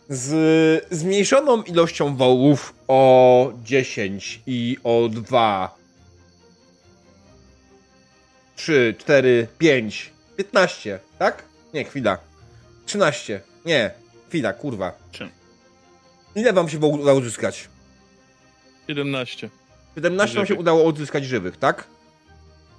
[0.08, 5.76] Z zmniejszoną ilością wołów o 10 i o 2
[8.56, 11.44] 3, 4, 5, 15, tak?
[11.74, 12.18] Nie, chwila.
[12.86, 13.40] 13.
[13.64, 13.90] Nie,
[14.28, 14.92] chwila, kurwa.
[15.12, 15.30] Czym?
[16.34, 17.68] Ile wam się udało odzyskać?
[18.88, 19.50] 17.
[19.94, 21.84] 17 wam się udało odzyskać żywych, tak?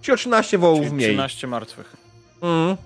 [0.01, 1.09] Czyli o 13 wołów Czyli mniej.
[1.09, 1.95] 13 martwych.
[2.41, 2.77] Mm.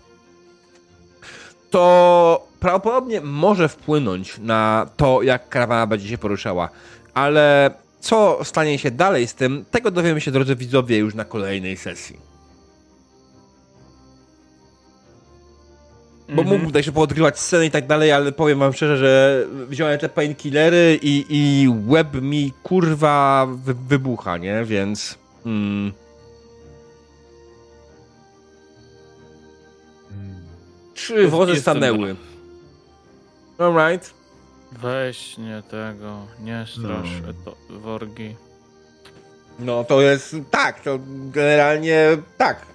[1.70, 6.70] To prawdopodobnie może wpłynąć na to, jak karawana będzie się poruszała.
[7.14, 11.78] Ale co stanie się dalej z tym, tego dowiemy się, drodzy widzowie, już na kolejnej
[11.78, 12.30] sesji.
[16.28, 16.48] Bo Mhm.
[16.48, 20.10] mógłbym tutaj się poodgrywać sceny i tak dalej, ale powiem wam szczerze, że wziąłem te
[20.10, 24.64] painkillery i, i łeb mi kurwa wy, wybucha, nie?
[24.66, 25.18] Więc...
[25.46, 25.92] Mm,
[31.00, 32.16] trzy wozy Jestem stanęły.
[33.58, 34.14] Alright.
[34.72, 37.34] Weź nie tego, nie strasz No.
[37.46, 38.36] to, worgi.
[39.60, 40.36] No to jest...
[40.52, 41.00] Tak, to
[41.32, 42.66] generalnie tak.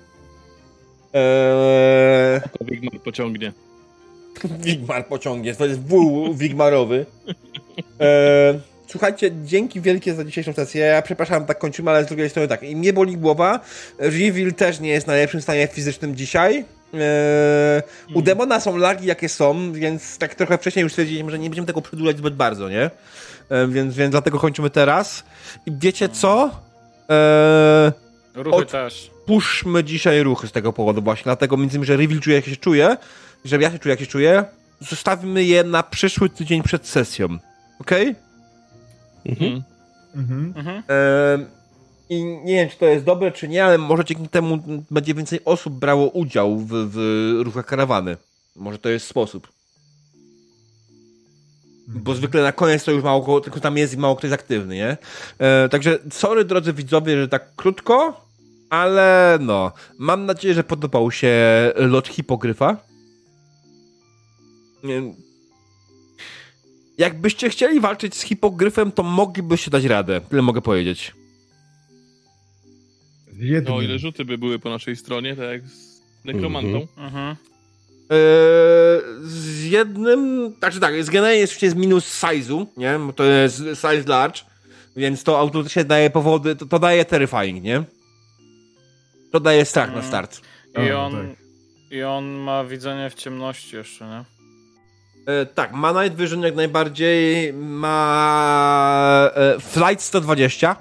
[1.12, 2.40] Eee...
[2.40, 3.52] To Wigmar pociągnie.
[4.64, 7.06] Wigmar pociągnie, to jest wół wigmarowy.
[8.00, 10.84] E, słuchajcie, dzięki wielkie za dzisiejszą sesję.
[10.84, 12.62] Ja przepraszam, tak kończymy, ale z drugiej strony tak.
[12.62, 13.60] I mnie boli głowa.
[13.98, 16.64] Reveal też nie jest w najlepszym stanie fizycznym dzisiaj.
[17.00, 17.82] E,
[18.14, 21.66] u demona są lagi, jakie są, więc tak trochę wcześniej już stwierdziliśmy, że nie będziemy
[21.66, 22.90] tego przedłużać zbyt bardzo, nie?
[23.50, 25.24] E, więc, więc dlatego kończymy teraz.
[25.66, 26.50] I wiecie co?
[27.10, 27.92] E,
[28.34, 29.10] Ruchy Od- też.
[29.26, 32.56] puszmy dzisiaj ruchy z tego powodu właśnie, dlatego między innymi, że Reveal czuje jak się
[32.56, 32.96] czuje,
[33.44, 34.44] że ja się czuję jak się czuję,
[34.80, 37.38] zostawimy je na przyszły tydzień przed sesją.
[37.80, 38.14] Okej?
[39.26, 39.62] Mhm.
[40.16, 40.54] Mhm.
[40.56, 40.76] Mhm.
[40.76, 41.46] Ehm,
[42.10, 44.58] I nie wiem, czy to jest dobre, czy nie, ale może dzięki temu
[44.90, 46.96] będzie więcej osób brało udział w, w
[47.44, 48.16] ruchach karawany.
[48.56, 49.48] Może to jest sposób.
[51.88, 54.74] Bo zwykle na koniec to już mało tylko tam jest i mało kto jest aktywny,
[54.74, 54.96] nie?
[55.38, 58.20] E, także sorry drodzy widzowie, że tak krótko,
[58.70, 59.72] ale no.
[59.98, 61.32] Mam nadzieję, że podobał się
[61.76, 62.76] lot hipogryfa.
[64.84, 65.14] Nie-
[66.98, 70.20] Jakbyście chcieli walczyć z hipogryfem, to moglibyście dać radę.
[70.20, 71.12] Tyle mogę powiedzieć.
[73.36, 73.72] Z jednym.
[73.72, 76.68] No, o ile rzuty by były po naszej stronie, tak jak z nekromantą.
[76.96, 77.06] Mhm.
[77.06, 77.36] Mhm.
[78.10, 78.16] Eee,
[79.22, 82.98] z jednym, znaczy tak, z generalnie jest jest minus size'u, nie?
[83.06, 84.40] Bo to jest size large,
[84.96, 87.84] więc to automatycznie daje powody, to, to daje terrifying, nie?
[89.32, 90.06] To daje strach na Mm.
[90.08, 90.40] start.
[90.88, 91.22] I on, tak.
[91.90, 94.24] I on ma widzenie w ciemności jeszcze, nie?
[95.32, 100.76] E, tak, ma Night Vision jak najbardziej, ma e, Flight 120,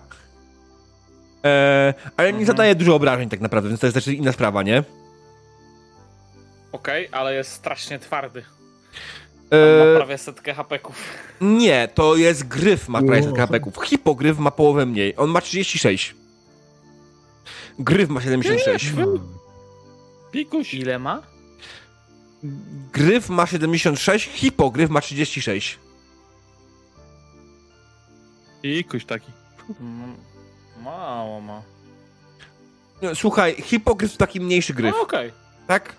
[1.46, 2.46] e, ale nie Mhm.
[2.46, 4.84] zadaje dużo obrażeń tak naprawdę, więc to jest też inna sprawa, nie?
[6.72, 8.44] Okej, ale jest strasznie twardy.
[9.52, 10.96] On ma E, prawie setkę hapeków.
[11.42, 13.76] nie, to jest gryf ma prawie setkę hapeków.
[13.86, 16.16] Hipogryf ma połowę mniej, on ma 36.
[17.80, 18.92] Gryf ma 76.
[20.32, 20.74] Pikuś.
[20.74, 21.22] Ile ma?
[22.94, 25.80] Gryf ma 76, hipogryf ma 36.
[28.62, 29.32] Pikuś taki.
[30.84, 31.62] Mało ma.
[33.02, 35.32] No, Słuchaj, hipogryf to taki mniejszy gryf, No okej.
[35.68, 35.96] tak?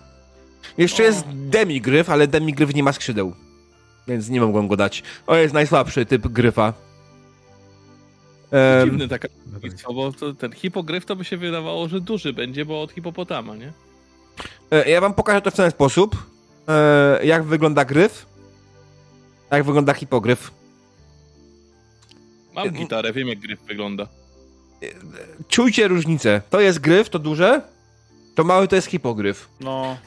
[0.77, 1.05] Jeszcze O.
[1.05, 3.33] jest demigryf, ale demigryf nie ma skrzydeł.
[4.07, 5.03] Więc nie mogłem go dać.
[5.25, 6.73] To jest najsłabszy typ gryfa.
[8.51, 9.27] Em, Dziwny taka
[9.87, 13.55] No bo to, ten hipogryf to by się wydawało, że duży będzie, bo od hipopotama,
[13.55, 13.73] nie?
[14.71, 16.15] e, ja wam pokażę to w ten sposób.
[16.67, 18.25] E, jak wygląda gryf.
[19.51, 20.51] Jak wygląda hipogryf.
[22.53, 24.07] Mam gitarę, wiem jak gryf wygląda.
[25.47, 26.41] Czujcie różnicę.
[26.49, 27.61] To jest gryf, to duże.
[28.35, 29.49] To mały to jest hipogryf.
[29.59, 29.97] No,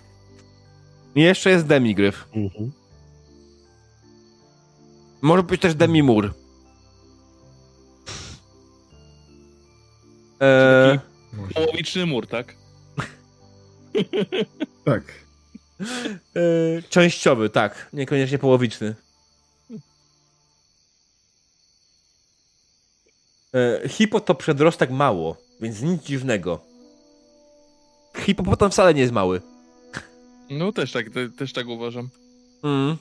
[1.14, 2.24] I jeszcze jest demigryf.
[2.34, 2.72] Mhm.
[5.22, 6.34] Może być też demimur.
[10.42, 10.98] E,
[11.32, 11.54] Może.
[11.54, 12.54] Połowiczny mur, tak?
[14.84, 15.02] Tak.
[16.36, 17.88] e, częściowy, tak.
[17.92, 18.94] Niekoniecznie połowiczny.
[23.88, 26.60] Hipo to przedrostek mało, więc nic dziwnego.
[28.16, 29.40] Hipopotam wcale nie jest mały.
[30.50, 32.08] No też tak, te, też tak uważam.
[32.64, 32.96] Mm.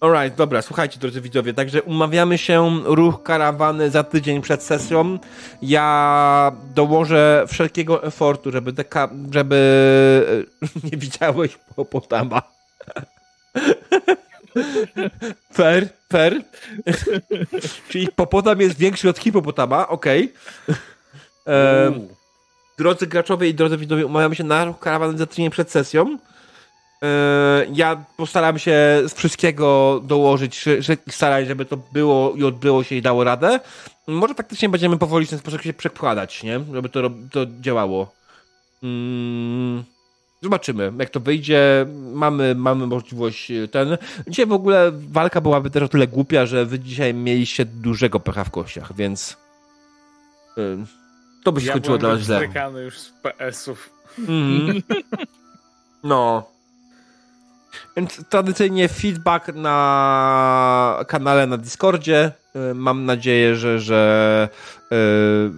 [0.00, 5.18] Alright, dobra, słuchajcie drodzy widzowie, także umawiamy się, ruch karawany za tydzień przed sesją.
[5.62, 10.44] Ja dołożę wszelkiego efortu, żeby deka, żeby
[10.92, 12.42] nie widziałeś hipopotama.
[15.52, 16.42] Fair, fair.
[17.88, 20.32] Czyli hipopotam jest większy od hipopotama, okej.
[21.44, 22.08] Okay.
[22.78, 26.18] Drodzy graczowie i drodzy widzowie, umawiamy się na ruch karawany za tydzień przed sesją.
[27.72, 33.02] Ja postaram się z wszystkiego dołożyć wszelkich starań, żeby to było i odbyło się i
[33.02, 33.60] dało radę.
[34.06, 36.60] Może faktycznie będziemy powoli w ten sposób się przekładać, nie?
[36.74, 38.12] Żeby to, to działało.
[38.82, 39.84] Mm.
[40.42, 41.86] Zobaczymy, jak to wyjdzie.
[42.12, 43.98] Mamy, mamy możliwość e, ten.
[44.26, 48.44] Dzisiaj w ogóle walka byłaby też o tyle głupia, że wy dzisiaj mieliście dużego pecha
[48.44, 49.36] w kościach, więc
[50.58, 50.60] e,
[51.44, 52.50] to by się ja skończyło dla was źle.
[52.84, 53.90] już z PS-ów.
[54.28, 54.82] Mm.
[56.04, 56.50] No.
[57.96, 62.32] Więc tradycyjnie feedback na kanale na Discordzie.
[62.70, 64.48] Y, mam nadzieję, że, że
[64.90, 65.52] yy,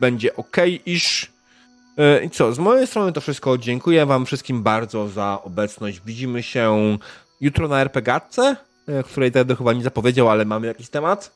[0.00, 0.56] będzie ok,
[0.86, 1.33] iż.
[1.96, 3.58] Yy, I co, z mojej strony to wszystko.
[3.58, 6.00] Dziękuję Wam wszystkim bardzo za obecność.
[6.06, 6.98] Widzimy się
[7.40, 8.56] jutro na RPGatce,
[9.04, 11.34] której wtedy chyba nie zapowiedział, ale mamy jakiś temat.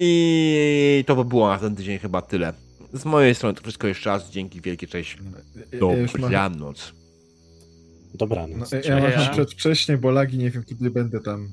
[0.00, 2.52] I to by było na ten tydzień chyba tyle.
[2.92, 4.30] Z mojej strony to wszystko jeszcze raz.
[4.30, 5.18] Dzięki wielkie, cześć.
[6.20, 6.92] Dobranoc.
[8.14, 8.72] Dobranoc.
[8.72, 11.48] No, ja mam przedwcześnie, bo lagi nie wiem, kiedy będę tam.